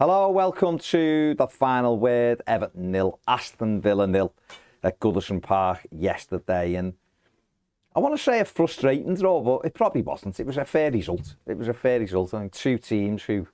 Hello, 0.00 0.30
welcome 0.30 0.78
to 0.78 1.34
the 1.34 1.48
final 1.48 1.98
word. 1.98 2.40
Everton 2.46 2.92
nil, 2.92 3.18
Aston 3.26 3.80
Villa 3.80 4.06
nil 4.06 4.32
at 4.80 5.00
Goodison 5.00 5.42
Park 5.42 5.88
yesterday, 5.90 6.76
and 6.76 6.92
I 7.96 7.98
want 7.98 8.16
to 8.16 8.22
say 8.22 8.38
a 8.38 8.44
frustrating 8.44 9.16
draw, 9.16 9.40
but 9.40 9.66
it 9.66 9.74
probably 9.74 10.02
wasn't. 10.02 10.38
It 10.38 10.46
was 10.46 10.56
a 10.56 10.64
fair 10.64 10.92
result. 10.92 11.34
It 11.48 11.58
was 11.58 11.66
a 11.66 11.74
fair 11.74 11.98
result. 11.98 12.32
I 12.32 12.42
think 12.42 12.52
two 12.52 12.78
teams 12.78 13.24
who, 13.24 13.48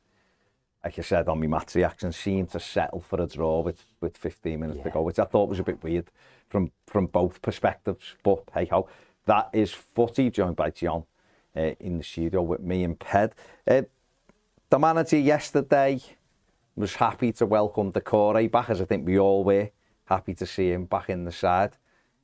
like 0.84 0.98
I 0.98 1.00
said 1.00 1.30
on 1.30 1.40
my 1.40 1.46
match 1.46 1.76
reaction, 1.76 2.12
seemed 2.12 2.50
to 2.50 2.60
settle 2.60 3.00
for 3.00 3.22
a 3.22 3.26
draw 3.26 3.60
with, 3.60 3.82
with 4.02 4.14
15 4.14 4.60
minutes 4.60 4.82
to 4.82 4.90
go, 4.90 5.00
which 5.00 5.18
I 5.18 5.24
thought 5.24 5.48
was 5.48 5.60
a 5.60 5.64
bit 5.64 5.82
weird 5.82 6.10
from 6.50 6.72
from 6.86 7.06
both 7.06 7.40
perspectives. 7.40 8.16
But 8.22 8.42
hey 8.52 8.66
ho, 8.66 8.86
that 9.24 9.48
is 9.54 9.72
footy 9.72 10.28
joined 10.28 10.56
by 10.56 10.72
John 10.72 11.04
uh, 11.56 11.70
in 11.80 11.96
the 11.96 12.04
studio 12.04 12.42
with 12.42 12.60
me 12.60 12.84
and 12.84 12.98
Ped. 12.98 13.32
Uh, 13.66 13.84
the 14.68 14.78
manager 14.78 15.16
yesterday 15.16 16.02
was 16.76 16.96
happy 16.96 17.32
to 17.32 17.46
welcome 17.46 17.90
Decore 17.90 18.48
back, 18.48 18.70
as 18.70 18.80
I 18.80 18.84
think 18.84 19.06
we 19.06 19.18
all 19.18 19.44
were 19.44 19.70
happy 20.06 20.34
to 20.34 20.46
see 20.46 20.72
him 20.72 20.84
back 20.84 21.08
in 21.08 21.24
the 21.24 21.32
side. 21.32 21.76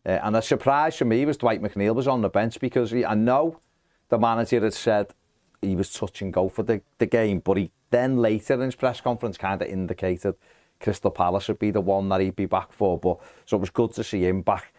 Uh, 0.04 0.18
and 0.22 0.36
a 0.36 0.42
surprise 0.42 0.96
for 0.96 1.04
me 1.04 1.24
was 1.24 1.36
Dwight 1.36 1.62
McNeil 1.62 1.94
was 1.94 2.08
on 2.08 2.22
the 2.22 2.28
bench 2.28 2.58
because 2.58 2.90
he, 2.90 3.04
I 3.04 3.14
know 3.14 3.60
the 4.08 4.18
manager 4.18 4.60
had 4.60 4.74
said 4.74 5.14
he 5.60 5.76
was 5.76 5.92
touch 5.92 6.22
and 6.22 6.32
go 6.32 6.48
for 6.48 6.62
the, 6.62 6.80
the 6.98 7.06
game, 7.06 7.40
but 7.40 7.58
he 7.58 7.70
then 7.90 8.16
later 8.16 8.54
in 8.54 8.60
his 8.60 8.76
press 8.76 9.00
conference 9.00 9.36
kind 9.36 9.60
of 9.60 9.68
indicated 9.68 10.34
Crystal 10.80 11.10
Palace 11.10 11.48
would 11.48 11.58
be 11.58 11.70
the 11.70 11.80
one 11.80 12.08
that 12.08 12.20
he'd 12.20 12.36
be 12.36 12.46
back 12.46 12.72
for. 12.72 12.98
But 12.98 13.18
So 13.44 13.56
it 13.56 13.60
was 13.60 13.70
good 13.70 13.92
to 13.94 14.04
see 14.04 14.24
him 14.24 14.42
back 14.42 14.72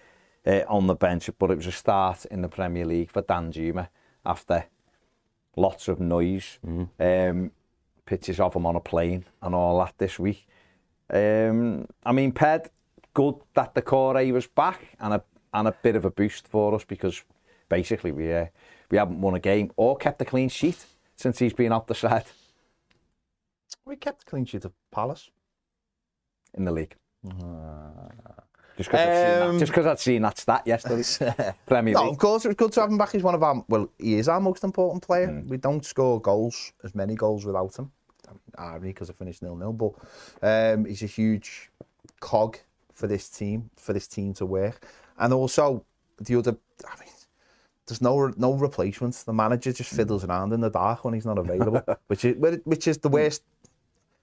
uh, 0.46 0.62
on 0.68 0.88
the 0.88 0.96
bench, 0.96 1.30
but 1.38 1.52
it 1.52 1.58
was 1.58 1.68
a 1.68 1.72
start 1.72 2.26
in 2.26 2.42
the 2.42 2.50
Premier 2.50 2.86
League 2.86 3.12
for 3.12 3.22
Dan 3.22 3.52
Juma 3.52 3.90
after 4.26 4.66
lots 5.56 5.88
of 5.88 6.00
noise. 6.00 6.60
Mm. 6.66 6.90
Um, 7.00 7.52
pictures 8.12 8.40
of 8.42 8.54
him 8.54 8.66
on 8.66 8.76
a 8.76 8.80
plane 8.82 9.24
and 9.42 9.56
all 9.56 9.80
that 9.80 9.94
this 9.98 10.20
week. 10.20 10.46
Um, 11.14 11.88
I 12.06 12.12
mean, 12.12 12.34
Ped, 12.34 12.70
good 13.14 13.36
that 13.54 13.74
Doucouré 13.74 14.32
was 14.34 14.48
back 14.48 14.80
and 15.00 15.14
a 15.14 15.24
and 15.54 15.68
a 15.68 15.72
bit 15.84 15.96
of 15.96 16.04
a 16.06 16.12
boost 16.12 16.48
for 16.48 16.76
us 16.76 16.84
because 16.86 17.24
basically 17.70 18.12
we 18.12 18.34
uh, 18.34 18.46
we 18.90 18.98
haven't 18.98 19.22
won 19.22 19.36
a 19.36 19.40
game 19.40 19.72
or 19.78 19.96
kept 19.98 20.22
a 20.22 20.26
clean 20.26 20.50
sheet 20.50 20.86
since 21.16 21.40
he's 21.40 21.54
been 21.54 21.72
off 21.72 21.88
the 21.88 21.96
side 21.96 22.26
We 23.86 23.96
kept 23.96 24.24
a 24.24 24.26
clean 24.26 24.46
sheet 24.46 24.66
of 24.66 24.74
Palace. 24.92 25.32
in 26.58 26.66
the 26.66 26.72
league. 26.72 26.96
Just 28.78 28.90
because 28.90 29.06
I'd, 29.06 29.10
seen 29.20 29.62
that- 29.62 29.86
Um, 29.86 29.92
I'd 29.92 30.00
seen 30.00 30.22
that 30.22 30.38
stat 30.38 30.64
yesterday. 30.66 31.54
Premier 31.66 31.94
No, 31.94 32.02
League. 32.04 32.12
of 32.14 32.18
course, 32.18 32.46
it's 32.46 32.56
good 32.56 32.72
to 32.74 32.82
have 32.82 32.90
him 32.90 32.98
back. 32.98 33.12
He's 33.12 33.24
one 33.24 33.36
of 33.36 33.44
our, 33.44 33.64
well, 33.68 33.88
he 34.00 34.16
is 34.16 34.28
our 34.28 34.40
most 34.40 34.64
important 34.64 35.04
player. 35.04 35.28
Mm. 35.28 35.48
We 35.50 35.58
don't 35.58 35.86
score 35.86 36.20
goals, 36.22 36.74
as 36.84 36.94
many 36.96 37.16
goals 37.16 37.46
without 37.46 37.76
him. 37.78 37.92
Irony, 38.58 38.88
because 38.90 39.10
I 39.10 39.14
finished 39.14 39.42
nil-nil, 39.42 39.74
but 39.74 39.94
um, 40.42 40.86
he's 40.86 41.04
a 41.04 41.08
huge 41.08 41.70
cog 42.20 42.58
for 42.94 43.08
this 43.08 43.30
team, 43.30 43.70
for 43.76 43.94
this 43.94 44.08
team 44.08 44.34
to 44.36 44.46
work. 44.46 44.86
And 45.18 45.34
also, 45.34 45.86
the 46.20 46.36
other, 46.38 46.56
I 46.88 47.00
mean, 47.00 47.10
there's 47.88 48.02
no 48.02 48.32
no 48.38 48.54
replacements. 48.54 49.24
The 49.24 49.34
manager 49.34 49.74
just 49.74 49.94
fiddles 49.94 50.24
around 50.24 50.54
in 50.54 50.62
the 50.62 50.70
dark 50.70 51.04
when 51.04 51.14
he's 51.14 51.26
not 51.26 51.38
available, 51.38 51.84
which 52.08 52.24
is 52.26 52.36
which 52.64 52.88
is 52.88 52.98
the 53.00 53.10
worst. 53.10 53.44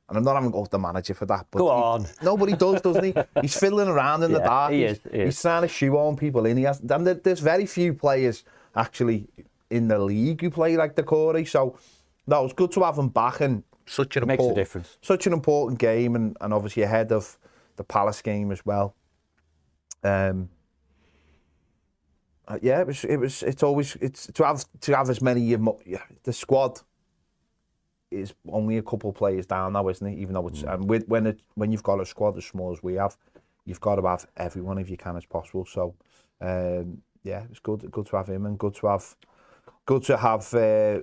And 0.09 0.17
I'm 0.17 0.25
not 0.25 0.37
having 0.37 0.51
to 0.51 0.55
go 0.55 0.65
the 0.65 0.79
manager 0.79 1.13
for 1.13 1.27
that. 1.27 1.47
But 1.51 1.59
Go 1.59 1.67
he- 1.67 1.83
on. 1.83 2.07
nobody 2.23 2.55
does, 2.55 2.81
doesn't 2.81 3.05
he? 3.05 3.15
He's 3.43 3.59
fiddling 3.59 3.89
around 3.89 4.23
in 4.23 4.33
the 4.33 4.39
dark. 4.39 4.73
he 4.73 4.83
he's, 4.83 4.93
is, 4.93 5.01
he 5.13 5.19
is. 5.19 5.25
he's 5.27 5.43
trying 5.43 5.63
to 5.63 5.69
shoehorn 5.69 6.17
people 6.17 6.47
in. 6.47 6.57
He 6.57 6.63
has, 6.63 6.81
and 6.81 7.07
there's 7.07 7.41
very 7.41 7.67
few 7.67 7.93
players 7.93 8.43
actually 8.75 9.29
in 9.69 9.89
the 9.89 9.99
league 9.99 10.41
who 10.41 10.49
play 10.49 10.79
like 10.79 10.95
Doucouré. 10.97 11.47
So, 11.47 11.77
no, 12.27 12.47
it's 12.47 12.55
good 12.55 12.73
to 12.73 12.85
have 12.85 12.97
him 12.97 13.09
back 13.11 13.43
and 13.43 13.63
such 13.89 14.17
an 14.17 14.27
Makes 14.27 14.41
a 14.41 14.45
important, 14.45 14.57
difference. 14.57 14.97
such 15.03 15.27
an 15.27 15.33
important 15.33 15.79
game, 15.79 16.15
and, 16.15 16.37
and 16.41 16.53
obviously 16.55 16.83
ahead 16.83 17.13
of 17.13 17.39
the 17.77 17.85
Palace 17.85 18.23
game 18.23 18.53
as 18.53 18.65
well. 18.65 18.95
Um, 20.05 20.51
uh, 22.47 22.59
yeah, 22.63 22.81
it 22.81 22.87
was. 22.87 23.05
It 23.05 23.17
was. 23.17 23.43
It's 23.43 23.63
always. 23.63 23.97
It's 24.01 24.27
to 24.27 24.45
have 24.45 24.65
to 24.81 24.97
have 24.97 25.11
as 25.11 25.21
many. 25.21 25.55
the 25.55 26.33
squad 26.33 26.81
is 28.11 28.33
only 28.51 28.79
a 28.79 28.83
couple 28.83 29.13
players 29.13 29.47
down 29.47 29.75
now, 29.75 29.89
isn't 29.89 30.07
it? 30.07 30.19
Even 30.19 30.35
though 30.35 30.49
it's 30.49 30.63
and 30.63 30.89
with, 30.89 31.07
when 31.09 31.27
it 31.27 31.41
when 31.55 31.71
you've 31.73 31.83
got 31.83 32.01
a 32.01 32.07
squad 32.07 32.39
as 32.39 32.47
small 32.47 32.73
as 32.73 32.83
we 32.83 32.95
have, 32.95 33.17
you've 33.67 33.81
got 33.81 33.97
to 33.97 34.07
have 34.07 34.27
everyone 34.37 34.79
if 34.79 34.89
you 34.89 34.97
can 34.97 35.17
as 35.17 35.27
possible. 35.27 35.67
So, 35.67 35.95
um, 36.41 37.03
yeah, 37.23 37.45
it's 37.51 37.61
good. 37.61 37.91
Good 37.91 38.07
to 38.07 38.17
have 38.17 38.29
him, 38.29 38.47
and 38.47 38.59
good 38.59 38.75
to 38.77 38.87
have, 38.87 39.15
good 39.85 40.05
to 40.05 40.17
have 40.17 40.55
uh, 40.55 41.01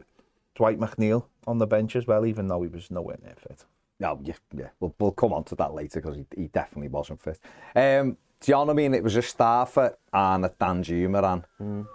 Dwight 0.56 0.80
McNeil 0.80 1.26
on 1.46 1.58
the 1.58 1.68
bench 1.68 1.96
as 1.96 2.08
well, 2.08 2.26
even 2.26 2.48
though 2.48 2.62
he 2.62 2.70
was 2.70 2.90
nowhere 2.90 3.18
near 3.22 3.36
fit. 3.38 3.66
No, 4.00 4.20
yeah, 4.24 4.34
yeah. 4.56 4.70
We'll, 4.80 4.94
we'll 5.00 5.12
come 5.12 5.34
on 5.34 5.44
to 5.46 5.56
that 5.56 5.74
later 5.74 6.02
because 6.02 6.18
he, 6.18 6.26
he 6.36 6.48
definitely 6.48 6.90
wasn't 6.90 7.22
fit. 7.22 7.40
Um, 7.76 8.18
do 8.40 8.52
you 8.52 8.54
know 8.54 8.64
what 8.64 8.70
I 8.72 8.74
mean? 8.74 8.94
It 8.94 9.04
was 9.04 9.16
a 9.16 9.22
Starfer 9.22 9.96
and 10.12 10.46
a 10.46 10.50
Danjuma 10.50 11.44
and 11.60 11.86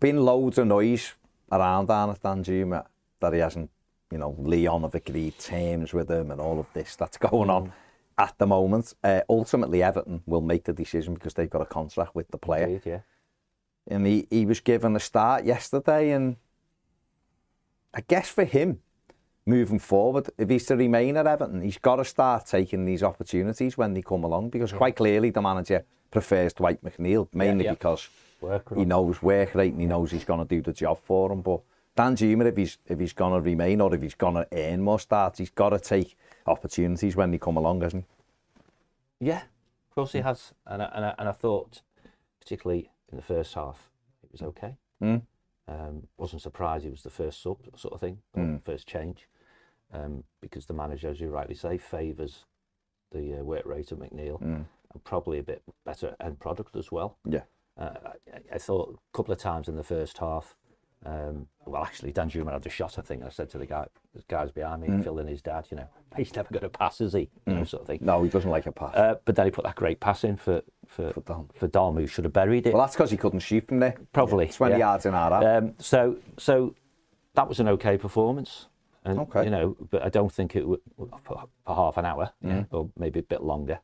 been 0.00 0.24
loads 0.24 0.58
of 0.58 0.66
noise 0.66 1.14
around 1.50 1.90
Arnaut 1.90 2.20
Danjuma 2.22 2.86
that 3.20 3.32
he 3.32 3.38
hasn't, 3.40 3.70
you 4.10 4.18
know, 4.18 4.34
Leon 4.38 4.82
have 4.82 4.94
agreed 4.94 5.38
terms 5.38 5.92
with 5.92 6.10
him 6.10 6.30
and 6.30 6.40
all 6.40 6.58
of 6.58 6.66
this 6.72 6.96
that's 6.96 7.18
going 7.18 7.50
on 7.50 7.72
at 8.18 8.34
the 8.38 8.46
moment. 8.46 8.94
Uh, 9.04 9.20
ultimately, 9.28 9.82
Everton 9.82 10.22
will 10.26 10.40
make 10.40 10.64
the 10.64 10.72
decision 10.72 11.14
because 11.14 11.34
they've 11.34 11.50
got 11.50 11.62
a 11.62 11.66
contract 11.66 12.14
with 12.14 12.28
the 12.30 12.38
player. 12.38 12.66
Indeed, 12.66 12.82
yeah. 12.84 13.00
And 13.88 14.06
he, 14.06 14.26
he 14.30 14.46
was 14.46 14.60
given 14.60 14.96
a 14.96 15.00
start 15.00 15.44
yesterday 15.44 16.10
and 16.10 16.36
I 17.96 18.02
guess 18.06 18.28
for 18.28 18.44
him, 18.44 18.80
moving 19.46 19.78
forward, 19.78 20.28
if 20.36 20.50
he's 20.50 20.66
to 20.66 20.76
remain 20.76 21.16
at 21.16 21.26
Everton, 21.26 21.62
he's 21.62 21.78
got 21.78 21.96
to 21.96 22.04
start 22.04 22.44
taking 22.44 22.84
these 22.84 23.02
opportunities 23.02 23.78
when 23.78 23.94
they 23.94 24.02
come 24.02 24.22
along 24.22 24.50
because 24.50 24.70
quite 24.70 24.96
clearly 24.96 25.30
the 25.30 25.40
manager 25.40 25.82
prefers 26.10 26.52
Dwight 26.52 26.84
McNeil, 26.84 27.26
mainly 27.32 27.64
yeah. 27.64 27.70
because 27.70 28.10
Work 28.42 28.76
he 28.76 28.84
knows 28.84 29.22
work 29.22 29.54
rate 29.54 29.72
and 29.72 29.80
he 29.80 29.86
knows 29.86 30.10
he's 30.10 30.26
going 30.26 30.46
to 30.46 30.54
do 30.54 30.60
the 30.60 30.74
job 30.74 30.98
for 31.02 31.32
him. 31.32 31.40
But 31.40 31.60
Danjuma, 31.96 32.44
if 32.44 32.56
he's, 32.58 32.76
if 32.86 33.00
he's 33.00 33.14
going 33.14 33.32
to 33.32 33.40
remain 33.40 33.80
or 33.80 33.94
if 33.94 34.02
he's 34.02 34.14
going 34.14 34.34
to 34.34 34.46
earn 34.52 34.82
more 34.82 35.00
starts, 35.00 35.38
he's 35.38 35.48
got 35.48 35.70
to 35.70 35.78
take 35.78 36.18
opportunities 36.46 37.16
when 37.16 37.30
they 37.30 37.38
come 37.38 37.56
along, 37.56 37.80
hasn't 37.80 38.04
he? 39.20 39.28
Yeah, 39.28 39.38
of 39.38 39.94
course 39.94 40.12
he 40.12 40.18
has. 40.18 40.52
And 40.66 40.82
I, 40.82 40.92
and 40.94 41.04
I, 41.06 41.14
and 41.18 41.28
I 41.30 41.32
thought, 41.32 41.80
particularly 42.40 42.90
in 43.10 43.16
the 43.16 43.22
first 43.22 43.54
half, 43.54 43.88
it 44.22 44.30
was 44.32 44.42
okay. 44.42 44.76
Mm. 45.02 45.22
Um, 45.68 46.06
wasn't 46.16 46.42
surprised 46.42 46.84
he 46.84 46.90
was 46.90 47.02
the 47.02 47.10
first 47.10 47.42
sub, 47.42 47.58
sort 47.76 47.94
of 47.94 48.00
thing, 48.00 48.18
Mm. 48.36 48.62
first 48.64 48.86
change. 48.86 49.28
um, 49.92 50.24
because 50.40 50.66
the 50.66 50.74
manager, 50.74 51.08
as 51.08 51.20
you 51.20 51.28
rightly 51.30 51.54
say, 51.54 51.78
favours 51.78 52.44
the 53.12 53.38
uh, 53.38 53.44
work 53.44 53.64
rate 53.64 53.92
of 53.92 53.98
McNeil 54.00 54.40
and 54.92 55.04
probably 55.04 55.38
a 55.38 55.42
bit 55.44 55.62
better 55.84 56.16
end 56.20 56.40
product 56.40 56.74
as 56.74 56.90
well. 56.90 57.16
Yeah. 57.24 57.42
Uh, 57.78 57.94
I, 58.32 58.54
I 58.54 58.58
thought 58.58 58.98
a 58.98 59.16
couple 59.16 59.32
of 59.32 59.38
times 59.38 59.68
in 59.68 59.76
the 59.76 59.84
first 59.84 60.18
half. 60.18 60.56
Um, 61.04 61.46
well, 61.66 61.84
actually, 61.84 62.12
Danjuma 62.12 62.52
had 62.52 62.66
a 62.66 62.70
shot. 62.70 62.98
I 62.98 63.02
think 63.02 63.22
I 63.22 63.28
said 63.28 63.50
to 63.50 63.58
the 63.58 63.66
guy, 63.66 63.86
the 64.14 64.22
guys 64.28 64.50
behind 64.50 64.82
me, 64.82 65.02
Phil 65.02 65.18
and 65.18 65.28
his 65.28 65.42
dad, 65.42 65.66
you 65.70 65.76
know, 65.76 65.88
he's 66.16 66.34
never 66.34 66.48
going 66.48 66.62
to 66.62 66.68
pass, 66.68 67.00
is 67.00 67.12
he? 67.12 67.28
You 67.46 67.54
know, 67.54 67.64
sort 67.64 67.82
of 67.82 67.86
thing. 67.86 67.98
No, 68.02 68.22
he 68.22 68.28
doesn't 68.30 68.50
like 68.50 68.66
a 68.66 68.72
pass. 68.72 68.94
Uh, 68.94 69.16
but 69.24 69.36
then 69.36 69.46
he 69.46 69.50
put 69.50 69.64
that 69.64 69.76
great 69.76 70.00
pass 70.00 70.24
in 70.24 70.36
for 70.36 70.62
for 70.86 71.12
For 71.12 71.20
Dom. 71.20 71.48
for 71.54 71.66
Dom, 71.68 71.96
who 71.96 72.06
should 72.06 72.24
have 72.24 72.32
buried 72.32 72.66
it. 72.66 72.72
well, 72.74 72.82
that's 72.82 72.94
because 72.94 73.10
he 73.10 73.16
couldn't 73.16 73.40
shoot 73.40 73.66
from 73.68 73.80
there. 73.80 73.94
Probably, 74.12 74.48
20 74.48 74.72
yeah. 74.72 74.78
yards 74.78 75.06
in 75.06 75.14
our. 75.14 75.58
Um, 75.58 75.74
so, 75.78 76.16
so 76.38 76.74
that 77.34 77.48
was 77.48 77.60
an 77.60 77.68
okay 77.68 77.98
performance. 77.98 78.66
And, 79.04 79.20
Okay. 79.20 79.44
You 79.44 79.50
know, 79.50 79.76
but 79.90 80.02
I 80.02 80.08
don't 80.08 80.32
think 80.32 80.56
it 80.56 80.66
would 80.66 80.80
for, 81.22 81.44
half 81.66 81.96
an 81.96 82.04
hour, 82.04 82.32
yeah, 82.42 82.64
or 82.72 82.90
maybe 82.98 83.20
a 83.20 83.22
bit 83.22 83.42
longer. 83.42 83.78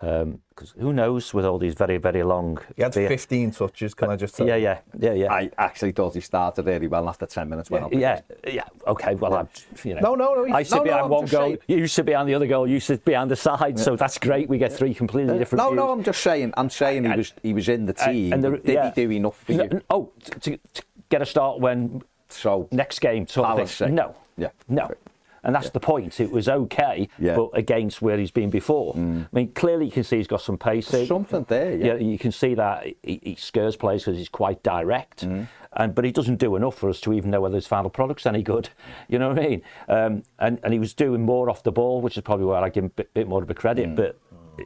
Um, 0.00 0.38
because 0.50 0.74
who 0.78 0.92
knows 0.92 1.34
with 1.34 1.44
all 1.44 1.58
these 1.58 1.74
very, 1.74 1.96
very 1.98 2.22
long. 2.22 2.58
He 2.76 2.82
had 2.82 2.94
be- 2.94 3.06
15 3.08 3.50
touches, 3.52 3.94
can 3.94 4.10
I 4.10 4.16
just 4.16 4.36
tell 4.36 4.46
Yeah, 4.46 4.54
yeah, 4.56 4.78
yeah, 4.98 5.12
yeah. 5.12 5.32
I 5.32 5.50
actually 5.58 5.90
thought 5.92 6.14
he 6.14 6.20
started 6.20 6.66
really 6.66 6.86
well 6.86 7.08
after 7.08 7.26
10 7.26 7.48
minutes 7.48 7.68
went 7.70 7.84
up. 7.84 7.92
yeah, 7.92 8.20
yeah. 8.46 8.64
Okay. 8.86 9.14
Well, 9.16 9.34
I'm, 9.34 9.48
you 9.84 9.94
know. 9.94 10.00
No, 10.00 10.14
no, 10.14 10.44
no, 10.44 10.54
I 10.54 10.62
sit 10.62 10.72
no, 10.72 10.78
no, 10.78 10.84
behind 10.84 11.04
I'm 11.04 11.10
one 11.10 11.26
goal. 11.26 11.46
saying- 11.48 11.58
You 11.66 11.86
sit 11.88 12.06
behind 12.06 12.28
the 12.28 12.34
other 12.34 12.46
goal. 12.46 12.68
You 12.68 12.78
sit 12.80 13.04
behind 13.04 13.30
the 13.30 13.36
side. 13.36 13.78
So 13.78 13.96
that's 13.96 14.18
great. 14.18 14.48
We 14.48 14.58
get 14.58 14.72
three 14.72 14.94
completely 14.94 15.36
different. 15.38 15.62
No, 15.62 15.70
views. 15.70 15.76
no, 15.76 15.90
I'm 15.92 16.02
just 16.04 16.20
saying. 16.22 16.54
I'm 16.56 16.70
saying 16.70 17.04
he 17.04 17.16
was 17.16 17.32
he 17.42 17.52
was 17.54 17.68
in 17.68 17.86
the 17.86 18.00
uh, 18.00 18.06
team. 18.06 18.32
And 18.32 18.42
the- 18.44 18.50
Did 18.50 18.66
yeah. 18.74 18.92
he 18.94 19.06
do 19.06 19.10
enough 19.12 19.36
for 19.44 19.52
No, 19.52 19.64
you? 19.64 19.82
Oh, 19.90 20.10
to, 20.24 20.38
to, 20.40 20.56
to 20.74 20.82
get 21.08 21.22
a 21.22 21.26
start 21.26 21.58
when 21.60 22.02
So 22.28 22.68
next 22.70 23.00
game 23.00 23.26
sort 23.26 23.48
of 23.48 23.56
Palace 23.56 23.76
thing. 23.78 23.94
No. 23.96 24.14
Yeah. 24.36 24.50
No. 24.68 24.90
And 25.44 25.54
that's 25.54 25.70
the 25.70 25.80
point. 25.80 26.20
It 26.20 26.30
was 26.32 26.48
okay, 26.48 27.08
Yeah. 27.18 27.34
Mm. 27.34 27.36
but 27.52 27.58
against 27.58 28.02
where 28.02 28.18
he's 28.18 28.30
been 28.30 28.50
before. 28.50 28.94
I 28.96 29.26
mean, 29.32 29.52
clearly 29.54 29.86
you 29.86 29.92
can 29.92 30.04
see 30.04 30.16
he's 30.16 30.26
got 30.26 30.40
some 30.40 30.58
pace. 30.58 30.88
There's 30.88 31.08
something 31.08 31.44
there, 31.48 31.76
yeah. 31.76 31.94
you 31.94 32.18
can 32.18 32.32
see 32.32 32.54
that 32.54 32.86
he, 33.02 33.20
he 33.22 33.34
scares 33.36 33.76
players 33.76 34.02
because 34.04 34.18
he's 34.18 34.28
quite 34.28 34.62
direct. 34.62 35.24
Mm. 35.26 35.46
And 35.74 35.94
but 35.94 36.04
he 36.04 36.10
doesn't 36.12 36.36
do 36.36 36.56
enough 36.56 36.76
for 36.76 36.88
us 36.88 37.00
to 37.02 37.12
even 37.12 37.30
know 37.30 37.40
whether 37.42 37.54
his 37.54 37.66
final 37.66 37.90
product's 37.90 38.26
any 38.26 38.42
good. 38.42 38.70
You 39.08 39.18
know 39.18 39.28
what 39.28 39.38
I 39.38 39.48
mean? 39.48 39.62
Um, 39.88 40.22
and 40.38 40.58
and 40.62 40.72
he 40.72 40.78
was 40.78 40.92
doing 40.94 41.22
more 41.22 41.48
off 41.50 41.62
the 41.62 41.72
ball, 41.72 42.00
which 42.00 42.16
is 42.16 42.22
probably 42.22 42.46
where 42.46 42.58
I 42.62 42.68
give 42.68 42.84
him 42.84 42.90
a 42.90 42.94
bit, 43.00 43.14
bit 43.14 43.28
more 43.28 43.42
of 43.42 43.48
a 43.50 43.54
Mm. 43.54 43.58
credit. 43.58 43.94
But 43.96 44.18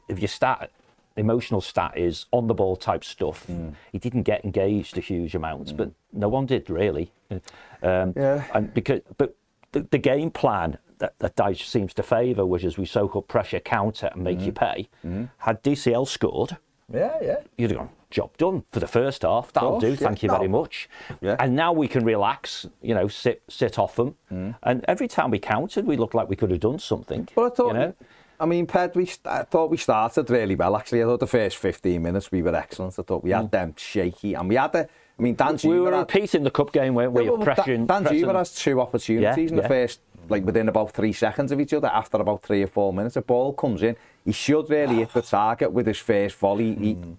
if 0.09 0.21
you 0.23 0.29
start 0.29 0.71
emotional 1.17 1.61
stat 1.61 1.93
is 1.99 2.25
on 2.33 2.47
the 2.47 2.55
ball 2.55 2.77
type 2.77 3.05
stuff, 3.05 3.47
Mm. 3.47 3.75
he 3.93 3.99
didn't 3.99 4.23
get 4.23 4.45
engaged 4.45 4.97
a 4.97 5.01
huge 5.03 5.35
amounts, 5.35 5.71
but 5.73 5.91
no 6.13 6.29
one 6.29 6.47
did 6.47 6.71
really. 6.71 7.13
Um, 7.83 8.13
Yeah. 8.17 8.45
And 8.55 8.73
because 8.73 9.01
but 9.19 9.35
the, 9.73 9.81
the 9.91 9.99
game 9.99 10.31
plan 10.31 10.79
that, 10.99 11.19
that 11.19 11.37
Dyche 11.37 11.67
seems 11.67 11.93
to 11.95 12.03
favour, 12.03 12.47
which 12.47 12.65
is 12.65 12.79
we 12.79 12.87
soak 12.87 13.17
up 13.17 13.29
pressure, 13.29 13.61
counter, 13.61 14.11
and 14.13 14.23
make 14.23 14.41
you 14.41 14.53
mm. 14.53 14.55
pay. 14.55 14.89
Mm. 15.05 15.31
Had 15.39 15.63
DCL 15.63 16.07
scored, 16.07 16.57
Yeah, 16.93 17.19
yeah. 17.21 17.37
you'd 17.59 17.73
have 17.73 17.79
gone, 17.79 17.91
job 18.11 18.37
done 18.37 18.63
for 18.71 18.79
the 18.81 18.87
first 18.87 19.23
half. 19.23 19.53
That'll 19.53 19.71
course, 19.71 19.83
do. 19.83 19.91
yeah. 19.91 19.97
Thank 19.97 20.23
you 20.23 20.29
No. 20.29 20.37
very 20.37 20.49
much. 20.49 20.89
Yeah. 21.21 21.37
And 21.41 21.57
now 21.57 21.73
we 21.73 21.89
can 21.89 22.05
relax, 22.05 22.67
you 22.81 22.95
know, 22.95 23.09
sit 23.09 23.43
sit 23.49 23.79
off 23.79 23.97
them. 23.97 24.15
Mm. 24.31 24.55
And 24.63 24.85
every 24.87 25.09
time 25.09 25.31
we 25.31 25.41
countered, 25.41 25.87
we 25.87 25.97
looked 25.97 26.15
like 26.15 26.29
we 26.29 26.37
could 26.37 26.51
have 26.51 26.61
done 26.61 26.79
something. 26.79 27.29
But 27.35 27.53
I 27.53 27.55
thought, 27.55 27.69
you 27.69 27.75
know? 27.75 27.95
I 28.39 28.47
mean, 28.47 28.67
Ped, 28.67 28.97
we 28.97 29.07
st- 29.07 29.27
I 29.27 29.43
thought 29.45 29.71
we 29.71 29.77
started 29.77 30.29
really 30.29 30.57
well. 30.57 30.77
Actually, 30.77 31.03
I 31.03 31.07
thought 31.07 31.21
the 31.21 31.29
first 31.29 31.57
15 31.59 32.03
minutes 32.03 32.33
we 32.33 32.43
were 32.43 32.55
excellent. 32.55 32.99
I 32.99 33.03
thought 33.03 33.23
we 33.23 33.31
had 33.31 33.51
them 33.51 33.75
shaky, 33.77 34.35
and 34.35 34.49
we 34.49 34.57
had 34.57 34.75
a. 34.75 34.89
I 35.19 35.23
mean, 35.23 35.35
Dan 35.35 35.59
we 35.64 35.79
were 35.81 35.91
had- 35.93 35.99
repeating 36.00 36.43
the 36.43 36.50
cup 36.50 36.73
game, 36.73 36.94
weren't 36.94 37.12
we? 37.12 37.25
Yeah, 37.25 37.31
well, 37.31 37.47
Pressuring, 37.47 37.87
Dan, 37.87 38.03
Dan 38.03 38.05
pressing- 38.05 38.35
has 38.35 38.55
two 38.55 38.81
opportunities 38.81 39.37
Yeah, 39.37 39.49
in 39.50 39.56
the 39.56 39.62
yeah. 39.62 39.69
first, 39.69 40.00
like 40.29 40.44
within 40.44 40.69
about 40.69 40.93
three 40.93 41.12
seconds 41.12 41.53
of 41.53 41.61
each 41.61 41.73
other. 41.75 41.88
After 41.88 42.17
about 42.19 42.43
three 42.43 42.62
or 42.62 42.67
four 42.67 42.93
minutes, 42.93 43.17
a 43.17 43.23
ball 43.23 43.53
comes 43.53 43.82
in. 43.82 43.97
He 44.25 44.32
should 44.32 44.70
really 44.70 44.97
hit 44.97 45.12
the 45.12 45.23
target 45.23 45.73
with 45.73 45.87
his 45.87 45.99
first 45.99 46.37
volley. 46.37 46.75
He 46.75 46.94
Mm. 46.94 47.17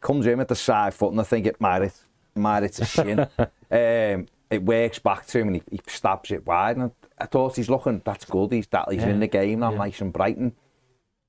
comes 0.00 0.26
in 0.26 0.38
with 0.38 0.48
the 0.48 0.54
side 0.56 0.94
foot, 0.94 1.12
and 1.12 1.20
I 1.20 1.24
think 1.24 1.46
it 1.46 1.60
might 1.60 1.82
hit 1.82 2.76
his 2.76 2.88
shin. 2.88 3.20
um, 3.38 4.26
it 4.48 4.62
works 4.62 4.98
back 5.00 5.26
to 5.26 5.40
him, 5.40 5.48
and 5.48 5.56
he, 5.56 5.62
he 5.72 5.80
stabs 5.88 6.30
it 6.30 6.46
wide. 6.46 6.76
And 6.76 6.92
I, 7.18 7.24
I 7.24 7.26
thought 7.26 7.56
he's 7.56 7.68
looking. 7.68 8.00
That's 8.04 8.24
good. 8.24 8.52
He's 8.52 8.66
that. 8.68 8.90
He's 8.92 9.02
in 9.02 9.18
the 9.20 9.26
game 9.26 9.60
now, 9.60 9.70
nice 9.72 10.00
and 10.00 10.12
bright. 10.12 10.36
And 10.36 10.52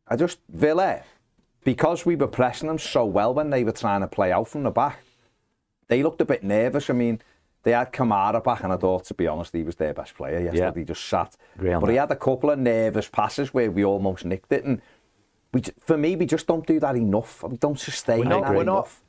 I 0.07 0.15
just 0.15 0.39
Villa, 0.49 1.01
because 1.63 2.05
we 2.05 2.15
were 2.15 2.27
pressing 2.27 2.67
them 2.67 2.77
so 2.77 3.05
well 3.05 3.33
when 3.33 3.49
they 3.49 3.63
were 3.63 3.71
trying 3.71 4.01
to 4.01 4.07
play 4.07 4.31
out 4.31 4.47
from 4.49 4.63
the 4.63 4.71
back 4.71 4.99
they 5.87 6.03
looked 6.03 6.21
a 6.21 6.25
bit 6.25 6.43
nervous. 6.43 6.89
I 6.89 6.93
mean, 6.93 7.21
they 7.63 7.71
had 7.71 7.91
Kamara 7.91 8.43
back, 8.43 8.63
and 8.63 8.71
I 8.71 8.77
thought, 8.77 9.05
to 9.05 9.13
be 9.13 9.27
honest, 9.27 9.53
he 9.53 9.63
was 9.63 9.75
their 9.75 9.93
best 9.93 10.15
player 10.15 10.39
yesterday. 10.39 10.59
Yeah. 10.59 10.73
He 10.73 10.83
just 10.83 11.05
sat. 11.05 11.35
But 11.57 11.89
he 11.89 11.95
had 11.95 12.11
a 12.11 12.15
couple 12.15 12.49
of 12.49 12.59
nervous 12.59 13.09
passes 13.09 13.53
where 13.53 13.69
we 13.71 13.83
almost 13.83 14.25
nicked 14.25 14.51
it. 14.51 14.63
And 14.63 14.81
we, 15.53 15.61
for 15.79 15.97
me, 15.97 16.15
we 16.15 16.25
just 16.25 16.47
don't 16.47 16.65
do 16.65 16.79
that 16.79 16.95
enough. 16.95 17.43
We 17.43 17.57
don't 17.57 17.79
sustain 17.79 18.19
We're 18.19 18.25
not, 18.25 18.53
we're 18.53 18.63
not, 18.63 18.87
enough. 18.87 19.03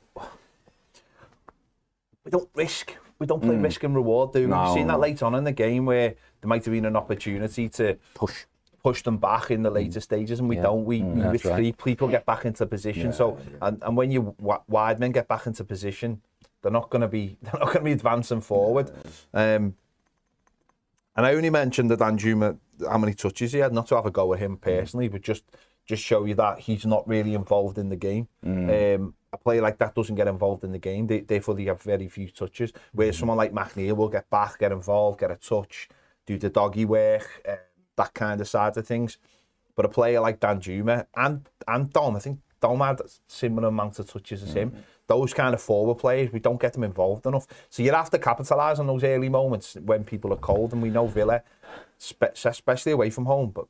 we 2.25 2.31
don't 2.31 2.49
risk. 2.53 2.95
We 3.19 3.27
don't 3.27 3.41
play 3.41 3.55
mm. 3.55 3.63
risk 3.63 3.83
and 3.83 3.93
reward, 3.93 4.33
do 4.33 4.41
we? 4.41 4.47
No, 4.47 4.63
We've 4.63 4.73
seen 4.73 4.87
that 4.87 4.99
later 4.99 5.25
on 5.25 5.35
in 5.35 5.43
the 5.43 5.51
game 5.51 5.85
where 5.85 6.15
there 6.41 6.47
might 6.47 6.63
have 6.63 6.73
been 6.73 6.85
an 6.85 6.95
opportunity 6.95 7.67
to 7.69 7.97
push. 8.13 8.45
push 8.81 9.03
them 9.03 9.17
back 9.17 9.51
in 9.51 9.61
the 9.61 9.69
mm. 9.69 9.75
later 9.75 9.99
stages, 9.99 10.39
and 10.39 10.47
we 10.47 10.55
Yeah. 10.55 10.63
don't. 10.63 10.85
We, 10.85 11.01
mm. 11.01 11.15
we 11.15 11.21
that's 11.21 11.45
right. 11.45 11.77
People 11.77 12.07
get 12.07 12.25
back 12.25 12.45
into 12.45 12.65
position. 12.65 13.11
so, 13.11 13.37
and, 13.61 13.81
and 13.83 13.97
when 13.97 14.09
you 14.09 14.35
wi- 14.39 14.61
wide 14.67 14.99
men 14.99 15.11
get 15.11 15.27
back 15.27 15.47
into 15.47 15.65
position, 15.65 16.21
they're 16.61 16.71
not 16.71 16.89
going 16.89 17.01
to 17.01 17.07
be 17.07 17.37
they're 17.41 17.59
not 17.59 17.67
going 17.67 17.79
to 17.79 17.83
be 17.83 17.91
advancing 17.91 18.41
forward. 18.41 18.91
Um, 19.33 19.75
and 21.15 21.25
I 21.25 21.33
only 21.33 21.49
mentioned 21.49 21.91
that 21.91 21.99
Danjuma 21.99 22.57
how 22.87 22.97
many 22.97 23.13
touches 23.13 23.51
he 23.51 23.59
had, 23.59 23.73
not 23.73 23.87
to 23.87 23.95
have 23.95 24.05
a 24.05 24.11
go 24.11 24.33
at 24.33 24.39
him 24.39 24.57
personally, 24.57 25.07
but 25.07 25.21
just 25.21 25.43
just 25.85 26.03
show 26.03 26.23
you 26.25 26.35
that 26.35 26.59
he's 26.59 26.85
not 26.85 27.07
really 27.07 27.33
involved 27.33 27.77
in 27.77 27.89
the 27.89 27.95
game. 27.95 28.27
Um, 28.95 29.13
a 29.33 29.37
player 29.37 29.61
like 29.61 29.79
that 29.79 29.95
doesn't 29.95 30.15
get 30.15 30.27
involved 30.27 30.63
in 30.63 30.71
the 30.71 30.79
game, 30.79 31.07
they, 31.07 31.21
therefore 31.21 31.55
they 31.55 31.65
have 31.65 31.81
very 31.81 32.07
few 32.07 32.29
touches. 32.29 32.71
Whereas 32.93 33.17
someone 33.17 33.37
like 33.37 33.53
McNeil 33.53 33.95
will 33.95 34.09
get 34.09 34.29
back, 34.29 34.59
get 34.59 34.71
involved, 34.71 35.19
get 35.19 35.31
a 35.31 35.35
touch, 35.35 35.89
do 36.25 36.37
the 36.37 36.49
doggy 36.49 36.85
work, 36.85 37.41
uh, 37.47 37.55
that 37.95 38.13
kind 38.13 38.39
of 38.39 38.47
side 38.47 38.77
of 38.77 38.87
things. 38.87 39.17
But 39.75 39.85
a 39.85 39.89
player 39.89 40.19
like 40.19 40.39
Danjuma 40.39 41.07
and 41.15 41.47
and 41.67 41.91
Dom, 41.91 42.15
I 42.15 42.19
think 42.19 42.39
Dom 42.59 42.79
had 42.79 43.01
similar 43.27 43.69
amount 43.69 43.99
of 43.99 44.11
touches 44.11 44.43
as 44.43 44.53
him. 44.53 44.71
Mm-hmm. 44.71 44.79
Those 45.07 45.33
kind 45.33 45.53
of 45.55 45.61
forward 45.61 45.95
players, 45.95 46.31
we 46.31 46.39
don't 46.39 46.61
get 46.61 46.73
them 46.73 46.83
involved 46.83 47.25
enough. 47.25 47.47
So 47.69 47.81
you 47.81 47.91
have 47.91 48.09
to 48.11 48.19
capitalise 48.19 48.79
on 48.79 48.87
those 48.87 49.03
early 49.03 49.29
moments 49.29 49.75
when 49.75 50.03
people 50.03 50.31
are 50.33 50.37
cold, 50.37 50.73
and 50.73 50.81
we 50.81 50.89
know 50.89 51.07
Villa, 51.07 51.41
especially 52.45 52.91
away 52.91 53.09
from 53.09 53.25
home, 53.25 53.49
but 53.49 53.65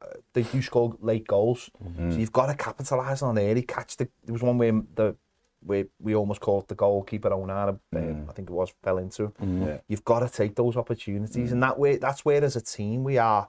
uh, 0.00 0.06
they 0.32 0.42
do 0.42 0.62
score 0.62 0.96
late 1.00 1.26
goals. 1.26 1.70
Mm-hmm. 1.84 2.12
So 2.12 2.18
you've 2.18 2.32
got 2.32 2.46
to 2.46 2.54
capitalise 2.54 3.22
on 3.22 3.38
early. 3.38 3.62
Catch 3.62 3.96
the. 3.96 4.08
There 4.24 4.32
was 4.32 4.42
one 4.42 4.56
where 4.56 4.80
the 4.94 5.16
where 5.60 5.86
we 6.00 6.14
almost 6.14 6.40
caught 6.40 6.68
the 6.68 6.74
goalkeeper 6.74 7.30
Onana, 7.30 7.78
um, 7.96 8.26
I 8.28 8.32
think 8.32 8.48
it 8.48 8.52
was, 8.52 8.72
fell 8.82 8.98
into. 8.98 9.24
him. 9.24 9.32
Mm-hmm. 9.42 9.76
You've 9.88 10.04
got 10.04 10.20
to 10.20 10.28
take 10.28 10.54
those 10.54 10.76
opportunities, 10.76 11.50
mm. 11.50 11.52
and 11.52 11.62
that 11.62 11.78
way, 11.78 11.96
that's 11.96 12.24
where 12.24 12.42
as 12.42 12.56
a 12.56 12.60
team 12.60 13.04
we 13.04 13.18
are, 13.18 13.48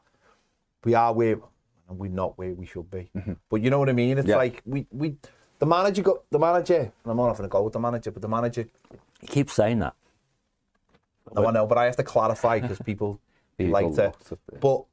we 0.83 0.95
are 0.95 1.13
where, 1.13 1.37
and 1.89 1.97
we're 1.99 2.09
not 2.11 2.37
where 2.37 2.53
we 2.53 2.65
should 2.65 2.89
be. 2.89 3.09
Mm-hmm. 3.17 3.33
But 3.49 3.61
you 3.61 3.69
know 3.69 3.79
what 3.79 3.89
I 3.89 3.93
mean? 3.93 4.17
It's 4.17 4.27
Yeah. 4.27 4.37
like 4.37 4.61
we 4.65 4.87
we. 4.91 5.15
The 5.59 5.65
manager 5.65 6.01
got 6.03 6.29
the 6.29 6.39
manager. 6.39 6.79
And 7.03 7.11
I'm 7.11 7.17
not 7.17 7.27
having 7.29 7.45
a 7.45 7.49
go 7.49 7.63
with 7.63 7.73
the 7.73 7.79
manager, 7.79 8.11
but 8.11 8.21
the 8.21 8.29
manager. 8.29 8.65
He 9.19 9.27
keeps 9.27 9.53
saying 9.53 9.79
that. 9.79 9.93
No, 11.35 11.45
I 11.45 11.51
know, 11.51 11.67
but 11.67 11.77
I 11.77 11.85
have 11.85 11.97
to 11.97 12.03
clarify 12.03 12.59
because 12.59 12.79
people, 12.79 13.19
People 13.57 13.73
like 13.73 13.93
to. 13.95 14.05
it. 14.05 14.39
But 14.61 14.85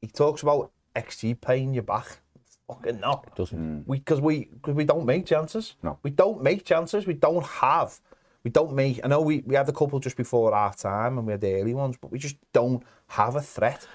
he 0.00 0.08
talks 0.08 0.42
about 0.42 0.70
XG 0.94 1.40
paying 1.40 1.74
you 1.74 1.82
back. 1.82 2.18
Fucking 2.68 3.00
no. 3.00 3.22
Doesn't. 3.34 3.84
We 3.88 3.98
because 3.98 4.20
we 4.20 4.48
cause 4.62 4.74
we 4.74 4.84
don't 4.84 5.06
make 5.06 5.24
chances. 5.26 5.74
No. 5.82 5.98
we 6.02 6.10
don't 6.10 6.42
make 6.42 6.64
chances. 6.64 7.06
We 7.06 7.14
don't 7.14 7.44
have. 7.44 8.00
We 8.44 8.50
don't 8.50 8.74
make. 8.74 9.00
I 9.04 9.08
know 9.08 9.20
we, 9.20 9.42
we 9.46 9.54
had 9.56 9.68
a 9.68 9.72
couple 9.72 9.98
just 10.00 10.16
before 10.16 10.54
our 10.54 10.74
time 10.74 11.18
and 11.18 11.26
we 11.26 11.32
had 11.32 11.40
the 11.40 11.54
early 11.54 11.74
ones, 11.74 11.96
but 12.00 12.12
we 12.12 12.18
just 12.18 12.36
don't 12.52 12.82
have 13.08 13.34
a 13.36 13.40
threat. 13.40 13.86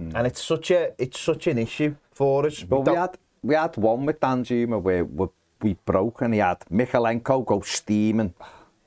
Mm. 0.00 0.12
And 0.14 0.26
it's 0.26 0.42
such 0.42 0.70
a 0.70 0.92
it's 0.98 1.20
such 1.20 1.46
an 1.46 1.58
issue 1.58 1.94
for 2.12 2.46
us. 2.46 2.62
But 2.62 2.86
we, 2.86 2.92
we 2.92 2.98
had 2.98 3.18
we 3.42 3.54
had 3.54 3.76
one 3.76 4.06
with 4.06 4.20
Dan 4.20 4.44
Juma 4.44 4.78
where 4.78 5.04
we, 5.04 5.26
we 5.62 5.74
broke 5.84 6.22
and 6.22 6.34
he 6.34 6.40
had 6.40 6.60
Michalenko 6.70 7.44
go 7.44 7.60
steaming 7.60 8.34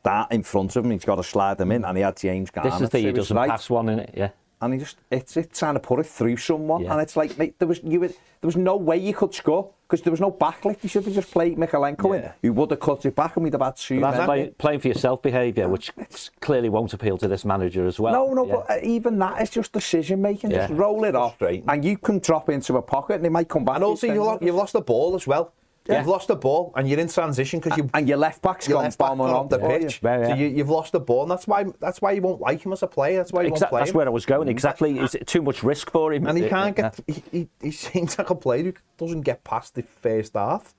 that 0.03 0.31
in 0.31 0.43
front 0.43 0.75
of 0.75 0.85
him. 0.85 0.91
He's 0.91 1.05
got 1.05 1.15
to 1.15 1.23
slide 1.23 1.59
him 1.59 1.71
in 1.71 1.85
and 1.85 1.97
he 1.97 2.03
had 2.03 2.17
James 2.17 2.51
Garner. 2.51 2.71
This 2.71 2.81
is 2.81 2.89
the 2.89 2.99
he 2.99 3.11
doesn't 3.11 3.35
right. 3.35 3.49
pass 3.49 3.69
one 3.69 3.89
in 3.89 3.99
it, 3.99 4.13
yeah. 4.15 4.29
And 4.63 4.73
he 4.73 4.79
just 4.79 4.97
it's 5.11 5.35
it 5.37 5.53
trying 5.53 5.73
to 5.75 5.79
put 5.79 5.99
it 5.99 6.05
through 6.05 6.37
someone, 6.37 6.83
Yeah. 6.83 6.93
and 6.93 7.01
it's 7.01 7.15
like 7.15 7.37
mate, 7.37 7.55
there 7.59 7.67
was 7.67 7.81
you 7.83 7.99
would, 7.99 8.11
there 8.11 8.47
was 8.47 8.55
no 8.55 8.75
way 8.75 8.97
you 8.97 9.13
could 9.13 9.33
score 9.33 9.69
because 9.87 10.01
there 10.03 10.11
was 10.11 10.19
no 10.21 10.31
backlift. 10.31 10.81
You 10.83 10.89
should 10.89 11.03
have 11.05 11.13
just 11.13 11.31
played 11.31 11.57
Mykolenko 11.57 12.17
in, 12.17 12.31
You 12.41 12.53
would 12.53 12.71
have 12.71 12.79
cut 12.79 13.05
it 13.05 13.15
back, 13.15 13.35
and 13.35 13.43
we'd 13.43 13.53
have 13.53 13.61
had 13.61 13.75
two. 13.75 13.99
That's 13.99 14.25
play, 14.25 14.49
playing 14.57 14.79
for 14.79 14.87
yourself 14.87 15.21
behaviour, 15.21 15.67
which 15.69 15.91
clearly 16.41 16.69
won't 16.69 16.93
appeal 16.93 17.17
to 17.19 17.27
this 17.27 17.45
manager 17.45 17.85
as 17.85 17.99
well. 17.99 18.13
No, 18.13 18.33
no, 18.33 18.45
Yeah. 18.47 18.55
but 18.67 18.71
uh, 18.71 18.79
even 18.83 19.19
that 19.19 19.41
is 19.41 19.49
just 19.49 19.71
decision 19.73 20.21
making. 20.21 20.51
Just 20.51 20.73
roll 20.73 21.03
it 21.03 21.15
off, 21.15 21.37
frustrating. 21.37 21.69
and 21.69 21.85
you 21.85 21.97
can 21.97 22.19
drop 22.19 22.49
into 22.49 22.77
a 22.77 22.81
pocket, 22.81 23.15
and 23.17 23.25
it 23.25 23.31
might 23.31 23.49
come 23.49 23.65
back. 23.65 23.75
And 23.75 23.83
also, 23.83 24.07
you 24.07 24.13
you 24.13 24.19
ten 24.19 24.27
lo- 24.27 24.39
you've 24.41 24.55
lost 24.55 24.73
the 24.73 24.81
ball 24.81 25.15
as 25.15 25.27
well. 25.27 25.53
You've 25.89 26.07
lost 26.07 26.29
the 26.29 26.35
ball 26.35 26.71
and 26.75 26.87
you're 26.87 26.99
in 26.99 27.09
transition 27.09 27.59
because 27.59 27.77
you 27.77 27.89
And 27.93 28.07
your 28.07 28.17
left 28.17 28.41
back's 28.41 28.67
your 28.67 28.77
gone 28.77 28.83
left 28.85 28.97
back 28.97 29.09
bombing 29.09 29.27
on 29.27 29.33
off 29.35 29.49
the 29.49 29.59
pitch. 29.59 29.99
Yeah, 30.01 30.19
yeah. 30.19 30.27
So 30.29 30.33
you, 30.35 30.47
you've 30.47 30.69
lost 30.69 30.93
the 30.93 30.99
ball, 30.99 31.23
and 31.23 31.31
that's 31.31 31.45
why 31.47 31.65
that's 31.79 32.01
why 32.01 32.13
you 32.13 32.21
won't 32.21 32.39
like 32.39 32.65
him 32.65 32.71
as 32.71 32.83
a 32.83 32.87
player. 32.87 33.17
That's 33.17 33.33
why 33.33 33.41
you 33.41 33.49
Exactly. 33.49 33.65
won't 33.65 33.69
play 33.71 33.79
That's 33.81 33.89
him. 33.91 33.97
where 33.97 34.07
I 34.07 34.11
was 34.11 34.25
going. 34.25 34.47
Exactly. 34.47 34.99
Is 34.99 35.13
it 35.15 35.27
too 35.27 35.41
much 35.41 35.61
risk 35.63 35.91
for 35.91 36.13
him? 36.13 36.25
and 36.25 36.37
he 36.37 36.47
can't 36.47 36.75
get. 36.75 36.99
He, 37.07 37.23
he, 37.31 37.49
he 37.61 37.71
seems 37.71 38.17
like 38.17 38.29
a 38.29 38.35
player 38.35 38.63
who 38.63 38.73
doesn't 38.97 39.21
get 39.21 39.43
past 39.43 39.75
the 39.75 39.83
first 39.83 40.33
half. 40.35 40.73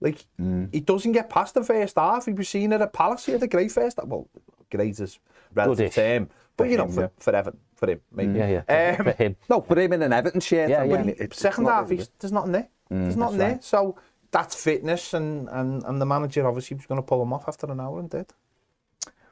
Like 0.00 0.24
Mm. 0.40 0.68
he 0.72 0.80
doesn't 0.80 1.12
get 1.12 1.30
past 1.30 1.54
the 1.54 1.64
first 1.64 1.96
half. 1.96 2.26
He 2.26 2.32
was 2.32 2.48
seen 2.48 2.72
at 2.72 2.82
a 2.82 2.86
Palace. 2.86 3.26
He 3.26 3.32
had 3.32 3.42
a 3.42 3.46
great 3.48 3.72
first 3.72 3.96
half. 3.98 4.06
Well, 4.06 4.28
great 4.70 5.00
is 5.00 5.18
relative 5.54 5.92
term, 5.94 6.28
but 6.56 6.68
you 6.68 6.76
know, 6.76 6.84
him, 6.84 6.92
for, 6.92 7.00
yeah. 7.00 7.08
for 7.18 7.34
Everton, 7.34 7.60
for 7.74 7.90
him, 7.90 8.00
maybe. 8.12 8.38
Yeah, 8.38 8.62
yeah. 8.68 8.96
Um, 8.98 9.04
for 9.06 9.12
him. 9.12 9.36
No, 9.48 9.60
put 9.62 9.78
him 9.78 9.92
in 9.94 10.02
an 10.02 10.12
Everton 10.12 10.40
shirt. 10.40 10.68
Yeah, 10.68 10.84
yeah. 10.84 11.02
He, 11.02 11.14
second 11.32 11.64
half, 11.64 11.84
really 11.84 11.96
he's, 11.96 12.10
there's 12.20 12.30
nothing 12.32 12.52
there. 12.52 12.68
there's 12.90 13.16
nothing 13.16 13.38
that's 13.38 13.48
there. 13.48 13.52
right. 13.52 13.64
So 13.64 13.96
that's 14.30 14.62
fitness, 14.62 15.14
and, 15.14 15.48
and, 15.50 15.82
and 15.84 16.00
the 16.00 16.06
manager 16.06 16.46
obviously 16.46 16.76
was 16.76 16.86
going 16.86 17.00
to 17.00 17.06
pull 17.06 17.22
him 17.22 17.32
off 17.32 17.48
after 17.48 17.70
an 17.70 17.80
hour 17.80 17.98
and 17.98 18.10
did. 18.10 18.32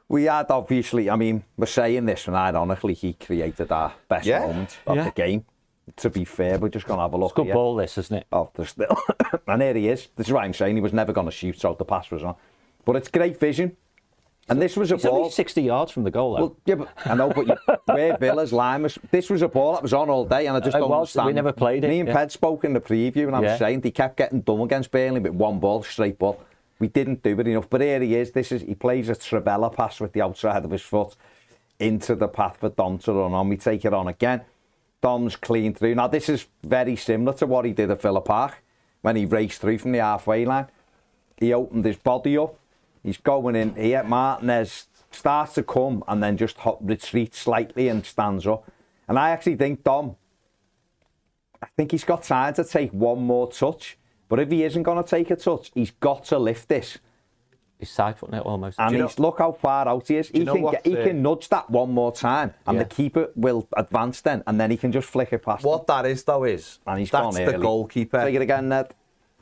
We 0.07 0.25
had 0.25 0.51
obviously, 0.51 1.09
I 1.09 1.15
mean, 1.15 1.43
we're 1.57 1.65
saying 1.65 2.05
this, 2.05 2.27
and 2.27 2.35
ironically, 2.35 2.93
he 2.93 3.13
created 3.13 3.71
our 3.71 3.93
best 4.07 4.25
yeah. 4.25 4.39
moment 4.39 4.77
of 4.85 4.97
yeah. 4.97 5.03
the 5.05 5.11
game. 5.11 5.45
To 5.97 6.09
be 6.09 6.25
fair, 6.25 6.57
we're 6.57 6.69
just 6.69 6.87
going 6.87 6.97
to 6.97 7.03
have 7.03 7.13
a 7.13 7.17
look. 7.17 7.31
It's 7.31 7.35
good 7.35 7.45
here. 7.45 7.53
ball, 7.53 7.75
this, 7.75 7.97
isn't 7.97 8.17
it? 8.17 8.27
Oh, 8.31 8.49
there's 8.55 8.69
still. 8.69 8.97
and 9.47 9.61
there 9.61 9.73
he 9.75 9.87
is. 9.87 10.07
This 10.15 10.27
is 10.27 10.33
why 10.33 10.43
I'm 10.43 10.53
saying 10.53 10.75
he 10.75 10.81
was 10.81 10.93
never 10.93 11.13
going 11.13 11.27
to 11.27 11.31
shoot, 11.31 11.59
so 11.59 11.75
the 11.77 11.85
pass 11.85 12.09
was 12.09 12.23
on. 12.23 12.35
But 12.83 12.95
it's 12.95 13.07
great 13.07 13.39
vision. 13.39 13.77
And 14.47 14.61
this 14.61 14.77
was 14.77 14.91
a 14.91 14.95
He's 14.95 15.03
ball. 15.05 15.17
only 15.17 15.31
60 15.31 15.61
yards 15.63 15.91
from 15.91 16.03
the 16.03 16.11
goal, 16.11 16.35
though. 16.35 16.41
Well, 16.41 16.57
yeah, 16.65 16.75
but 16.75 16.89
I 17.05 17.15
know, 17.15 17.29
but 17.31 17.47
you, 17.47 17.55
where 17.85 18.15
Villa's 18.17 18.53
line 18.53 18.83
was, 18.83 18.97
this 19.09 19.29
was 19.29 19.41
a 19.41 19.47
ball 19.47 19.73
that 19.73 19.81
was 19.81 19.91
on 19.93 20.07
all 20.09 20.23
day, 20.25 20.45
and 20.45 20.55
I 20.55 20.59
just 20.59 20.73
don't 20.77 20.81
was, 20.89 21.15
we 21.15 21.19
understand. 21.21 21.35
never 21.35 21.51
played 21.51 21.83
it, 21.83 21.87
Me 21.87 21.99
and 21.99 22.07
yeah. 22.07 22.13
Ped 22.15 22.31
spoke 22.31 22.63
in 22.63 22.73
the 22.73 22.79
preview, 22.79 23.25
and 23.25 23.35
I 23.35 23.39
was 23.39 23.47
Yeah. 23.51 23.57
saying 23.57 23.81
they 23.81 23.89
kept 23.91 24.17
getting 24.17 24.41
done 24.41 24.61
against 24.61 24.91
Burnley 24.91 25.19
with 25.19 25.33
one 25.33 25.59
ball, 25.59 25.81
straight 25.81 26.19
ball. 26.19 26.39
We 26.77 26.87
didn't 26.89 27.23
do 27.23 27.39
it 27.39 27.47
enough, 27.47 27.69
but 27.69 27.81
here 27.81 27.99
he 28.01 28.15
is. 28.15 28.31
This 28.31 28.51
is 28.51 28.61
he 28.61 28.75
plays 28.75 29.09
a 29.09 29.15
trivela 29.15 29.73
pass 29.73 29.99
with 29.99 30.13
the 30.13 30.21
outside 30.21 30.63
of 30.63 30.69
his 30.71 30.81
foot 30.83 31.15
into 31.79 32.13
the 32.15 32.27
path 32.27 32.57
for 32.57 32.69
Dom 32.69 32.99
to 32.99 33.13
run 33.13 33.33
on. 33.33 33.49
We 33.49 33.57
take 33.57 33.83
it 33.85 33.93
on 33.93 34.07
again. 34.07 34.41
Dom's 35.01 35.35
clean 35.37 35.73
through. 35.73 35.95
Now 35.95 36.07
this 36.07 36.29
is 36.29 36.45
very 36.63 36.95
similar 36.97 37.33
to 37.37 37.45
what 37.47 37.65
he 37.65 37.71
did 37.71 37.89
at 37.91 38.01
Villa 38.01 38.21
Park 38.21 38.61
when 39.01 39.15
he 39.15 39.25
raced 39.25 39.61
through 39.61 39.77
from 39.79 39.91
the 39.93 39.99
halfway 39.99 40.45
line. 40.45 40.67
He 41.37 41.53
opened 41.53 41.85
his 41.85 41.97
body 41.97 42.37
up. 42.37 42.55
He's 43.05 43.17
going 43.17 43.55
in 43.55 43.75
here. 43.75 44.03
Martinez 44.03 44.87
starts 45.11 45.53
to 45.53 45.63
come 45.63 46.03
and 46.07 46.23
then 46.23 46.37
just 46.37 46.57
hop, 46.57 46.79
retreats 46.81 47.37
slightly 47.37 47.87
and 47.87 48.03
stands 48.03 48.47
up. 48.47 48.69
And 49.07 49.19
I 49.19 49.29
actually 49.29 49.57
think 49.57 49.83
Dom, 49.83 50.15
I 51.61 51.67
think 51.77 51.91
he's 51.91 52.03
got 52.03 52.23
time 52.23 52.55
to 52.55 52.63
take 52.63 52.91
one 52.91 53.19
more 53.21 53.49
touch. 53.51 53.97
But 54.27 54.39
if 54.39 54.49
he 54.49 54.63
isn't 54.63 54.81
going 54.81 55.01
to 55.01 55.07
take 55.07 55.29
a 55.29 55.35
touch, 55.35 55.71
he's 55.75 55.91
got 55.91 56.25
to 56.25 56.39
lift 56.39 56.67
this. 56.67 56.97
He's 57.77 57.91
side 57.91 58.17
footing 58.17 58.35
it 58.35 58.41
almost. 58.43 58.79
And 58.79 58.91
you 58.93 58.97
know- 58.97 59.07
he's, 59.07 59.19
look 59.19 59.37
how 59.37 59.51
far 59.51 59.87
out 59.87 60.07
he 60.07 60.17
is. 60.17 60.29
He 60.29 60.43
can 60.43 60.61
what, 60.63 60.71
get, 60.83 60.85
he 60.87 60.97
uh, 60.97 61.03
can 61.03 61.21
nudge 61.21 61.47
that 61.49 61.69
one 61.69 61.91
more 61.91 62.11
time, 62.11 62.55
and 62.65 62.77
Yeah. 62.77 62.83
the 62.83 62.89
keeper 62.89 63.29
will 63.35 63.67
advance 63.77 64.21
then, 64.21 64.41
and 64.47 64.59
then 64.59 64.71
he 64.71 64.77
can 64.77 64.91
just 64.91 65.07
flick 65.09 65.31
it 65.31 65.43
past. 65.43 65.63
him. 65.63 65.69
What 65.69 65.85
that 65.87 66.07
is, 66.07 66.23
though, 66.23 66.43
is 66.45 66.79
And 66.87 66.97
he's 66.99 67.11
that's 67.11 67.21
gone 67.21 67.33
the 67.35 67.53
early. 67.53 67.61
goalkeeper. 67.61 68.21
Take 68.23 68.33
it 68.35 68.41
again, 68.41 68.69
Ned. 68.69 68.95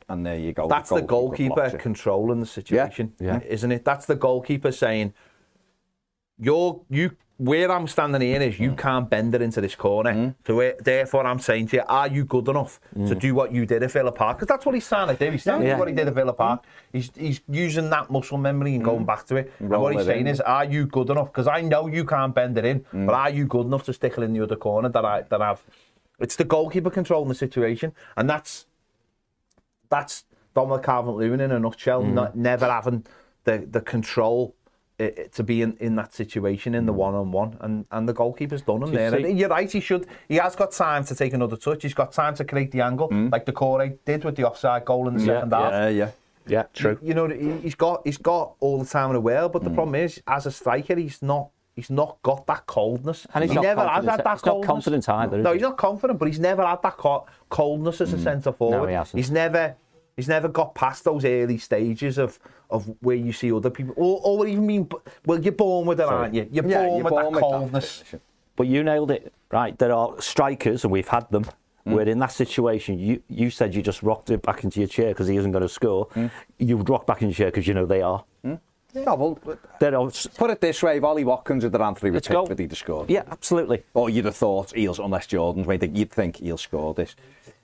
And 0.08 0.24
there 0.24 0.38
you 0.38 0.52
go. 0.52 0.68
That's 0.68 0.90
the 0.90 1.00
goalkeeper 1.00 1.54
blocks 1.54 1.74
it. 1.74 1.80
controlling 1.80 2.40
the 2.40 2.46
situation, 2.46 3.12
Yeah. 3.18 3.40
isn't 3.46 3.72
it? 3.72 3.84
That's 3.84 4.06
the 4.06 4.16
goalkeeper 4.16 4.72
saying, 4.72 5.14
"You're 6.38 6.80
you." 6.90 7.12
Where 7.36 7.68
I'm 7.72 7.88
standing 7.88 8.20
here 8.20 8.40
is 8.40 8.54
Mm. 8.54 8.60
you 8.60 8.72
can't 8.76 9.10
bend 9.10 9.34
it 9.34 9.42
into 9.42 9.60
this 9.60 9.74
corner. 9.74 10.12
Mm. 10.12 10.34
So 10.46 10.54
where- 10.54 10.76
therefore, 10.80 11.26
I'm 11.26 11.40
saying 11.40 11.66
to 11.68 11.78
you, 11.78 11.82
are 11.88 12.06
you 12.06 12.24
good 12.24 12.46
enough 12.46 12.80
to 12.94 13.16
mm. 13.16 13.18
do 13.18 13.34
what 13.34 13.50
you 13.50 13.66
did 13.66 13.82
at 13.82 13.90
Villa 13.90 14.12
Park? 14.12 14.36
Because 14.36 14.46
that's 14.46 14.64
what 14.64 14.76
he's 14.76 14.88
trying 14.88 15.08
to 15.08 15.14
do. 15.14 15.32
He's 15.32 15.42
trying 15.42 15.62
to 15.62 15.66
Yeah. 15.66 15.74
do 15.74 15.80
what 15.80 15.88
he 15.88 15.94
did 15.94 16.06
at 16.06 16.14
Villa 16.14 16.32
Park. 16.32 16.62
He's 16.92 17.10
he's 17.16 17.40
using 17.48 17.90
that 17.90 18.08
muscle 18.08 18.38
memory 18.38 18.76
and 18.76 18.84
going 18.84 19.02
mm. 19.02 19.06
back 19.06 19.26
to 19.26 19.34
it. 19.34 19.50
And 19.58 19.68
what 19.68 19.96
he's 19.96 20.04
saying 20.06 20.28
in. 20.28 20.34
is, 20.34 20.40
are 20.42 20.64
you 20.64 20.86
good 20.86 21.10
enough? 21.10 21.32
Because 21.32 21.48
I 21.48 21.60
know 21.60 21.88
you 21.88 22.04
can't 22.04 22.32
bend 22.32 22.56
it 22.56 22.64
in, 22.64 22.84
but 22.92 23.14
are 23.14 23.30
you 23.30 23.46
good 23.46 23.66
enough 23.66 23.82
to 23.86 23.92
stick 23.92 24.16
it 24.16 24.22
in 24.22 24.32
the 24.32 24.40
other 24.40 24.56
corner 24.56 24.88
that 24.88 25.04
I 25.04 25.22
that 25.22 25.42
I've? 25.42 25.64
It's 26.20 26.36
the 26.36 26.44
goalkeeper 26.44 26.90
controlling 26.90 27.30
the 27.30 27.34
situation, 27.34 27.94
and 28.16 28.30
that's 28.30 28.66
that's 29.94 30.24
Dominic 30.54 30.82
Calvert-Lewin 30.84 31.40
in 31.40 31.50
a 31.52 31.58
nutshell. 31.58 32.02
Not, 32.02 32.36
never 32.36 32.66
having 32.78 33.04
the 33.44 33.56
the 33.76 33.80
control 33.80 34.54
uh, 35.00 35.08
to 35.36 35.42
be 35.50 35.56
in, 35.64 35.76
in 35.86 35.92
that 36.00 36.10
situation 36.14 36.74
in 36.74 36.84
the 36.86 36.92
one 37.06 37.14
on 37.22 37.32
one, 37.32 37.50
and 37.64 37.84
and 37.90 38.08
the 38.08 38.14
goalkeeper's 38.14 38.62
done 38.62 38.82
him 38.82 38.90
you 38.92 38.96
there. 38.98 39.10
see- 39.12 39.32
you're 39.40 39.48
right. 39.58 39.70
He 39.78 39.80
should. 39.80 40.06
He 40.28 40.36
has 40.36 40.54
got 40.62 40.70
time 40.72 41.02
to 41.10 41.14
take 41.14 41.32
another 41.38 41.56
touch. 41.56 41.82
He's 41.82 41.94
got 42.02 42.10
time 42.12 42.34
to 42.40 42.44
create 42.44 42.70
the 42.76 42.80
angle, 42.90 43.08
like 43.34 43.44
the 43.50 43.52
Corey 43.62 43.90
did 44.10 44.24
with 44.24 44.36
the 44.36 44.44
offside 44.48 44.84
goal 44.84 45.08
in 45.08 45.14
the 45.16 45.20
Yeah, 45.24 45.32
second 45.34 45.52
half. 45.52 45.72
Yeah, 45.72 45.88
yeah. 45.88 46.10
yeah, 46.46 46.62
true. 46.80 46.96
You 47.02 47.14
know, 47.14 47.26
he- 47.28 47.58
he's 47.64 47.74
got 47.86 47.96
he's 48.04 48.18
got 48.32 48.54
all 48.60 48.78
the 48.84 48.90
time 48.96 49.08
in 49.10 49.14
the 49.14 49.20
world, 49.30 49.50
but 49.52 49.62
the 49.64 49.70
Mm. 49.70 49.74
problem 49.78 49.94
is, 50.06 50.22
as 50.26 50.46
a 50.46 50.50
striker, 50.60 50.96
he's 50.96 51.20
not. 51.22 51.46
He's 51.76 51.90
not 51.90 52.10
got 52.22 52.46
that 52.46 52.62
coldness. 52.66 53.26
And 53.34 53.42
he's 53.42 53.50
he 53.50 53.56
not 53.56 53.62
never 53.64 53.80
confident- 53.82 54.10
had 54.10 54.24
that 54.24 54.32
he's 54.36 54.46
not 54.46 54.62
confident 54.62 55.08
either, 55.08 55.38
No, 55.38 55.50
he? 55.50 55.56
he's 55.56 55.62
not 55.70 55.76
confident, 55.76 56.16
but 56.20 56.26
he's 56.28 56.38
never 56.38 56.64
had 56.64 56.80
that 56.82 56.96
co- 56.96 57.26
coldness 57.48 58.00
as 58.00 58.12
a 58.12 58.18
centre 58.28 58.52
forward. 58.52 58.86
Mm. 58.86 58.90
he 58.90 58.94
hasn't. 58.94 59.18
He's 59.18 59.30
never 59.32 59.74
he's 60.16 60.28
never 60.28 60.48
got 60.48 60.74
past 60.74 61.04
those 61.04 61.24
early 61.24 61.58
stages 61.58 62.18
of 62.18 62.38
of 62.70 62.92
where 63.00 63.16
you 63.16 63.32
see 63.32 63.52
other 63.52 63.70
people, 63.70 63.94
or, 63.96 64.20
or 64.24 64.46
even 64.46 64.66
mean, 64.66 64.88
well, 65.26 65.40
you're 65.40 65.52
born 65.52 65.86
with 65.86 66.00
it, 66.00 66.06
aren't 66.06 66.34
you? 66.34 66.48
You're 66.50 66.66
Yeah, 66.66 66.86
born 66.86 66.94
you're 66.96 67.04
with 67.04 67.10
born 67.10 67.24
that 67.24 67.30
with 67.32 67.40
that 67.40 67.40
coldness. 67.40 68.04
But 68.56 68.66
you 68.66 68.82
nailed 68.82 69.10
it, 69.10 69.32
right? 69.52 69.78
There 69.78 69.92
are 69.92 70.20
strikers, 70.20 70.82
and 70.84 70.92
we've 70.92 71.08
had 71.08 71.30
them. 71.30 71.44
Mm. 71.86 71.92
Where 71.92 72.08
in 72.08 72.18
that 72.20 72.32
situation, 72.32 72.98
you, 72.98 73.22
you 73.28 73.50
said 73.50 73.74
you 73.74 73.82
just 73.82 74.02
rocked 74.02 74.30
it 74.30 74.40
back 74.40 74.64
into 74.64 74.80
your 74.80 74.88
chair 74.88 75.08
because 75.08 75.28
he 75.28 75.36
isn't 75.36 75.52
going 75.52 75.62
to 75.62 75.68
score. 75.68 76.06
Mm. 76.14 76.30
You 76.58 76.78
would 76.78 76.88
rock 76.88 77.06
back 77.06 77.20
in 77.20 77.28
your 77.28 77.34
chair 77.34 77.48
because 77.48 77.66
you 77.68 77.74
know 77.74 77.84
they 77.84 78.00
are. 78.00 78.24
Mm. 78.44 78.58
No, 78.94 79.14
well, 79.16 79.58
There 79.80 79.94
are 79.98 80.10
put 80.36 80.50
it 80.50 80.60
this 80.62 80.82
way: 80.82 80.96
if 80.96 81.04
Ollie 81.04 81.24
Watkins 81.24 81.62
had 81.64 81.78
ran 81.78 81.94
through 81.94 82.12
with 82.12 82.16
Let's 82.26 82.28
go. 82.28 82.42
Pickford, 82.42 82.58
he'd 82.60 82.70
have 82.70 82.78
scored. 82.78 83.10
yeah, 83.10 83.24
absolutely. 83.30 83.82
Or 83.92 84.08
you'd 84.08 84.24
have 84.24 84.36
thought 84.36 84.72
he'll, 84.74 84.94
unless 85.04 85.26
Jordan's 85.26 85.66
made 85.66 85.82
it, 85.82 85.90
you'd 85.90 86.10
think 86.10 86.36
he'll 86.38 86.56
score 86.56 86.94
this. 86.94 87.14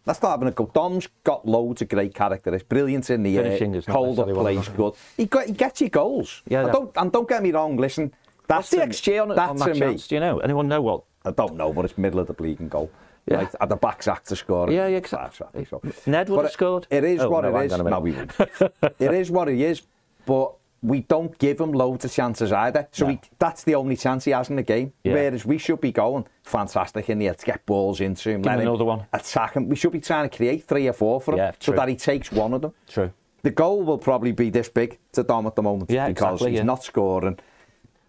That's 0.04 0.22
not 0.22 0.30
having 0.30 0.48
a 0.48 0.50
go. 0.50 0.70
Dom's 0.72 1.08
got 1.24 1.46
loads 1.46 1.82
of 1.82 1.88
great 1.88 2.14
characteristics, 2.14 2.68
brilliant 2.68 3.10
in 3.10 3.22
the 3.22 3.36
Finishing 3.36 3.74
uh, 3.74 3.78
air, 3.78 3.94
hold 3.94 4.18
up 4.18 4.28
plays 4.28 4.68
good. 4.68 4.94
He, 5.16 5.26
got, 5.26 5.46
he 5.46 5.52
gets 5.52 5.80
you 5.80 5.88
goals. 5.88 6.42
Yeah, 6.48 6.64
and, 6.64 6.72
don't, 6.72 6.90
and 6.96 7.12
don't 7.12 7.28
get 7.28 7.42
me 7.42 7.52
wrong, 7.52 7.76
listen, 7.76 8.12
that's 8.46 8.70
the 8.70 8.78
XG 8.78 9.22
on, 9.22 9.28
that 9.28 9.50
on 9.50 9.56
that 9.58 9.72
me, 9.74 9.78
chance? 9.78 10.08
Do 10.08 10.14
you 10.16 10.20
know? 10.20 10.38
Anyone 10.38 10.68
know 10.68 10.80
what? 10.82 11.04
I 11.24 11.30
don't 11.32 11.54
know, 11.56 11.72
but 11.72 11.84
it's 11.84 11.98
middle 11.98 12.18
of 12.18 12.26
the 12.26 12.32
bleeding 12.32 12.68
goal. 12.68 12.90
Yeah. 13.26 13.36
Right, 13.36 13.54
at 13.60 13.68
the 13.68 13.76
back's 13.76 14.08
actor 14.08 14.34
scoring. 14.34 14.74
Yeah, 14.74 14.88
yeah, 14.88 14.96
exactly. 14.96 15.66
Ned 16.06 16.30
would 16.30 16.36
But 16.36 16.42
have 16.44 16.52
scored. 16.52 16.86
It 16.90 17.04
is 17.04 17.20
Oh, 17.20 17.28
what 17.28 17.42
no, 17.44 17.56
it 17.56 17.66
is. 17.66 17.72
on 17.72 17.80
a 17.80 17.84
minute. 17.84 17.96
No, 17.96 18.00
we 18.00 18.12
wouldn't. 18.12 18.32
it 18.98 19.12
is 19.12 19.30
what 19.30 19.48
it 19.48 19.60
is, 19.60 19.82
but 20.24 20.54
we 20.82 21.00
don't 21.00 21.36
give 21.38 21.60
him 21.60 21.72
loads 21.72 22.04
of 22.06 22.12
chances 22.12 22.52
either. 22.52 22.88
So 22.92 23.04
No. 23.06 23.12
he, 23.12 23.20
that's 23.38 23.64
the 23.64 23.74
only 23.74 23.96
chance 23.96 24.24
he 24.24 24.30
has 24.30 24.48
in 24.48 24.56
the 24.56 24.62
game. 24.62 24.92
Yeah. 25.04 25.12
Whereas 25.12 25.44
we 25.44 25.58
should 25.58 25.80
be 25.80 25.92
going 25.92 26.26
fantastic 26.42 27.10
in 27.10 27.18
the 27.18 27.34
to 27.34 27.46
get 27.46 27.66
balls 27.66 28.00
into 28.00 28.30
him, 28.30 28.42
Give 28.42 28.46
let 28.52 28.60
him 28.60 28.68
another 28.68 28.84
one. 28.84 29.06
attack 29.12 29.54
him. 29.54 29.68
We 29.68 29.76
should 29.76 29.92
be 29.92 30.00
trying 30.00 30.28
to 30.28 30.34
create 30.36 30.64
three 30.64 30.88
or 30.88 30.92
four 30.94 31.20
for 31.20 31.32
him 31.32 31.38
Yeah, 31.38 31.52
so 31.60 31.72
that 31.72 31.88
he 31.88 31.96
takes 31.96 32.32
one 32.32 32.54
of 32.54 32.62
them. 32.62 32.72
True. 32.88 33.12
The 33.42 33.50
goal 33.50 33.82
will 33.82 33.98
probably 33.98 34.32
be 34.32 34.50
this 34.50 34.68
big 34.68 34.98
to 35.12 35.22
Dom 35.22 35.46
at 35.46 35.54
the 35.54 35.62
moment 35.62 35.90
Yeah, 35.90 36.08
because 36.08 36.34
exactly, 36.34 36.52
he's 36.52 36.64
not 36.64 36.82
scoring. 36.84 37.38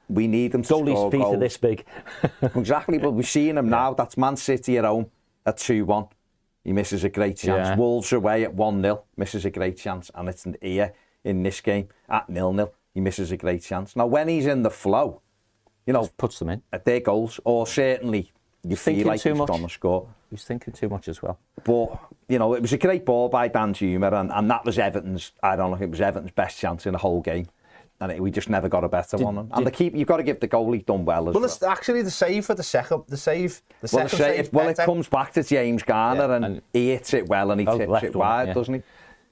We 0.09 0.27
need 0.27 0.53
him 0.53 0.63
to 0.63 0.73
Goalie's 0.73 0.91
score 0.97 1.11
feet 1.11 1.21
goals. 1.21 1.35
are 1.35 1.39
this 1.39 1.57
big. 1.57 1.85
Exactly, 2.55 2.97
but 2.97 3.11
we're 3.11 3.23
seeing 3.23 3.57
him 3.57 3.69
now. 3.69 3.93
That's 3.93 4.17
Man 4.17 4.35
City 4.35 4.77
at 4.77 4.83
home 4.85 5.09
at 5.45 5.57
2 5.57 5.85
1. 5.85 6.05
He 6.65 6.73
misses 6.73 7.03
a 7.03 7.09
great 7.09 7.37
chance. 7.37 7.77
Wolves 7.77 8.11
away 8.13 8.43
at 8.43 8.53
1 8.53 8.81
0, 8.81 9.03
misses 9.17 9.45
a 9.45 9.49
great 9.49 9.77
chance. 9.77 10.11
And 10.13 10.27
it's 10.29 10.45
here 10.61 10.93
in 11.23 11.43
this 11.43 11.61
game 11.61 11.87
at 12.09 12.25
0 12.31 12.53
0. 12.53 12.71
He 12.93 12.99
misses 12.99 13.31
a 13.31 13.37
great 13.37 13.61
chance. 13.63 13.95
Now, 13.95 14.05
when 14.07 14.27
he's 14.27 14.45
in 14.45 14.63
the 14.63 14.69
flow, 14.69 15.21
you 15.85 15.93
know, 15.93 16.09
Puts 16.17 16.39
them 16.39 16.49
in. 16.49 16.61
at 16.73 16.85
their 16.85 16.99
goals, 16.99 17.39
or 17.45 17.65
certainly 17.65 18.31
you 18.63 18.75
Thinking 18.75 19.03
feel 19.05 19.11
like 19.13 19.21
too 19.21 19.29
he's 19.29 19.37
much. 19.39 19.47
going 19.47 19.63
to 19.63 19.69
score. 19.69 20.07
He's 20.29 20.43
thinking 20.43 20.73
too 20.73 20.89
much 20.89 21.07
as 21.07 21.21
well. 21.21 21.39
But, 21.63 21.99
you 22.27 22.37
know, 22.39 22.53
it 22.53 22.61
was 22.61 22.73
a 22.73 22.77
great 22.77 23.05
ball 23.05 23.29
by 23.29 23.49
Danjuma, 23.49 24.13
and, 24.19 24.31
and 24.31 24.49
that 24.51 24.65
was 24.65 24.77
Everton's, 24.77 25.31
I 25.41 25.55
don't 25.55 25.71
know, 25.71 25.77
it 25.83 25.89
was 25.89 26.01
Everton's 26.01 26.31
best 26.31 26.59
chance 26.59 26.85
in 26.85 26.93
the 26.93 26.97
whole 26.99 27.21
game. 27.21 27.47
And 27.99 28.11
it, 28.11 28.21
we 28.21 28.31
just 28.31 28.49
never 28.49 28.67
got 28.67 28.83
a 28.83 28.89
better 28.89 29.17
one. 29.17 29.37
And 29.37 29.51
did- 29.53 29.65
the 29.67 29.71
keep, 29.71 29.95
you've 29.95 30.07
got 30.07 30.17
to 30.17 30.23
give 30.23 30.39
the 30.39 30.47
goalie 30.47 30.83
done 30.85 31.05
well 31.05 31.29
as 31.29 31.33
Well, 31.35 31.41
well. 31.41 31.45
it's 31.45 31.61
actually 31.63 32.01
the 32.01 32.11
save 32.11 32.45
for 32.45 32.55
the 32.55 32.63
second, 32.63 33.03
the 33.07 33.17
save, 33.17 33.61
the 33.81 33.89
Well, 33.93 34.07
second 34.09 34.09
say, 34.17 34.37
save. 34.37 34.45
it, 34.47 34.53
well, 34.53 34.67
it 34.69 34.77
comes 34.77 35.07
back 35.07 35.33
to 35.33 35.43
James 35.43 35.83
Garner 35.83 36.27
Yeah, 36.27 36.35
and, 36.35 36.45
and- 36.45 36.61
he 36.73 36.89
hits 36.89 37.13
it 37.13 37.27
well 37.29 37.51
and 37.51 37.61
he 37.61 37.67
Oh, 37.67 37.77
tips 37.77 37.89
left 37.89 38.05
it 38.05 38.15
one, 38.15 38.27
wide, 38.27 38.47
yeah. 38.49 38.53
doesn't 38.53 38.73
he? 38.73 38.81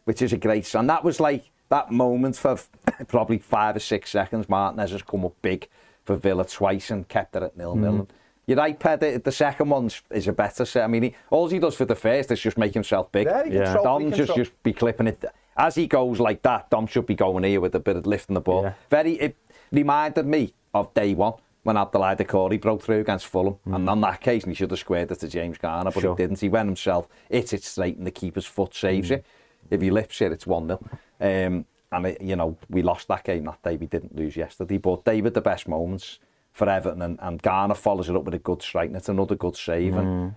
Which 0.05 0.22
is 0.22 0.34
a 0.34 0.38
great. 0.38 0.74
And 0.75 0.89
that 0.89 1.03
was 1.03 1.19
like 1.19 1.50
that 1.69 1.91
moment 1.91 2.35
for 2.35 2.57
probably 3.07 3.38
five 3.38 3.75
or 3.75 3.79
six 3.79 4.09
seconds. 4.11 4.49
Martinez 4.49 4.91
has 4.91 5.01
come 5.01 5.25
up 5.25 5.33
big 5.41 5.67
for 6.05 6.15
Villa 6.15 6.45
twice 6.45 6.89
and 6.91 7.07
kept 7.07 7.35
it 7.35 7.43
at 7.43 7.57
nil 7.57 7.75
nil. 7.75 7.91
Mm-hmm. 7.93 8.03
You're 8.47 8.57
right, 8.57 8.79
Ped. 8.79 8.99
The 9.01 9.21
the 9.23 9.31
second 9.31 9.69
one 9.69 9.89
is 10.09 10.27
a 10.27 10.33
better 10.33 10.65
set. 10.65 10.83
I 10.83 10.88
mean, 10.88 11.03
he, 11.03 11.15
all 11.29 11.47
he 11.47 11.59
does 11.59 11.75
for 11.75 11.85
the 11.85 11.95
first 11.95 12.31
is 12.31 12.39
just 12.39 12.57
make 12.57 12.73
himself 12.73 13.11
big. 13.11 13.27
Yeah, 13.27 13.45
he 13.45 13.53
Yeah. 13.53 13.73
Dom 13.75 14.01
he 14.05 14.11
just 14.11 14.35
just 14.35 14.63
be 14.63 14.73
clipping 14.73 15.07
it. 15.07 15.23
As 15.55 15.75
he 15.75 15.88
goes 15.88 16.19
like 16.19 16.41
that, 16.43 16.69
Dom 16.69 16.88
should 16.88 17.05
be 17.05 17.15
going 17.15 17.43
here 17.43 17.61
with 17.61 17.75
a 17.75 17.79
bit 17.79 17.95
of 17.97 18.07
lifting 18.07 18.33
the 18.33 18.41
ball. 18.41 18.63
Yeah. 18.63 18.73
Very. 18.89 19.13
It 19.13 19.35
reminded 19.71 20.25
me 20.25 20.53
of 20.73 20.91
day 20.95 21.13
one 21.13 21.33
when 21.63 21.75
Abdoulaye 21.75 22.17
Doucouré 22.17 22.59
broke 22.59 22.81
through 22.81 23.01
against 23.01 23.27
Fulham, 23.27 23.57
and 23.65 23.88
on 23.89 23.99
that 24.01 24.15
occasion 24.15 24.49
he 24.49 24.55
should 24.55 24.71
have 24.71 24.79
squared 24.79 25.11
it 25.11 25.19
to 25.19 25.27
James 25.27 25.57
Garner, 25.59 25.91
but 25.91 25.99
Mm. 25.99 26.01
Sure. 26.01 26.15
he 26.15 26.23
didn't. 26.23 26.39
He 26.39 26.49
went 26.49 26.67
himself, 26.69 27.07
hit 27.29 27.53
it 27.53 27.63
straight, 27.63 27.97
and 27.97 28.07
the 28.07 28.11
keeper's 28.11 28.45
foot 28.45 28.73
saves 28.73 29.09
Mm. 29.09 29.15
it. 29.17 29.25
If 29.69 29.81
he 29.81 29.91
lifts 29.91 30.21
it, 30.21 30.31
it's 30.31 30.47
1 30.47 30.65
0. 30.67 30.79
Um, 31.19 31.65
and, 31.91 32.05
it, 32.05 32.21
you 32.21 32.35
know, 32.35 32.57
we 32.69 32.81
lost 32.81 33.07
that 33.07 33.23
game 33.23 33.45
that 33.45 33.63
day. 33.63 33.75
We 33.77 33.88
didn't 33.88 34.15
lose 34.15 34.38
yesterday. 34.38 34.77
But 34.77 35.05
David, 35.05 35.33
the 35.33 35.41
best 35.41 35.67
moments 35.67 36.19
for 36.51 36.69
Everton, 36.69 37.01
and, 37.01 37.19
and 37.21 37.41
Garner 37.41 37.75
follows 37.75 38.09
it 38.09 38.15
up 38.15 38.23
with 38.23 38.33
a 38.33 38.39
good 38.39 38.61
strike, 38.61 38.88
and 38.88 38.97
it's 38.97 39.09
another 39.09 39.35
good 39.35 39.55
save. 39.55 39.95
And, 39.95 40.35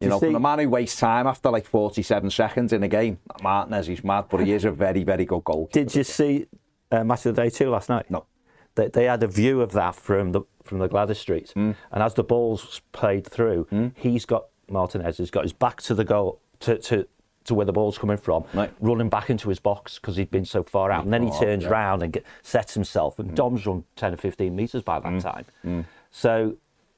you 0.00 0.08
know, 0.08 0.18
see- 0.18 0.26
from 0.26 0.34
the 0.34 0.40
man 0.40 0.58
who 0.58 0.68
wastes 0.68 0.98
time 0.98 1.26
after 1.26 1.50
like 1.50 1.66
47 1.66 2.30
seconds 2.30 2.72
in 2.72 2.82
a 2.82 2.88
game, 2.88 3.18
Martinez, 3.42 3.86
he's 3.86 4.04
mad, 4.04 4.26
but 4.30 4.40
he 4.40 4.52
is 4.52 4.64
a 4.64 4.70
very, 4.70 5.04
very 5.04 5.24
good 5.24 5.44
goalkeeper. 5.44 5.84
Did 5.84 5.94
you 5.94 6.04
see 6.04 6.46
uh, 6.90 7.04
Match 7.04 7.26
of 7.26 7.34
the 7.36 7.42
Day 7.42 7.50
2 7.50 7.70
last 7.70 7.88
night? 7.88 8.10
No. 8.10 8.26
They, 8.76 8.88
they 8.88 9.04
had 9.04 9.22
a 9.22 9.26
view 9.26 9.62
of 9.62 9.72
that 9.72 9.94
from 9.94 10.32
the 10.32 10.42
from 10.62 10.78
the 10.78 10.88
Gwladys 10.88 11.16
Street. 11.16 11.50
Hmm. 11.52 11.72
And 11.92 12.02
as 12.02 12.14
the 12.14 12.24
ball's 12.24 12.80
played 12.92 13.26
through, 13.26 13.92
he's 13.94 14.26
got, 14.26 14.46
Martinez 14.68 15.16
He's 15.16 15.30
got 15.30 15.44
his 15.44 15.52
back 15.52 15.80
to 15.82 15.94
the 15.94 16.04
goal, 16.04 16.40
to, 16.60 16.76
to, 16.78 17.06
to 17.46 17.54
where 17.54 17.66
the 17.66 17.72
ball's 17.72 17.98
coming 17.98 18.16
from, 18.16 18.44
Right. 18.54 18.72
running 18.80 19.08
back 19.08 19.30
into 19.30 19.48
his 19.48 19.58
box 19.58 19.98
because 19.98 20.16
he'd 20.16 20.30
been 20.30 20.44
so 20.44 20.62
far 20.62 20.90
out. 20.90 21.04
And 21.04 21.12
then 21.12 21.22
he 21.22 21.30
Oh, 21.32 21.40
turns 21.40 21.64
yeah. 21.64 21.70
Round 21.70 22.02
and 22.02 22.12
get, 22.12 22.24
sets 22.42 22.74
himself. 22.74 23.18
And 23.18 23.34
Dom's 23.34 23.66
run 23.66 23.84
10 23.96 24.14
or 24.14 24.16
15 24.16 24.54
metres 24.54 24.82
by 24.82 24.98
that 25.00 25.20
time. 25.20 25.84
So 26.10 26.56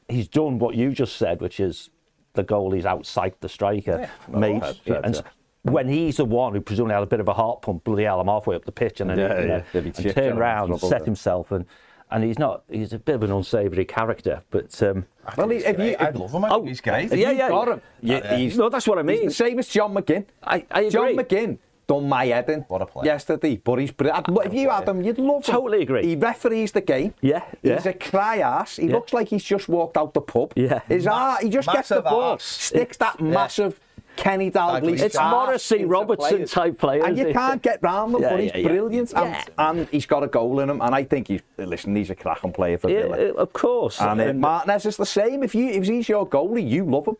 he's 0.09 0.29
done 0.29 0.59
what 0.59 0.75
you 0.75 0.93
just 0.93 1.17
said, 1.17 1.41
which 1.41 1.61
is 1.61 1.91
the 2.35 2.45
goalie's 2.45 2.87
outside 2.87 3.35
the 3.41 3.49
striker. 3.49 4.09
made, 4.29 4.61
that's 4.63 4.81
it, 4.87 5.01
and 5.05 5.23
when 5.63 5.89
he's 5.89 6.17
the 6.19 6.25
one 6.25 6.55
who 6.55 6.61
presumably 6.61 6.95
had 6.95 7.03
a 7.03 7.07
bit 7.07 7.21
of 7.21 7.29
a 7.29 7.35
heart 7.35 7.63
pump, 7.63 7.85
bloody 7.85 8.05
hell, 8.05 8.21
I'm 8.21 8.29
halfway 8.29 8.55
up 8.57 8.65
the 8.65 8.73
pitch, 8.73 9.01
and 9.01 9.11
then 9.11 9.19
Yeah, 9.19 9.35
he, 9.37 9.43
you 9.43 9.49
know, 9.49 9.63
yeah. 9.75 9.81
He 9.81 9.87
and 9.89 9.95
chip 9.97 10.15
turn 10.15 10.29
down 10.31 10.39
round 10.39 10.71
and 10.71 10.81
set 10.81 11.05
himself, 11.05 11.51
and 11.51 11.65
and 12.11 12.25
he's 12.25 12.39
not, 12.39 12.63
he's 12.71 12.93
a 12.93 12.99
bit 12.99 13.17
of 13.17 13.23
an 13.23 13.33
unsavoury 13.33 13.85
character, 13.85 14.43
but 14.51 14.83
um, 14.83 15.07
Well, 15.37 15.51
if 15.51 15.79
you, 15.79 15.97
I'd 15.99 16.17
love 16.17 16.33
him. 16.33 16.45
Oh, 16.45 16.65
He's 16.65 16.81
great. 16.81 17.13
if 17.13 17.19
Yeah, 17.19 17.31
you've 17.31 17.39
yeah. 17.39 17.49
got 17.49 17.69
him, 17.69 17.83
you, 18.01 18.21
he's, 18.37 18.57
no, 18.59 18.69
that's 18.69 18.87
what 18.89 18.99
I 18.99 19.03
he's 19.03 19.21
mean. 19.21 19.29
the 19.29 19.35
same 19.35 19.59
as 19.59 19.69
John 19.69 19.95
McGinn. 19.95 20.25
I, 20.43 20.65
I 20.71 20.89
John. 20.89 21.15
McGinn 21.17 21.59
done 21.87 22.07
my 22.09 22.27
head 22.27 22.51
in 22.51 22.61
What 22.69 22.83
a 22.83 22.87
player. 22.87 23.07
yesterday, 23.07 23.57
but 23.57 23.79
he's 23.79 23.91
brilliant. 23.93 24.29
I'd 24.29 24.47
If 24.47 24.53
you 24.55 24.69
had 24.69 24.87
him, 24.89 25.03
you'd 25.03 25.19
love 25.19 25.47
him. 25.47 25.55
Totally 25.55 25.83
agree. 25.83 26.07
He 26.07 26.17
referees 26.17 26.73
the 26.73 26.83
game. 26.83 27.15
Yeah, 27.23 27.45
He's 27.63 27.87
a 27.87 27.95
cry 27.95 28.39
ass. 28.39 28.77
He 28.77 28.87
Yeah. 28.87 28.93
looks 28.93 29.13
like 29.15 29.29
he's 29.29 29.43
just 29.45 29.69
walked 29.71 29.97
out 29.97 30.13
the 30.13 30.21
pub. 30.21 30.53
Yeah. 30.55 30.81
His 30.87 31.07
art, 31.07 31.43
he 31.43 31.49
just 31.49 31.67
gets 31.71 31.89
the 31.89 31.97
massive 31.97 32.05
ball, 32.11 32.21
arse. 32.33 32.45
sticks 32.45 32.97
that 32.99 33.21
massive 33.21 33.81
Kenny 34.19 34.51
Dalglish 34.51 35.01
It's 35.01 35.17
Morrissey 35.17 35.85
Robertson 35.85 36.45
type 36.47 36.77
players, 36.79 37.05
And 37.07 37.17
you 37.17 37.25
isn't 37.25 37.35
can't 37.35 37.63
get 37.63 37.79
round 37.83 38.15
them, 38.15 38.23
Yeah, 38.23 38.31
but 38.31 38.41
he's 38.41 38.51
yeah, 38.53 38.59
yeah. 38.59 38.69
brilliant. 38.69 39.13
Yeah. 39.13 39.45
And, 39.59 39.79
and 39.79 39.89
he's 39.91 40.07
got 40.07 40.23
a 40.25 40.27
goal 40.27 40.61
in 40.61 40.69
him. 40.69 40.81
And 40.81 40.95
I 40.95 41.05
think 41.05 41.29
he's, 41.29 41.41
listen, 41.57 41.95
he's 41.97 42.11
a 42.11 42.15
cracking 42.17 42.53
player 42.53 42.77
for 42.79 42.91
Yeah, 42.91 43.03
Villa. 43.03 43.17
of 43.35 43.53
course. 43.53 44.01
And 44.01 44.21
uh, 44.21 44.25
And- 44.25 44.41
Martinez 44.41 44.87
is 44.87 44.97
the 44.97 45.07
same. 45.07 45.43
If 45.43 45.55
you 45.55 45.69
if 45.71 45.85
he's 45.87 46.09
your 46.09 46.29
goalie, 46.29 46.69
you 46.69 46.85
love 46.85 47.07
him. 47.07 47.17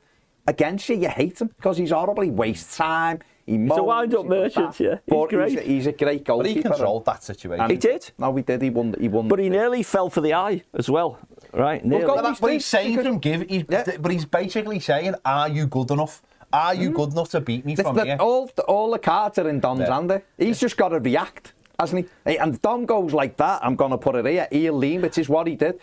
Against 0.47 0.89
you, 0.89 0.97
you 0.97 1.09
hate 1.09 1.41
him 1.41 1.49
because 1.49 1.77
he's 1.77 1.91
horribly 1.91 2.27
He 2.27 2.33
wastes 2.33 2.77
time. 2.77 3.21
He 3.47 3.55
a 3.55 3.59
moans, 3.59 3.81
wind-up 3.83 4.27
merchant, 4.27 4.77
that. 4.77 4.85
yeah. 4.85 4.91
He's 5.07 5.15
But 5.15 5.29
great. 5.31 5.51
He's, 5.51 5.59
a, 5.59 5.63
he's 5.63 5.87
a 5.87 5.93
great 5.93 6.25
But 6.25 6.45
he 6.47 6.61
controlled 6.63 7.05
that 7.07 7.23
situation. 7.23 7.63
And 7.63 7.71
He 7.71 7.79
did. 7.79 8.11
No, 8.19 8.31
we 8.31 8.43
did. 8.43 8.61
He 8.61 8.69
won. 8.69 8.95
He 9.01 9.09
won. 9.09 9.27
but 9.29 9.39
he 9.39 9.49
nearly 9.49 9.83
fell 9.83 10.11
for 10.11 10.21
the 10.21 10.35
eye 10.35 10.63
as 10.75 10.91
well, 10.91 11.19
right? 11.55 11.83
Nearly. 11.85 12.05
go- 12.07 12.17
But, 12.17 12.23
that- 12.25 12.41
but 12.43 12.53
he's 12.53 12.67
saying 12.67 12.97
Because- 12.97 13.05
to 13.05 13.13
him, 13.13 13.19
give. 13.19 13.41
He's, 13.49 13.65
Yeah. 13.71 13.85
But 14.01 14.11
he's 14.13 14.25
basically 14.27 14.81
saying, 14.81 15.15
"Are 15.25 15.49
you 15.49 15.67
good 15.67 15.91
enough? 15.91 16.23
Are 16.53 16.75
you 16.75 16.91
good 16.91 17.13
enough 17.13 17.31
to 17.31 17.41
beat 17.41 17.65
me 17.67 17.75
This- 17.75 17.87
from 17.87 17.97
the- 17.97 18.05
here?" 18.05 18.17
all 18.21 18.51
all 18.67 18.91
the 18.91 18.99
cards 18.99 19.39
are 19.39 19.49
in 19.49 19.61
Dom's 19.61 19.81
Yeah. 19.81 19.95
hand. 19.95 20.11
there. 20.11 20.23
He's 20.39 20.59
just 20.61 20.77
got 20.77 20.89
to 20.91 20.99
react, 21.01 21.53
hasn't 21.79 22.09
he? 22.25 22.39
And 22.39 22.61
Dom 22.63 22.87
goes 22.87 23.13
like 23.13 23.37
that. 23.37 23.61
I'm 23.65 23.77
going 23.77 23.91
to 23.91 23.99
put 23.99 24.15
it 24.17 24.25
here. 24.27 24.49
He'll 24.51 24.75
lean, 24.75 25.03
which 25.03 25.19
is 25.19 25.29
what 25.29 25.47
he 25.47 25.57
did. 25.57 25.79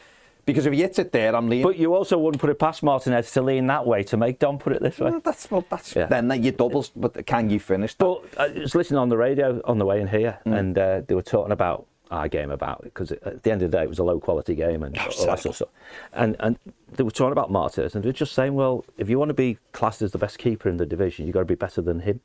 Because 0.45 0.67
if 0.67 0.73
he 0.73 0.81
hits 0.81 0.99
it 0.99 1.11
there, 1.11 1.35
I'm 1.35 1.49
leaning. 1.49 1.63
But 1.65 1.77
you 1.79 1.95
also 1.95 2.19
wouldn't 2.19 2.39
put 2.39 2.51
it 2.51 2.59
past 2.59 2.83
Martinez 2.83 3.31
to 3.31 3.41
lean 3.41 3.65
that 3.65 3.87
way 3.87 4.03
to 4.03 4.15
make 4.15 4.37
Dom 4.37 4.59
put 4.59 4.73
it 4.73 4.81
this 4.81 4.99
way. 4.99 5.09
Well, 5.09 5.21
that's 5.23 5.49
well, 5.49 5.65
that's 5.69 5.95
Yeah. 5.95 6.05
then 6.05 6.31
you 6.43 6.51
doubles. 6.51 6.89
But 6.95 7.25
can 7.25 7.49
you 7.49 7.59
finish? 7.59 7.95
That? 7.95 8.05
But 8.05 8.39
I 8.39 8.47
was 8.59 8.75
listening 8.75 8.99
on 8.99 9.09
the 9.09 9.17
radio 9.17 9.59
on 9.65 9.79
the 9.79 9.85
way 9.85 9.99
in 10.01 10.07
here, 10.07 10.37
Mm. 10.45 10.57
and 10.59 10.77
uh, 10.77 11.01
they 11.07 11.15
were 11.15 11.23
talking 11.23 11.51
about 11.51 11.87
our 12.11 12.27
game 12.27 12.51
about 12.51 12.83
because 12.83 13.11
at 13.11 13.41
the 13.43 13.51
end 13.51 13.61
of 13.61 13.71
the 13.71 13.77
day 13.77 13.83
it 13.83 13.89
was 13.89 13.99
a 13.99 14.03
low 14.03 14.19
quality 14.19 14.53
game 14.55 14.83
and 14.83 14.97
all 14.97 15.05
that 15.25 15.39
sort 15.39 15.45
of 15.47 15.55
stuff. 15.55 15.69
And 16.13 16.35
and 16.39 16.57
they 16.93 17.03
were 17.03 17.11
talking 17.11 17.31
about 17.31 17.51
Martinez, 17.51 17.95
and 17.95 18.03
they 18.03 18.09
were 18.09 18.13
just 18.13 18.33
saying, 18.33 18.53
well, 18.53 18.85
if 18.97 19.09
you 19.09 19.17
want 19.19 19.29
to 19.29 19.33
be 19.33 19.57
classed 19.71 20.01
as 20.01 20.11
the 20.11 20.17
best 20.17 20.37
keeper 20.37 20.69
in 20.69 20.77
the 20.77 20.85
division, 20.85 21.25
you've 21.25 21.33
got 21.33 21.39
to 21.39 21.45
be 21.45 21.55
better 21.55 21.81
than 21.81 22.01
him. 22.01 22.21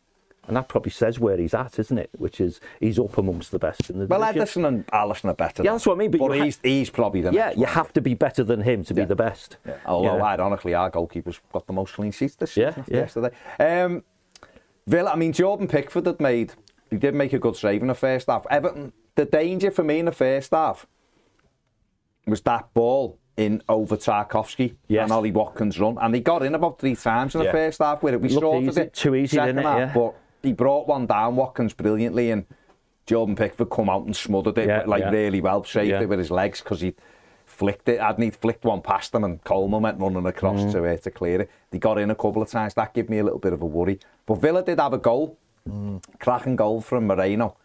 And 0.49 0.57
that 0.57 0.69
probably 0.69 0.91
says 0.91 1.21
where 1.21 1.37
he's 1.37 1.55
at, 1.55 1.79
isn't 1.79 1.99
it? 1.99 2.11
Which 2.17 2.41
is 2.41 2.61
he's 2.81 2.99
up 2.99 3.17
amongst 3.19 3.53
the 3.53 3.59
best 3.59 3.89
in 3.91 3.99
the 4.01 4.07
Well, 4.07 4.21
division. 4.33 4.63
Ederson 4.65 4.67
and 4.69 4.87
Alisson 4.89 5.27
are 5.27 5.35
better. 5.35 5.63
Yeah, 5.63 5.73
that's 5.73 5.87
what 5.87 5.95
I 5.95 5.99
mean, 5.99 6.11
but 6.11 6.21
you 6.21 6.27
ha- 6.33 6.45
he's, 6.45 6.59
he's 6.63 6.91
probably 6.91 7.21
the 7.21 7.31
yeah, 7.33 7.53
you 7.57 7.67
have 7.67 7.93
to 7.93 8.01
be 8.01 8.15
better 8.15 8.43
than 8.43 8.63
him 8.63 8.83
to 8.85 8.95
be 8.95 9.05
the 9.05 9.15
best. 9.15 9.59
Yeah. 9.67 9.77
Although, 9.87 10.17
Yeah. 10.17 10.25
ironically, 10.25 10.75
our 10.75 10.91
goalkeeper's 10.91 11.41
got 11.53 11.67
the 11.67 11.73
most 11.73 11.93
clean 11.95 12.11
sheets 12.11 12.35
this 12.37 12.57
Yeah, 12.57 12.75
yeah. 12.89 12.97
yesterday. 13.01 13.31
Um, 13.61 14.03
Villa, 14.87 15.11
I 15.13 15.17
mean, 15.17 15.33
Jordan 15.33 15.69
Pickford 15.69 16.07
had 16.07 16.21
made, 16.21 16.55
he 16.91 16.97
did 16.97 17.15
make 17.15 17.33
a 17.33 17.39
good 17.39 17.55
save 17.55 17.83
in 17.83 17.89
the 17.89 17.95
first 17.95 18.27
half. 18.27 18.45
Everton, 18.51 18.93
the 19.15 19.25
danger 19.25 19.71
for 19.71 19.83
me 19.85 19.99
in 19.99 20.07
the 20.07 20.13
first 20.13 20.51
half 20.53 20.87
was 22.27 22.41
that 22.43 22.73
ball 22.75 23.19
in 23.37 23.63
over 23.69 23.97
Tarkowski 23.97 24.75
Yes. 24.89 25.05
and 25.05 25.13
Ollie 25.13 25.33
Watkins 25.33 25.79
run. 25.81 25.97
And 26.01 26.15
he 26.15 26.21
got 26.21 26.43
in 26.43 26.55
about 26.55 26.79
three 26.79 26.95
times 26.97 27.35
in 27.35 27.41
the 27.41 27.47
Yeah. 27.47 27.53
first 27.53 27.79
half 27.81 28.03
where 28.03 28.15
it. 28.15 28.21
We 28.21 28.29
Looked 28.29 28.43
sorted 28.43 28.69
easy, 28.69 28.81
it. 28.83 28.93
too 28.95 29.15
easy, 29.15 29.37
second 29.37 29.57
didn't 29.57 29.67
it? 29.67 29.69
half, 29.69 29.79
Yeah. 29.79 29.93
But 29.95 30.15
he 30.43 30.53
brought 30.53 30.87
one 30.87 31.07
down, 31.07 31.37
Watkins, 31.37 31.73
brilliantly, 31.73 32.31
and 32.31 32.45
Jordan 33.07 33.35
Pickford 33.37 33.71
come 33.71 33.89
out 33.89 34.05
and 34.05 34.15
smothered 34.15 34.59
it 34.59 34.69
Yeah, 34.69 34.83
like 34.87 35.11
really 35.11 35.41
well, 35.41 35.65
saved 35.65 35.91
it 36.03 36.09
with 36.09 36.19
his 36.19 36.31
legs 36.31 36.61
because 36.61 36.81
he 36.83 36.95
flicked 37.47 37.89
it. 37.89 38.01
Hadn't 38.01 38.23
he 38.23 38.31
flicked 38.31 38.65
one 38.65 38.83
past 38.83 39.15
him 39.15 39.25
and 39.25 39.43
Coleman 39.43 39.83
went 39.83 39.99
running 40.01 40.27
across 40.27 40.61
Mm. 40.61 40.73
to 40.73 40.85
uh, 40.87 40.97
to 40.99 41.11
clear 41.11 41.41
it. 41.43 41.51
They 41.71 41.79
got 41.79 41.99
in 41.99 42.11
a 42.11 42.15
couple 42.15 42.43
of 42.43 42.49
times. 42.51 42.75
That 42.75 42.93
gave 42.95 43.09
me 43.09 43.19
a 43.19 43.25
little 43.25 43.39
bit 43.41 43.53
of 43.53 43.63
a 43.63 43.67
worry. 43.67 43.99
But 44.27 44.35
Villa 44.37 44.63
did 44.63 44.79
have 44.79 44.93
a 44.93 44.99
goal, 44.99 45.37
Mm. 45.69 46.03
cracking 46.21 46.57
goal 46.57 46.81
from 46.81 47.07
Moreno, 47.07 47.57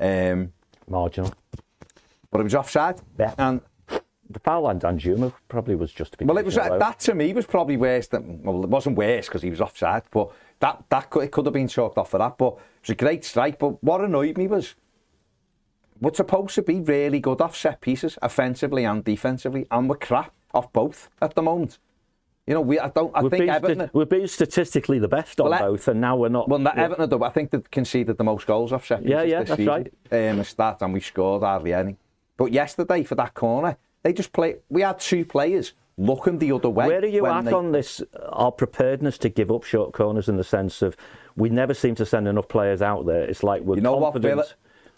um, 0.00 0.52
Marginal. 0.88 1.32
but 2.30 2.40
it 2.40 2.44
was 2.44 2.54
offside. 2.54 3.00
Yeah. 3.18 3.34
And 3.38 3.60
The 4.28 4.40
foul 4.40 4.62
line 4.62 4.80
Danjuma 4.80 5.32
probably 5.48 5.76
was 5.76 5.92
just 5.92 6.12
to 6.12 6.18
be. 6.18 6.24
well, 6.24 6.38
it 6.38 6.44
was 6.44 6.56
that 6.56 6.98
to 7.00 7.14
me 7.14 7.32
was 7.32 7.46
probably 7.46 7.76
worse 7.76 8.08
than 8.08 8.42
well, 8.42 8.64
it 8.64 8.70
wasn't 8.70 8.96
worse 8.96 9.26
because 9.26 9.42
he 9.42 9.50
was 9.50 9.60
offside, 9.60 10.02
but 10.10 10.32
that 10.60 10.84
that 10.88 11.10
could, 11.10 11.24
it 11.24 11.30
could 11.32 11.46
have 11.46 11.54
been 11.54 11.68
chalked 11.68 11.96
off 11.98 12.10
for 12.10 12.18
that. 12.18 12.36
But 12.38 12.54
it 12.54 12.82
was 12.82 12.90
a 12.90 12.94
great 12.94 13.24
strike. 13.24 13.58
But 13.58 13.82
what 13.84 14.00
annoyed 14.00 14.36
me 14.36 14.46
was 14.48 14.74
we're 16.00 16.12
supposed 16.14 16.54
to 16.56 16.62
be 16.62 16.80
really 16.80 17.20
good 17.20 17.40
off 17.40 17.56
set 17.56 17.80
pieces, 17.80 18.18
offensively 18.20 18.84
and 18.84 19.04
defensively, 19.04 19.66
and 19.70 19.88
we're 19.88 19.96
crap 19.96 20.32
off 20.52 20.72
both 20.72 21.08
at 21.22 21.34
the 21.34 21.42
moment. 21.42 21.78
You 22.46 22.54
know, 22.54 22.60
we 22.60 22.78
I 22.78 22.88
don't 22.90 23.10
I 23.16 23.22
We've 23.22 23.30
think 23.30 23.42
been, 23.46 23.50
Everton. 23.50 23.78
sta- 23.88 23.90
we've 23.92 24.08
been 24.08 24.28
statistically 24.28 25.00
the 25.00 25.08
best 25.08 25.40
on 25.40 25.50
Well, 25.50 25.58
both, 25.72 25.88
and 25.88 26.00
now 26.00 26.16
we're 26.16 26.28
not. 26.28 26.48
Well, 26.48 26.60
that. 26.60 26.78
Everton, 26.78 27.10
though, 27.10 27.24
I 27.24 27.30
think 27.30 27.50
they 27.50 27.60
conceded 27.72 28.18
the 28.18 28.24
most 28.24 28.46
goals 28.46 28.72
off 28.72 28.86
set 28.86 28.98
pieces 29.00 29.10
Yeah, 29.10 29.22
yeah, 29.22 29.38
that's 29.42 29.56
season. 29.56 29.90
right. 30.12 30.30
Um, 30.30 30.44
stat, 30.44 30.78
and 30.80 30.92
we 30.92 31.00
scored 31.00 31.42
hardly 31.42 31.74
any. 31.74 31.96
But 32.36 32.52
yesterday 32.52 33.02
for 33.02 33.16
that 33.16 33.34
corner, 33.34 33.76
they 34.04 34.12
just 34.12 34.32
play. 34.32 34.56
We 34.68 34.82
had 34.82 35.00
two 35.00 35.24
players 35.24 35.72
looking 35.98 36.38
the 36.38 36.52
other 36.52 36.70
way. 36.70 36.86
Where 36.86 37.00
are 37.00 37.06
you 37.06 37.26
at 37.26 37.46
they- 37.46 37.52
on 37.52 37.72
this? 37.72 38.00
Our 38.28 38.52
preparedness 38.52 39.18
to 39.18 39.28
give 39.28 39.50
up 39.50 39.64
short 39.64 39.92
corners 39.92 40.28
in 40.28 40.36
the 40.36 40.44
sense 40.44 40.82
of 40.82 40.96
we 41.36 41.48
never 41.48 41.74
seem 41.74 41.96
to 41.96 42.06
send 42.06 42.28
enough 42.28 42.46
players 42.46 42.80
out 42.80 43.06
there. 43.06 43.22
It's 43.24 43.42
like 43.42 43.62
we're 43.62 43.76
You 43.76 43.80
know 43.82 43.96
what, 43.96 44.12
confident. 44.12 44.34
Villa? 44.36 44.46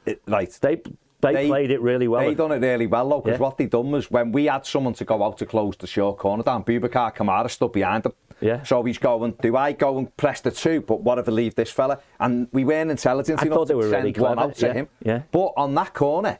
It, 0.05 0.23
right. 0.29 0.51
They 0.61 0.83
they, 1.21 1.49
played 1.49 1.71
it 1.71 1.81
really 1.81 2.07
well. 2.09 2.21
They 2.25 2.35
done 2.35 2.53
it 2.53 2.61
really 2.61 2.87
well 2.87 3.09
though, 3.09 3.21
because 3.21 3.39
Yeah. 3.39 3.43
what 3.45 3.57
they 3.59 3.67
done 3.67 3.91
was 3.91 4.11
when 4.11 4.31
we 4.33 4.47
had 4.47 4.65
someone 4.67 4.95
to 4.95 5.05
go 5.05 5.23
out 5.23 5.39
to 5.39 5.47
close 5.47 5.77
the 5.77 5.87
short 5.87 6.19
corner 6.19 6.43
down, 6.43 6.65
Boubacar 6.65 7.15
Kamara 7.15 7.51
stood 7.51 7.73
behind 7.73 8.07
him. 8.07 8.13
Yeah. 8.41 8.63
So 8.63 8.85
he's 8.85 8.99
going, 8.99 9.35
do 9.43 9.57
I 9.57 9.73
go 9.73 9.99
and 9.99 10.17
press 10.17 10.41
the 10.41 10.53
two? 10.53 10.81
But 10.81 11.01
what 11.01 11.19
if 11.19 11.29
I 11.29 11.33
leave 11.33 11.57
this 11.57 11.71
fella? 11.73 11.99
And 12.21 12.47
we 12.53 12.65
weren't 12.65 12.91
intelligent 12.91 13.41
I 13.43 13.47
enough 13.47 13.57
thought 13.57 13.69
they 13.69 13.75
to 13.75 13.79
were 13.79 13.91
send 13.91 14.05
really 14.05 14.21
one 14.21 14.35
clever, 14.37 14.41
out 14.51 14.55
to 14.57 14.67
yeah, 14.67 14.73
him. 14.75 14.89
yeah. 15.03 15.23
But 15.33 15.53
on 15.57 15.75
that 15.75 15.93
corner, 15.93 16.39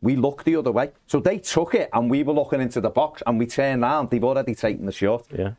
we 0.00 0.14
looked 0.14 0.44
the 0.44 0.54
other 0.54 0.70
way. 0.70 0.92
So 1.08 1.18
they 1.18 1.38
took 1.38 1.74
it 1.74 1.90
and 1.92 2.08
we 2.08 2.22
were 2.22 2.32
looking 2.34 2.60
into 2.60 2.80
the 2.80 2.90
box 2.90 3.24
and 3.26 3.40
we 3.40 3.46
turned 3.46 3.82
around. 3.82 4.10
They've 4.10 4.22
already 4.22 4.54
taken 4.54 4.86
the 4.86 4.92
shot. 4.92 5.24
Yeah. 5.36 5.52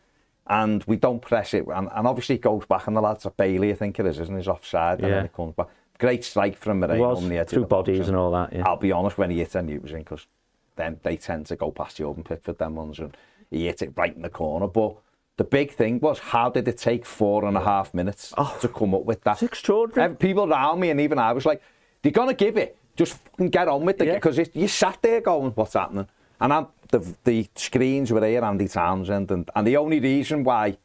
And 0.50 0.82
we 0.86 0.96
don't 0.96 1.22
press 1.22 1.54
it. 1.54 1.66
And, 1.68 1.90
and 1.94 2.08
obviously 2.08 2.36
it 2.36 2.42
goes 2.42 2.66
back 2.66 2.88
and 2.88 2.96
the 2.96 3.02
lads 3.02 3.26
are 3.26 3.32
Bailey, 3.32 3.72
I 3.72 3.76
think 3.76 4.00
it 4.00 4.06
is, 4.06 4.22
isn't 4.22 4.34
it? 4.34 4.38
He's 4.38 4.48
offside 4.48 5.00
and 5.00 5.10
Yeah. 5.10 5.16
then 5.16 5.26
it 5.26 5.34
comes 5.34 5.54
back. 5.54 5.68
Great 6.00 6.24
strike 6.24 6.58
from 6.58 6.84
It 6.84 6.92
eh, 6.92 6.98
Moreno 6.98 7.10
was 7.10 7.24
on 7.24 7.30
the 7.30 7.38
edge 7.38 7.50
through 7.50 7.64
of 7.64 7.70
box 7.70 7.88
bodies 7.88 8.08
and 8.08 8.18
all 8.18 8.32
that. 8.32 8.54
Yeah. 8.54 8.64
I'll 8.66 8.78
be 8.78 8.92
honest, 8.92 9.18
when 9.18 9.32
he 9.32 9.40
hit, 9.40 9.56
knew 9.56 9.76
it 9.76 9.82
was 9.82 9.92
in 9.92 10.00
because 10.00 10.28
then 10.76 11.00
they 11.04 11.18
tend 11.18 11.48
to 11.48 11.56
go 11.56 11.72
past 11.72 11.98
Jordan 11.98 12.24
Pickford, 12.24 12.58
them 12.58 12.76
ones, 12.76 13.00
and 13.00 13.16
he 13.50 13.66
hit 13.66 13.82
it 13.82 13.94
right 13.96 14.16
in 14.16 14.22
the 14.22 14.30
corner. 14.30 14.68
But 14.68 14.98
the 15.38 15.44
big 15.44 15.72
thing 15.72 16.00
was, 16.00 16.20
how 16.20 16.50
did 16.50 16.68
it 16.68 16.78
take 16.78 17.06
four 17.06 17.46
and 17.46 17.58
a 17.58 17.62
oh. 17.62 17.64
half 17.64 17.94
minutes 17.94 18.30
to 18.30 18.36
oh. 18.38 18.68
come 18.68 18.94
up 18.94 19.06
with 19.06 19.24
that? 19.24 19.34
It's 19.34 19.44
extraordinary. 19.44 20.16
People 20.16 20.52
around 20.52 20.80
me, 20.80 20.90
and 20.90 21.02
even 21.02 21.20
I 21.20 21.34
was 21.34 21.46
like, 21.46 21.62
they're 22.02 22.12
going 22.12 22.30
to 22.30 22.34
give 22.34 22.58
it. 22.58 22.78
Just 22.96 23.14
fucking 23.14 23.50
get 23.50 23.68
on 23.68 23.86
with 23.86 24.02
it. 24.02 24.14
Because 24.14 24.40
it 24.40 24.56
you 24.56 24.68
sat 24.68 25.00
there 25.02 25.22
going, 25.22 25.52
what's 25.52 25.74
happening? 25.74 26.08
And 26.40 26.54
I'm, 26.54 26.68
the, 26.90 27.16
the 27.24 27.48
screens 27.56 28.12
were 28.12 28.20
there, 28.20 28.44
Andy 28.44 28.68
Townsend, 28.68 29.32
and, 29.32 29.50
and 29.56 29.68
the 29.68 29.78
only 29.78 30.00
reason 30.00 30.44
why 30.44 30.78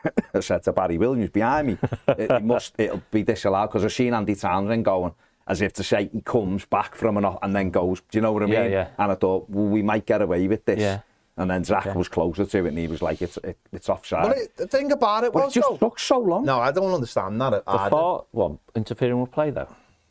said 0.40 0.62
to 0.64 0.72
Barry 0.72 0.98
Williams 0.98 1.30
behind 1.30 1.66
me, 1.68 1.78
it, 2.08 2.30
it 2.30 2.44
must 2.44 2.74
it'll 2.78 3.02
be 3.10 3.22
disallowed 3.22 3.68
because 3.70 3.84
I've 3.84 3.92
seen 3.92 4.14
Andy 4.14 4.34
Townsend 4.34 4.84
going 4.84 5.14
as 5.46 5.60
if 5.60 5.72
to 5.74 5.82
say 5.82 6.08
he 6.12 6.20
comes 6.20 6.64
back 6.64 6.94
from 6.94 7.16
an 7.16 7.24
off 7.24 7.38
and 7.42 7.54
then 7.54 7.70
goes. 7.70 8.00
Do 8.10 8.18
you 8.18 8.22
know 8.22 8.32
what 8.32 8.42
I 8.42 8.46
mean? 8.46 8.54
Yeah, 8.54 8.66
yeah. 8.66 8.88
And 8.98 9.12
I 9.12 9.14
thought, 9.14 9.48
well, 9.50 9.66
we 9.66 9.82
might 9.82 10.06
get 10.06 10.22
away 10.22 10.46
with 10.48 10.64
this. 10.64 10.80
Yeah. 10.80 11.00
And 11.36 11.50
then 11.50 11.64
Zach 11.64 11.94
was 11.94 12.08
closer 12.08 12.44
to 12.44 12.58
it, 12.64 12.68
and 12.68 12.78
he 12.78 12.86
was 12.86 13.00
like, 13.00 13.22
"It's 13.22 13.38
it, 13.38 13.56
it's 13.72 13.88
offside." 13.88 14.28
But 14.28 14.36
it, 14.36 14.56
the 14.56 14.66
thing 14.66 14.92
about 14.92 15.24
it 15.24 15.32
But 15.32 15.44
was 15.44 15.56
it 15.56 15.60
just 15.60 15.70
though- 15.70 15.88
took 15.88 15.98
so 15.98 16.18
long. 16.18 16.44
No, 16.44 16.60
I 16.60 16.70
don't 16.72 16.92
understand 16.92 17.40
that. 17.40 17.64
The 17.64 17.70
either. 17.70 17.90
far 17.90 18.24
one 18.32 18.58
interfering 18.74 19.18
with 19.18 19.30
play 19.30 19.48
though. 19.50 19.68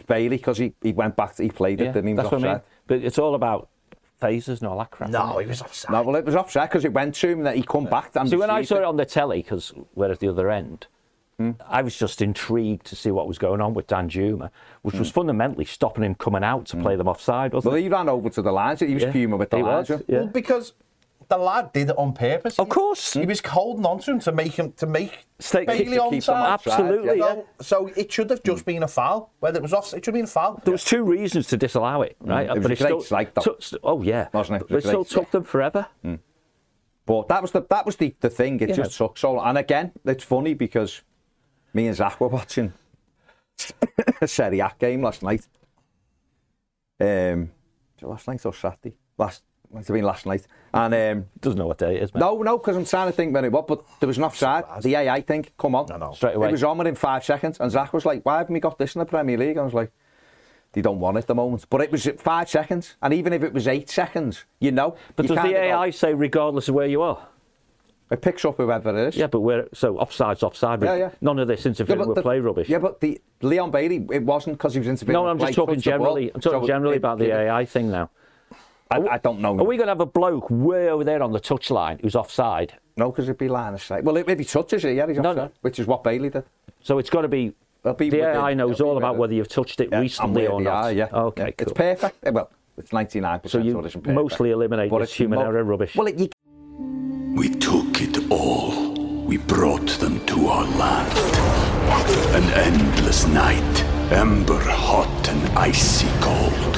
Bailey, 0.07 0.37
because 0.37 0.57
he, 0.57 0.73
he 0.81 0.91
went 0.93 1.15
back, 1.15 1.35
to, 1.35 1.43
he 1.43 1.49
played 1.49 1.79
it, 1.79 1.85
Yeah, 1.85 1.91
didn't 1.91 2.07
he? 2.07 2.11
He 2.11 2.15
was 2.15 2.23
that's 2.23 2.31
what 2.41 2.49
I 2.49 2.53
mean. 2.53 2.61
But 2.87 3.01
it's 3.03 3.19
all 3.19 3.35
about 3.35 3.69
phases 4.21 4.61
and 4.61 4.69
all 4.69 4.77
that 4.77 4.91
crap. 4.91 5.09
No, 5.09 5.39
it? 5.39 5.43
he 5.43 5.47
was 5.49 5.61
offside. 5.61 5.91
No, 5.91 6.03
well, 6.03 6.15
it 6.15 6.23
was 6.25 6.35
offside 6.35 6.69
because 6.69 6.85
it 6.85 6.93
went 6.93 7.15
to 7.15 7.29
him, 7.29 7.39
and 7.39 7.47
then 7.47 7.55
he 7.57 7.63
come 7.63 7.85
back. 7.85 8.11
And 8.15 8.29
See, 8.29 8.37
when 8.37 8.49
I 8.49 8.61
saw 8.61 8.77
it 8.77 8.83
on 8.83 8.95
the 8.95 9.05
telly, 9.05 9.41
because 9.41 9.73
we're 9.95 10.11
at 10.11 10.19
the 10.19 10.29
other 10.29 10.49
end, 10.49 10.87
Hmm. 11.39 11.51
I 11.67 11.81
was 11.81 11.97
just 11.97 12.21
intrigued 12.21 12.85
to 12.87 12.95
see 12.95 13.09
what 13.09 13.27
was 13.27 13.39
going 13.39 13.61
on 13.61 13.73
with 13.73 13.87
Danjuma, 13.87 14.51
which 14.83 14.95
was 14.95 15.09
fundamentally 15.09 15.65
stopping 15.65 16.03
him 16.03 16.13
coming 16.13 16.43
out 16.43 16.67
to 16.67 16.77
play 16.77 16.95
them 16.95 17.07
offside, 17.07 17.53
wasn't 17.53 17.71
Well, 17.71 17.77
it? 17.77 17.81
Well, 17.81 17.83
he 17.83 17.89
ran 17.89 18.09
over 18.09 18.29
to 18.29 18.41
the 18.43 18.51
lines. 18.51 18.81
He 18.81 18.93
was 18.93 19.03
Yeah. 19.03 19.11
fuming 19.11 19.39
with 19.39 19.49
the 19.49 19.57
He 19.57 19.63
lines. 19.63 19.89
yeah. 19.89 19.97
Well, 20.19 20.27
because 20.27 20.73
the 21.31 21.37
lad 21.37 21.71
did 21.73 21.89
it 21.89 21.97
on 21.97 22.13
purpose. 22.13 22.59
Of 22.59 22.69
course. 22.69 23.13
he 23.13 23.25
was 23.25 23.41
holding 23.43 23.85
on 23.85 23.99
to 24.01 24.11
him 24.11 24.19
to 24.19 24.31
make 24.31 24.51
him 24.53 24.73
to 24.73 24.85
make 24.85 25.25
Stay- 25.39 25.65
Bailey 25.65 25.85
keep 25.85 26.23
onside. 26.23 26.45
Absolutely, 26.53 27.07
So, 27.19 27.35
yeah. 27.37 27.41
so 27.61 27.87
it 27.95 28.11
should 28.11 28.29
have 28.29 28.43
just 28.43 28.65
been 28.65 28.83
a 28.83 28.87
foul. 28.87 29.31
Whether 29.39 29.57
it 29.59 29.61
was 29.63 29.73
off, 29.73 29.87
it 29.93 30.03
should 30.03 30.07
have 30.07 30.13
been 30.13 30.25
a 30.25 30.27
foul. 30.27 30.61
There 30.63 30.71
was 30.73 30.83
two 30.83 31.03
reasons 31.03 31.47
to 31.47 31.57
disallow 31.57 32.01
it, 32.03 32.15
right? 32.19 32.47
Mm. 32.49 32.55
It 32.57 32.59
was 32.69 32.79
a 32.79 32.83
great 32.83 33.01
strike, 33.01 33.33
though. 33.33 33.41
took- 33.41 33.61
oh 33.83 34.01
yeah, 34.03 34.27
Wasn't 34.33 34.57
it? 34.57 34.61
It 34.63 34.67
But 34.69 34.77
it 34.77 34.83
still 34.83 35.05
took 35.05 35.31
them 35.31 35.43
forever. 35.45 35.87
But 37.05 37.27
that 37.29 37.41
was 37.41 37.51
the 37.51 37.65
that 37.69 37.85
was 37.85 37.95
the, 37.95 38.13
the 38.19 38.29
thing. 38.29 38.59
It 38.59 38.69
Yeah. 38.69 38.75
just 38.75 38.97
took 38.97 39.17
so 39.17 39.33
long. 39.33 39.47
And 39.47 39.57
again, 39.57 39.91
it's 40.05 40.23
funny 40.23 40.53
because 40.53 41.01
me 41.73 41.87
and 41.87 41.95
Zach 41.95 42.19
were 42.21 42.27
watching 42.27 42.73
a 44.21 44.27
Serie 44.27 44.59
A 44.59 44.71
game 44.77 45.01
last 45.01 45.23
night. 45.23 45.47
Um, 46.99 47.51
last 48.01 48.27
night 48.27 48.45
or 48.45 48.53
Saturday? 48.53 48.95
Last 49.17 49.43
might 49.73 49.87
have 49.87 49.93
been 49.95 50.03
last 50.05 50.25
night. 50.25 50.45
And 50.73 50.93
um, 50.93 51.25
Doesn't 51.41 51.57
know 51.59 51.67
what 51.67 51.77
day 51.79 51.97
it 51.97 52.03
is, 52.03 52.13
mate. 52.13 52.21
no, 52.21 52.41
no, 52.41 52.57
because 52.57 52.77
I'm 52.77 52.85
trying 52.85 53.07
to 53.07 53.11
think 53.11 53.33
when 53.33 53.43
it 53.43 53.51
was, 53.51 53.65
but 53.67 53.83
there 53.99 54.07
was 54.07 54.17
an 54.17 54.23
offside. 54.23 54.63
The 54.81 54.95
AI 54.95 55.19
thing, 55.21 55.45
come 55.57 55.75
on. 55.75 55.87
No, 55.89 55.97
no. 55.97 56.13
Straight 56.13 56.35
away. 56.35 56.47
It 56.47 56.51
was 56.53 56.63
on 56.63 56.77
within 56.77 56.95
five 56.95 57.25
seconds, 57.25 57.57
and 57.59 57.69
Zach 57.69 57.91
was 57.93 58.05
like, 58.05 58.25
"Why 58.25 58.37
haven't 58.37 58.53
we 58.53 58.59
got 58.61 58.77
this 58.77 58.95
in 58.95 58.99
the 58.99 59.05
Premier 59.05 59.37
League?" 59.37 59.57
I 59.57 59.63
was 59.63 59.73
like, 59.73 59.91
"They 60.71 60.81
don't 60.81 60.99
want 61.01 61.17
it 61.17 61.21
at 61.21 61.27
the 61.27 61.35
moment." 61.35 61.65
But 61.69 61.81
it 61.81 61.91
was 61.91 62.07
five 62.19 62.49
seconds, 62.49 62.95
and 63.01 63.13
even 63.13 63.33
if 63.33 63.43
it 63.43 63.53
was 63.53 63.67
eight 63.67 63.89
seconds, 63.89 64.45
you 64.59 64.71
know. 64.71 64.95
But 65.17 65.23
you 65.25 65.35
does 65.35 65.37
the 65.37 65.41
kinda 65.49 65.59
go- 65.59 65.65
AI 65.65 65.89
say 65.89 66.13
regardless 66.13 66.69
of 66.69 66.75
where 66.75 66.87
you 66.87 67.01
are? 67.01 67.27
It 68.09 68.21
picks 68.21 68.43
up 68.45 68.55
whoever 68.57 68.89
it 68.89 69.07
is. 69.09 69.15
Yeah, 69.17 69.27
but 69.27 69.39
we're 69.41 69.67
so 69.73 69.95
offside's 69.97 70.43
offside. 70.43 70.81
Yeah, 70.83 70.95
yeah. 70.95 71.09
None 71.21 71.39
of 71.39 71.47
this 71.49 71.63
Yeah, 71.65 71.69
interfering 71.69 71.99
but 71.99 72.07
with 72.09 72.15
the- 72.15 72.21
play 72.21 72.39
rubbish. 72.39 72.69
Yeah, 72.69 72.79
but 72.79 72.99
the 73.01 73.21
Leon 73.41 73.71
Bailey, 73.71 74.05
it 74.11 74.23
wasn't 74.23 74.57
because 74.57 74.73
he 74.73 74.79
was 74.79 74.87
interfering. 74.87 75.13
no, 75.13 75.27
I'm 75.27 75.39
just 75.39 75.53
talking 75.53 75.79
generally. 75.81 76.31
I'm 76.33 76.39
talking 76.41 76.61
So 76.61 76.67
generally 76.67 76.95
it- 76.95 76.99
about 76.99 77.19
the 77.19 77.25
it- 77.31 77.47
AI 77.47 77.65
thing 77.65 77.89
now. 77.91 78.09
I, 78.91 79.13
I 79.13 79.17
don't 79.17 79.39
know. 79.39 79.57
Are 79.57 79.63
we 79.63 79.77
going 79.77 79.87
to 79.87 79.91
have 79.91 80.01
a 80.01 80.05
bloke 80.05 80.47
way 80.49 80.89
over 80.89 81.03
there 81.03 81.23
on 81.23 81.31
the 81.31 81.39
touchline 81.39 82.01
who's 82.01 82.15
offside? 82.15 82.73
No, 82.97 83.09
because 83.11 83.25
it'd 83.25 83.37
be 83.37 83.47
line 83.47 83.73
of 83.73 83.81
sight. 83.81 84.03
Well, 84.03 84.17
if 84.17 84.27
if 84.27 84.37
he 84.39 84.45
touches 84.45 84.83
it, 84.85 84.95
yeah, 84.95 85.07
he's 85.07 85.17
offside, 85.17 85.35
no. 85.35 85.51
which 85.61 85.79
is 85.79 85.87
what 85.87 86.03
Bailey 86.03 86.29
did. 86.29 86.43
So 86.81 86.99
it's 86.99 87.09
got 87.09 87.21
to 87.21 87.27
be. 87.27 87.53
It'll 87.83 87.93
be 87.95 88.09
the 88.09 88.17
within- 88.17 88.35
AI 88.35 88.53
knows 88.53 88.79
all 88.81 88.97
about 88.97 89.15
whether 89.17 89.33
you've 89.33 89.47
touched 89.47 89.79
it 89.81 89.89
Yeah, 89.91 89.99
recently 90.01 90.45
or 90.45 90.61
not. 90.61 90.73
are, 90.85 90.91
yeah. 90.91 91.07
Okay, 91.11 91.45
Yeah. 91.45 91.51
cool. 91.51 91.67
It's 91.67 91.73
perfect. 91.73 92.17
Eh, 92.23 92.29
Well, 92.29 92.51
it's 92.77 92.91
99%. 92.91 93.49
So 93.49 93.57
you 93.59 93.79
it 93.79 93.85
isn't 93.87 94.01
perfect. 94.01 94.15
mostly 94.15 94.51
eliminate 94.51 94.91
But 94.91 94.99
this 94.99 95.13
human 95.13 95.39
mo- 95.39 95.45
error 95.45 95.63
rubbish. 95.63 95.95
Well, 95.95 96.07
it, 96.07 96.19
you 96.19 96.29
We 97.35 97.49
took 97.49 98.01
it 98.01 98.19
all. 98.29 98.91
We 99.25 99.37
brought 99.37 99.87
them 99.99 100.23
to 100.27 100.47
our 100.47 100.65
land. 100.77 101.11
An 102.35 102.43
endless 102.53 103.25
night, 103.27 103.83
ember 104.11 104.59
hot 104.59 105.29
and 105.29 105.57
icy 105.57 106.07
cold. 106.19 106.77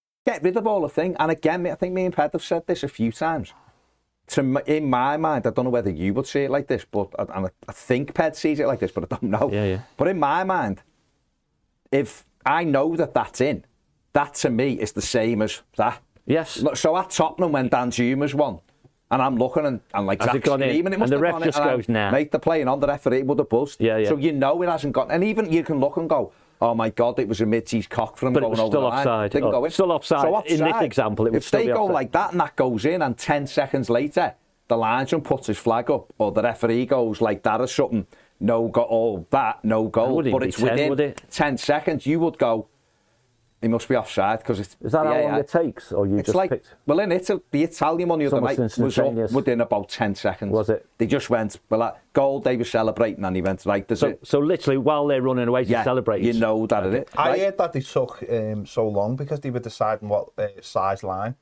Get 0.25 0.43
rid 0.43 0.57
of 0.57 0.67
all 0.67 0.81
the 0.81 0.89
thing. 0.89 1.15
And 1.19 1.31
again, 1.31 1.65
I 1.67 1.75
think 1.75 1.93
me 1.93 2.05
and 2.05 2.13
Ped 2.13 2.33
have 2.33 2.43
said 2.43 2.67
this 2.67 2.83
a 2.83 2.87
few 2.87 3.11
times. 3.11 3.53
To 4.27 4.41
in 4.65 4.89
my 4.89 5.17
mind, 5.17 5.45
I 5.47 5.49
don't 5.49 5.65
know 5.65 5.71
whether 5.71 5.89
you 5.89 6.13
would 6.13 6.27
see 6.27 6.41
it 6.43 6.51
like 6.51 6.67
this, 6.67 6.85
but 6.89 7.09
and 7.17 7.47
I, 7.47 7.49
I 7.67 7.71
think 7.71 8.13
Ped 8.13 8.35
sees 8.35 8.59
it 8.59 8.67
like 8.67 8.79
this, 8.79 8.91
but 8.91 9.03
I 9.03 9.07
don't 9.07 9.23
know. 9.23 9.49
Yeah, 9.51 9.65
yeah. 9.65 9.79
But 9.97 10.07
in 10.07 10.19
my 10.19 10.43
mind, 10.43 10.83
if 11.91 12.25
I 12.45 12.63
know 12.63 12.95
that 12.95 13.13
that's 13.13 13.41
in, 13.41 13.65
that 14.13 14.35
to 14.35 14.49
me 14.49 14.73
is 14.73 14.91
the 14.93 15.01
same 15.01 15.41
as 15.41 15.61
that. 15.77 16.01
Yes. 16.25 16.61
Look, 16.61 16.77
So 16.77 16.95
at 16.97 17.09
Tottenham 17.09 17.51
when 17.51 17.69
Danjuma's 17.69 18.35
won, 18.35 18.59
and 19.09 19.21
I'm 19.21 19.35
looking 19.35 19.65
and, 19.65 19.81
and 19.93 20.05
like 20.05 20.21
Has 20.21 20.31
Zach's 20.31 20.49
screaming, 20.49 20.69
it 20.69 20.85
And 20.85 20.99
must 20.99 21.09
the 21.09 21.17
have 21.17 21.21
ref 21.21 21.43
just 21.43 21.59
and 21.59 21.69
goes, 21.69 21.89
"Nah." 21.89 22.11
Mate, 22.11 22.31
they're 22.31 22.39
playing 22.39 22.67
on 22.67 22.79
the 22.79 22.87
referee 22.87 23.23
would 23.23 23.39
have 23.39 23.49
buzzed. 23.49 23.81
Yeah, 23.81 23.97
yeah. 23.97 24.07
So 24.07 24.17
you 24.17 24.31
know 24.31 24.61
it 24.61 24.69
hasn't 24.69 24.93
gone. 24.93 25.11
And 25.11 25.23
even 25.23 25.51
you 25.51 25.63
can 25.63 25.79
look 25.79 25.97
and 25.97 26.07
go, 26.09 26.31
oh 26.61 26.75
my 26.75 26.89
God, 26.89 27.17
it 27.19 27.27
was 27.27 27.41
a 27.41 27.45
Mitchie's 27.45 27.87
cock 27.87 28.17
from 28.17 28.33
But 28.33 28.41
going 28.41 28.53
over 28.53 28.67
still 28.67 28.69
the 28.69 28.79
line. 28.79 28.99
offside. 28.99 29.31
Didn't 29.31 29.47
Oh, 29.47 29.51
go 29.51 29.65
in. 29.65 29.71
still 29.71 29.91
offside. 29.91 30.21
So 30.21 30.39
In 30.41 30.59
this 30.63 30.81
example, 30.81 31.25
it 31.25 31.31
would 31.31 31.37
if 31.37 31.43
still 31.45 31.59
they 31.61 31.67
go 31.67 31.83
offside. 31.83 31.93
like 31.93 32.11
that 32.11 32.31
and 32.31 32.39
that 32.41 32.55
goes 32.55 32.85
in, 32.85 33.01
and 33.01 33.17
10 33.17 33.47
seconds 33.47 33.89
later, 33.89 34.35
the 34.67 34.77
linesman 34.77 35.21
puts 35.21 35.47
his 35.47 35.57
flag 35.57 35.89
up, 35.89 36.13
or 36.17 36.31
the 36.31 36.41
referee 36.43 36.85
goes 36.85 37.19
like 37.19 37.43
that 37.43 37.59
or 37.59 37.67
something, 37.67 38.05
no 38.39 38.67
go, 38.67 38.81
all 38.83 39.25
that, 39.31 39.63
no 39.65 39.87
goal. 39.87 40.23
But 40.23 40.43
it's 40.43 40.57
10, 40.57 40.89
within 40.89 41.09
it? 41.09 41.21
10 41.31 41.57
seconds, 41.57 42.05
you 42.05 42.19
would 42.19 42.37
go, 42.37 42.67
he 43.61 43.67
must 43.67 43.87
be 43.87 43.95
offside 43.95 44.39
because 44.39 44.59
it's. 44.59 44.75
Is 44.81 44.91
that 44.93 45.05
how 45.05 45.13
long 45.13 45.21
yeah. 45.21 45.37
it 45.37 45.47
takes, 45.47 45.91
or 45.91 46.07
you 46.07 46.17
It's 46.17 46.25
just 46.27 46.35
like, 46.35 46.49
picked? 46.49 46.73
well, 46.87 46.99
in 46.99 47.11
Italy, 47.11 47.41
the 47.51 47.63
Italian 47.63 48.09
one 48.09 48.19
the 48.19 48.25
other 48.25 48.37
almost 48.37 48.57
night 48.59 48.77
was 48.77 48.97
up 48.97 49.31
within 49.31 49.61
about 49.61 49.89
10 49.89 50.15
seconds. 50.15 50.51
Was 50.51 50.69
it? 50.69 50.85
They 50.97 51.05
just 51.05 51.29
went, 51.29 51.59
well, 51.69 51.81
that 51.81 52.01
goal 52.13 52.39
they 52.39 52.57
were 52.57 52.63
celebrating, 52.63 53.23
and 53.23 53.35
he 53.35 53.41
went, 53.41 53.63
right, 53.67 53.87
there's 53.87 53.99
So, 53.99 54.07
it. 54.09 54.19
so 54.23 54.39
literally, 54.39 54.77
while 54.79 55.05
they're 55.05 55.21
running 55.21 55.47
away 55.47 55.63
to 55.65 55.69
Yeah, 55.69 55.83
celebrate, 55.83 56.23
you 56.23 56.33
know 56.33 56.65
that 56.67 56.85
it 56.87 56.93
is. 56.93 57.05
I 57.15 57.37
heard 57.37 57.57
that 57.59 57.73
they 57.73 57.81
took 57.81 58.23
um, 58.29 58.65
so 58.65 58.87
long 58.87 59.15
because 59.15 59.39
they 59.41 59.51
were 59.51 59.59
deciding 59.59 60.09
what 60.09 60.29
uh, 60.39 60.47
size 60.61 61.03
line. 61.03 61.35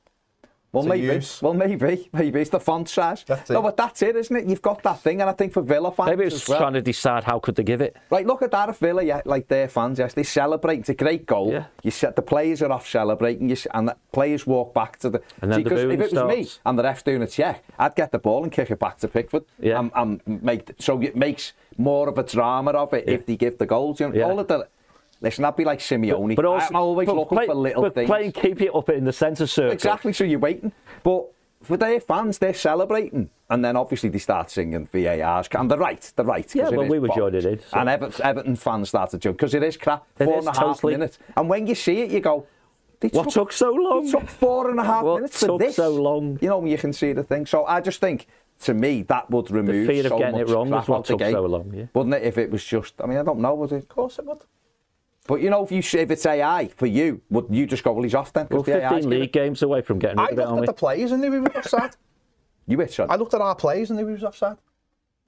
Well, 0.72 0.84
maybe. 0.84 1.06
use. 1.06 1.42
Well, 1.42 1.52
maybe. 1.54 2.08
Maybe 2.12 2.40
it's 2.40 2.50
the 2.50 2.60
font 2.60 2.88
size. 2.88 3.24
No, 3.48 3.60
but 3.60 3.76
that's 3.76 4.02
it, 4.02 4.14
isn't 4.14 4.36
it? 4.36 4.46
You've 4.46 4.62
got 4.62 4.82
that 4.84 5.00
thing, 5.00 5.20
and 5.20 5.28
I 5.28 5.32
think 5.32 5.52
for 5.52 5.62
Villa 5.62 5.90
fans 5.90 6.10
maybe 6.10 6.24
it's 6.24 6.36
as 6.36 6.48
well. 6.48 6.58
trying 6.58 6.74
to 6.74 6.82
decide 6.82 7.24
how 7.24 7.40
could 7.40 7.56
they 7.56 7.64
give 7.64 7.80
it. 7.80 7.96
Right, 8.08 8.24
look 8.24 8.42
at 8.42 8.52
that 8.52 8.68
at 8.68 8.76
Villa, 8.76 9.02
yeah, 9.02 9.20
like 9.24 9.48
their 9.48 9.66
fans, 9.68 9.98
yes, 9.98 10.14
they 10.14 10.22
celebrate. 10.22 10.78
It's 10.80 10.88
a 10.88 10.94
great 10.94 11.26
goal. 11.26 11.50
Yeah. 11.50 11.64
You 11.82 11.90
set 11.90 12.14
the 12.14 12.22
players 12.22 12.62
are 12.62 12.70
off 12.70 12.86
celebrating, 12.88 13.48
you, 13.48 13.54
s- 13.56 13.66
and 13.74 13.88
the 13.88 13.96
players 14.12 14.46
walk 14.46 14.72
back 14.72 14.98
to 15.00 15.10
the. 15.10 15.20
And 15.42 15.50
then 15.50 15.58
See, 15.58 15.62
the 15.64 15.70
'cause 15.70 15.82
booing 15.82 16.00
if 16.00 16.12
it 16.12 16.12
was 16.14 16.24
me 16.36 16.44
starts. 16.44 16.60
and 16.64 16.78
the 16.78 16.82
ref's 16.84 17.02
doing 17.02 17.22
a 17.22 17.26
check, 17.26 17.64
I'd 17.78 17.96
get 17.96 18.12
the 18.12 18.18
ball 18.20 18.44
and 18.44 18.52
kick 18.52 18.70
it 18.70 18.78
back 18.78 18.98
to 18.98 19.08
Pickford. 19.08 19.44
Yeah. 19.58 19.80
And, 19.80 19.90
and 20.26 20.42
make 20.42 20.70
so 20.78 21.00
it 21.02 21.16
makes 21.16 21.52
more 21.78 22.08
of 22.08 22.16
a 22.18 22.22
drama 22.22 22.70
of 22.72 22.92
it 22.94 23.08
if 23.08 23.26
they 23.26 23.36
give 23.36 23.58
the 23.58 23.66
goals. 23.66 23.98
You 23.98 24.08
know, 24.10 24.14
Yeah. 24.14 24.24
all 24.26 24.38
of 24.38 24.46
the. 24.46 24.68
Listen, 25.20 25.44
I'd 25.44 25.56
be 25.56 25.64
like 25.64 25.80
Simeone. 25.80 26.34
But 26.36 26.44
also, 26.46 26.66
I'm 26.70 26.76
always 26.76 27.06
but 27.06 27.16
looking 27.16 27.36
play- 27.38 27.46
for 27.46 27.54
little 27.54 27.82
but 27.82 27.94
things. 27.94 28.08
Playing, 28.08 28.32
keep 28.32 28.60
it 28.62 28.74
up 28.74 28.88
in 28.88 29.04
the 29.04 29.12
centre 29.12 29.46
circle. 29.46 29.72
Exactly, 29.72 30.12
so 30.12 30.24
you're 30.24 30.38
waiting. 30.38 30.72
But 31.02 31.26
for 31.62 31.76
their 31.76 32.00
fans, 32.00 32.38
they're 32.38 32.54
celebrating. 32.54 33.28
And 33.50 33.62
then 33.64 33.76
obviously 33.76 34.08
they 34.08 34.18
start 34.18 34.50
singing 34.50 34.86
VARs. 34.86 35.48
And 35.52 35.70
they're 35.70 35.76
right, 35.76 36.12
they're 36.16 36.24
right. 36.24 36.54
Yeah, 36.54 36.70
well, 36.70 36.86
we 36.88 36.98
were 36.98 37.08
joining 37.08 37.44
in, 37.44 37.60
so- 37.60 37.78
And 37.78 37.88
Everton, 37.90 38.24
Everton 38.24 38.56
fans 38.56 38.88
started 38.88 39.20
joking 39.20 39.36
because 39.36 39.54
it 39.54 39.62
is 39.62 39.76
crap. 39.76 40.06
It 40.18 40.24
Four 40.24 40.38
is 40.38 40.46
and 40.46 40.56
a 40.56 40.58
half 40.58 40.76
totally- 40.76 40.92
minutes. 40.94 41.18
And 41.36 41.48
when 41.50 41.66
you 41.66 41.74
see 41.74 42.00
it, 42.00 42.10
you 42.10 42.20
go, 42.20 42.46
What 43.12 43.30
took 43.30 43.52
so 43.52 43.72
long? 43.72 44.06
It 44.06 44.10
took 44.12 44.28
four 44.28 44.70
and 44.70 44.78
a 44.80 44.84
half 44.84 45.04
What 45.04 45.16
minutes 45.16 45.44
for 45.44 45.58
this. 45.58 45.76
so 45.76 45.90
long? 45.90 46.38
You 46.40 46.48
know, 46.48 46.58
when 46.58 46.70
you 46.70 46.78
can 46.78 46.92
see 46.94 47.12
the 47.12 47.22
thing. 47.24 47.44
So 47.46 47.66
I 47.66 47.80
just 47.82 48.00
think, 48.00 48.26
to 48.62 48.72
me, 48.74 49.02
that 49.04 49.30
would 49.30 49.50
remove 49.50 49.86
the 49.86 49.92
fear 49.92 50.00
of 50.06 50.08
so 50.12 50.18
getting 50.18 50.40
it 50.40 50.48
wrong 50.48 50.72
is 50.74 50.88
what 50.88 51.04
took 51.04 51.18
game. 51.18 51.32
so 51.32 51.44
long, 51.46 51.72
yeah. 51.74 51.86
Wouldn't 51.94 52.14
it, 52.14 52.22
if 52.22 52.38
it 52.38 52.50
was 52.50 52.64
just, 52.64 52.94
I 53.02 53.06
mean, 53.06 53.18
I 53.18 53.22
don't 53.22 53.40
know, 53.40 53.54
would 53.54 53.72
it? 53.72 53.76
Of 53.76 53.88
course 53.88 54.18
it 54.18 54.24
would. 54.26 54.40
But 55.30 55.40
you 55.42 55.48
know, 55.48 55.62
if 55.64 55.70
you 55.70 55.78
if 55.78 56.10
it's 56.10 56.26
AI 56.26 56.66
for 56.76 56.86
you, 56.86 57.20
would 57.30 57.46
you 57.50 57.64
just 57.64 57.84
go, 57.84 57.92
well, 57.92 58.02
he's 58.02 58.16
off 58.16 58.32
then? 58.32 58.48
We're 58.50 58.62
the 58.62 58.84
AI's 58.84 58.90
15 58.90 59.00
give 59.02 59.12
it- 59.12 59.20
league 59.20 59.32
games 59.32 59.62
away 59.62 59.80
from 59.80 60.00
getting 60.00 60.18
rid 60.18 60.22
I 60.24 60.26
of 60.26 60.32
it, 60.32 60.36
looked 60.40 60.50
aren't 60.50 60.62
at 60.62 60.66
the 60.66 60.72
players 60.80 61.12
and 61.12 61.22
they 61.22 61.30
were 61.30 61.38
offside. 61.56 61.94
You 62.66 62.76
which 62.78 62.98
one? 62.98 63.10
I 63.10 63.14
looked 63.16 63.34
at 63.34 63.40
our 63.40 63.54
players 63.54 63.90
and 63.90 63.98
they 63.98 64.02
were 64.04 64.14
offside. 64.18 64.56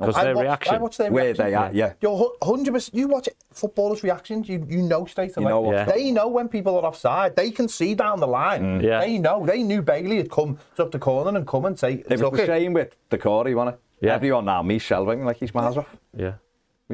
Because 0.01 0.17
their 0.17 0.35
watch- 0.35 0.43
reaction. 0.43 0.75
I 0.75 0.79
watch 0.79 0.97
their 0.97 1.13
Where 1.13 1.25
reaction. 1.27 1.45
they 1.47 1.55
are, 1.55 1.71
yeah. 1.73 1.93
You're 2.01 2.33
100%. 2.43 2.91
You 2.93 3.07
watch 3.07 3.29
footballers' 3.53 4.03
reactions, 4.03 4.49
you, 4.49 4.67
you 4.69 4.83
know 4.83 5.05
straight 5.05 5.37
away. 5.37 5.45
You 5.45 5.49
know 5.51 5.61
what's 5.61 5.77
Yeah. 5.77 5.85
They 5.95 6.11
know 6.11 6.27
when 6.27 6.49
people 6.49 6.77
are 6.77 6.85
offside. 6.85 7.37
They 7.37 7.53
can 7.53 7.69
see 7.69 7.95
down 7.95 8.19
the 8.19 8.27
line. 8.27 8.81
Mm. 8.81 8.83
Yeah. 8.83 8.99
They 9.01 9.19
know. 9.19 9.47
They 9.47 9.63
knew 9.63 9.81
Bailey 9.83 10.17
had 10.17 10.29
come 10.33 10.59
up 10.81 10.91
the 10.91 10.99
corner 10.99 11.37
and 11.39 11.47
come 11.47 11.67
and 11.67 11.79
say, 11.79 11.93
It 11.95 12.11
was 12.11 12.21
"Took 12.21 12.35
the 12.35 12.43
it." 12.43 12.47
same 12.47 12.73
with 12.73 12.97
Doucouré, 13.11 13.55
wasn't 13.55 13.77
it? 13.77 13.81
Yeah. 14.07 14.15
Everyone 14.17 14.45
now, 14.47 14.63
me 14.65 14.81
shelving 14.81 15.25
like 15.25 15.37
he's 15.37 15.55
miles 15.55 15.77
off. 15.79 15.97
Yeah. 16.17 16.33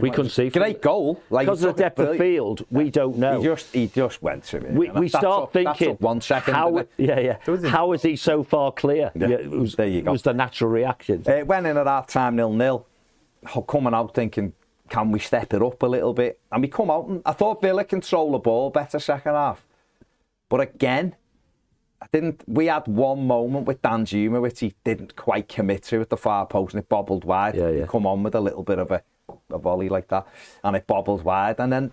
We 0.01 0.11
couldn't 0.11 0.31
see. 0.31 0.51
from- 0.51 0.63
Great 0.63 0.83
goal. 0.83 1.23
Like, 1.31 1.47
Because 1.47 1.63
of 1.63 1.69
the 1.69 1.69
took 1.73 1.79
it 1.79 1.83
depth 1.83 1.99
of 2.01 2.07
brilliant. 2.17 2.21
field, 2.59 2.67
we 2.71 2.91
don't 2.91 3.17
know. 3.19 3.41
He 3.41 3.47
just, 3.47 3.75
he 3.75 3.87
just 3.89 4.23
went 4.23 4.45
to 4.45 4.57
it. 4.59 4.73
we, 4.73 4.91
we 4.91 5.09
that's 5.09 5.13
start 5.23 5.43
up- 5.45 5.53
that's 5.53 5.79
thinking 5.79 5.95
up 5.95 6.01
one 6.01 6.21
second. 6.21 6.55
How, 6.55 6.85
yeah, 6.97 7.19
yeah. 7.47 7.69
How 7.69 7.93
is 7.93 8.03
he 8.03 8.17
so 8.17 8.43
far 8.43 8.73
clear? 8.73 9.11
Yeah. 9.15 9.29
it 9.29 9.51
was, 9.51 9.75
There 9.75 9.87
you 9.87 10.03
go. 10.03 10.11
It 10.11 10.13
was 10.13 10.23
the 10.23 10.35
natural 10.35 10.71
reaction. 10.71 11.23
It 11.27 11.47
went 11.47 11.67
in 11.67 11.77
at 11.77 11.87
half 11.87 12.07
time 12.07 12.37
nil 12.37 12.53
nil. 12.53 12.87
Oh, 13.55 13.63
coming 13.63 13.95
out 13.95 14.15
thinking, 14.15 14.53
can 14.89 15.11
we 15.13 15.19
step 15.19 15.53
it 15.55 15.63
up 15.63 15.83
a 15.83 15.87
little 15.87 16.13
bit? 16.15 16.41
And 16.51 16.63
we 16.63 16.69
come 16.69 16.91
out 16.91 17.07
and 17.07 17.23
I 17.27 17.33
thought 17.33 17.61
Villa 17.63 17.85
control 17.85 18.33
the 18.33 18.39
ball 18.39 18.71
better 18.71 18.99
second 18.99 19.35
half. 19.35 19.65
But 20.49 20.61
again, 20.61 21.15
I 22.01 22.07
didn't. 22.13 22.43
We 22.47 22.67
had 22.67 22.87
one 22.87 23.27
moment 23.27 23.67
with 23.67 23.83
Danjuma 23.83 24.41
which 24.41 24.61
he 24.61 24.75
didn't 24.85 25.15
quite 25.17 25.49
commit 25.49 25.83
to 25.85 26.01
at 26.01 26.11
the 26.11 26.17
far 26.17 26.47
post 26.47 26.75
and 26.75 26.83
it 26.83 26.89
bobbled 26.89 27.25
wide. 27.25 27.55
Yeah, 27.57 27.69
yeah. 27.71 27.87
come 27.87 28.07
on 28.07 28.23
with 28.23 28.35
a 28.35 28.41
little 28.41 28.63
bit 28.63 28.79
of 28.79 28.91
a, 28.91 29.03
a 29.51 29.59
volley 29.59 29.88
like 29.88 30.09
that 30.09 30.27
and 30.64 30.77
it 30.77 30.87
bobbled 30.87 31.23
wide 31.23 31.57
and 31.59 31.73
then 31.73 31.93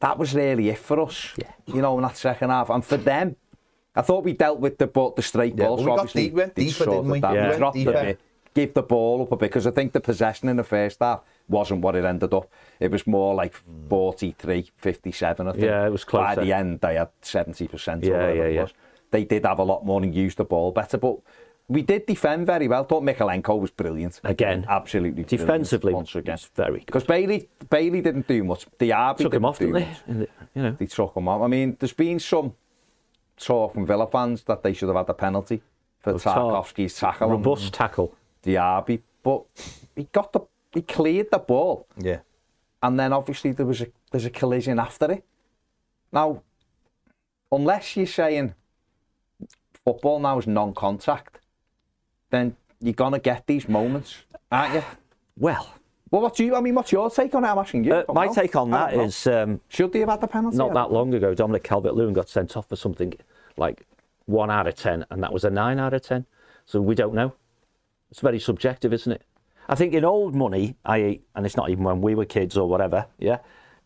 that 0.00 0.18
was 0.18 0.34
really 0.34 0.68
it 0.68 0.78
for 0.78 1.00
us. 1.00 1.32
Yeah. 1.36 1.50
You 1.66 1.80
know, 1.82 1.96
in 1.96 2.02
that 2.02 2.16
second 2.16 2.50
half 2.50 2.68
and 2.70 2.84
for 2.84 2.96
them. 2.98 3.36
I 3.94 4.02
thought 4.02 4.24
we 4.24 4.34
dealt 4.34 4.60
with 4.60 4.76
the 4.76 4.86
but 4.86 5.16
the 5.16 5.22
straight 5.22 5.56
Yeah, 5.56 5.64
balls. 5.64 5.78
well, 5.80 5.94
we 5.94 5.98
obviously 6.00 6.22
deep- 6.24 6.34
went 6.34 6.54
deeper, 6.54 6.84
didn't 6.84 7.08
we? 7.08 7.20
that. 7.20 7.34
Yeah. 7.34 7.42
We 7.42 7.48
went 7.48 7.58
dropped 7.58 7.76
a 7.76 7.78
deeper. 7.80 7.92
bit 7.92 8.20
give 8.52 8.72
the 8.72 8.82
ball 8.82 9.20
up 9.22 9.32
a 9.32 9.36
bit 9.36 9.50
because 9.50 9.66
I 9.66 9.70
think 9.70 9.92
the 9.92 10.00
possession 10.00 10.48
in 10.48 10.56
the 10.56 10.64
first 10.64 10.98
half 11.00 11.20
wasn't 11.48 11.82
what 11.82 11.94
it 11.94 12.04
ended 12.06 12.32
up. 12.32 12.50
It 12.80 12.90
was 12.90 13.06
more 13.06 13.34
like 13.34 13.54
43, 13.90 14.70
57, 14.76 15.46
I 15.48 15.52
think. 15.52 15.62
Yeah, 15.64 15.86
it 15.86 15.90
was 15.90 16.04
close. 16.04 16.34
By 16.36 16.42
the 16.44 16.52
end, 16.54 16.80
they 16.80 16.94
had 16.94 17.08
70% 17.22 18.02
Yeah, 18.02 18.32
yeah, 18.32 18.46
yeah. 18.46 18.66
They 19.10 19.24
did 19.24 19.44
have 19.44 19.58
a 19.58 19.62
lot 19.62 19.84
more 19.84 20.02
and 20.02 20.14
used 20.14 20.38
the 20.38 20.44
ball 20.44 20.72
better, 20.72 20.96
but 20.98 21.18
we 21.68 21.82
did 21.82 22.06
defend 22.06 22.46
very 22.46 22.68
well. 22.68 22.84
thought 22.84 23.02
Mykolenko 23.02 23.58
was 23.58 23.70
brilliant. 23.70 24.20
Again. 24.24 24.64
Absolutely 24.68 25.22
brilliant 25.24 25.28
Defensively, 25.30 25.92
once 25.94 26.14
again. 26.14 26.38
very 26.54 26.78
good. 26.78 26.86
Because 26.86 27.04
Bailey, 27.04 27.48
Bailey 27.68 28.00
didn't 28.00 28.28
do 28.28 28.44
much. 28.44 28.66
Diaby 28.78 29.18
Took 29.18 29.34
him 29.34 29.44
off, 29.44 29.58
didn't 29.58 29.74
they? 29.74 29.88
the, 30.06 30.28
you 30.54 30.62
know. 30.62 30.70
They 30.78 30.86
took 30.86 31.16
him 31.16 31.26
off. 31.28 31.42
I 31.42 31.48
mean, 31.48 31.76
there's 31.80 31.92
been 31.92 32.20
some 32.20 32.54
talk 33.36 33.74
from 33.74 33.84
Villa 33.86 34.06
fans 34.06 34.42
that 34.44 34.62
they 34.62 34.72
should 34.72 34.88
have 34.88 34.96
had 34.96 35.08
a 35.08 35.14
penalty 35.14 35.60
for 35.98 36.12
Oh, 36.12 36.16
Tarkowski's 36.18 36.96
tackle 36.96 37.26
on 37.30 37.32
Robust 37.32 37.72
tackle. 37.74 38.14
Diaby, 38.44 39.00
but 39.24 39.42
he 39.96 40.04
got 40.12 40.32
the 40.32 40.40
he 40.72 40.82
cleared 40.82 41.30
the 41.32 41.38
ball, 41.38 41.86
Yeah. 41.96 42.18
and 42.82 42.98
then 43.00 43.12
obviously 43.12 43.50
there 43.52 43.66
was 43.66 43.80
a 43.80 43.88
there's 44.12 44.24
a 44.24 44.30
collision 44.30 44.78
after 44.78 45.10
it. 45.10 45.24
Now, 46.12 46.42
unless 47.50 47.96
you're 47.96 48.06
saying 48.06 48.54
football 49.84 50.20
now 50.20 50.38
is 50.38 50.46
non-contact, 50.46 51.40
then 52.30 52.56
you're 52.80 52.94
gonna 52.94 53.18
get 53.18 53.46
these 53.46 53.68
moments, 53.68 54.16
aren't 54.50 54.74
you? 54.74 54.82
Well, 55.36 55.68
Well, 56.10 56.22
what 56.22 56.36
do 56.36 56.44
you? 56.44 56.54
I 56.54 56.60
mean, 56.60 56.74
what's 56.74 56.92
your 56.92 57.10
take 57.10 57.34
on 57.34 57.44
it? 57.44 57.48
I'm 57.48 57.58
asking 57.58 57.84
you. 57.84 57.92
uh, 57.94 58.04
my 58.12 58.26
know. 58.26 58.34
take 58.34 58.54
on 58.56 58.72
I 58.72 58.78
that 58.78 58.90
don't 58.90 58.98
know. 58.98 59.04
is 59.04 59.26
um, 59.26 59.60
should 59.68 59.92
they 59.92 60.00
have 60.00 60.08
had 60.08 60.20
the 60.20 60.28
penalty? 60.28 60.56
not 60.56 60.72
that 60.74 60.92
long 60.92 61.12
ago, 61.14 61.34
Dominic 61.34 61.64
Calvert-Lewin 61.64 62.14
got 62.14 62.28
sent 62.28 62.56
off 62.56 62.68
for 62.68 62.76
something 62.76 63.12
like 63.56 63.84
one 64.26 64.50
out 64.50 64.66
of 64.66 64.74
ten, 64.76 65.04
and 65.10 65.22
that 65.22 65.32
was 65.32 65.44
a 65.44 65.50
nine 65.50 65.78
out 65.78 65.94
of 65.94 66.02
ten. 66.02 66.26
So 66.64 66.80
we 66.80 66.94
don't 66.94 67.14
know. 67.14 67.32
It's 68.10 68.20
very 68.20 68.38
subjective, 68.38 68.92
isn't 68.92 69.12
it? 69.12 69.22
I 69.68 69.74
think 69.74 69.94
in 69.94 70.04
old 70.04 70.34
money, 70.34 70.76
i.e., 70.84 71.22
and 71.34 71.44
it's 71.44 71.56
not 71.56 71.70
even 71.70 71.82
when 71.84 72.00
we 72.00 72.14
were 72.14 72.24
kids 72.24 72.56
or 72.56 72.68
whatever, 72.68 73.06
yeah. 73.18 73.38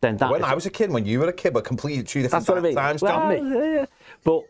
Then 0.03 0.17
that 0.19 0.31
When 0.31 0.43
is- 0.43 0.47
I 0.47 0.55
was 0.55 0.67
a 0.67 0.71
kid, 0.71 0.91
when 0.93 1.07
you 1.07 1.21
were 1.21 1.29
a 1.29 1.33
kid, 1.33 1.55
but 1.55 1.65
completely 1.65 2.03
two 2.03 2.21
different 2.23 2.45
That's 2.45 2.49
what 2.49 2.59
I 2.59 2.61
mean. 2.61 2.75
times, 2.75 3.01
Well, 3.03 3.13
John. 3.13 3.51
yeah, 3.51 3.65
yeah. 3.75 3.87
But 4.25 4.43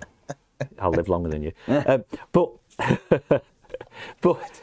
I'll 0.80 0.90
live 0.90 1.08
longer 1.08 1.28
than 1.30 1.42
you. 1.42 1.52
Um, 1.86 2.04
but 2.32 2.50
but 4.20 4.62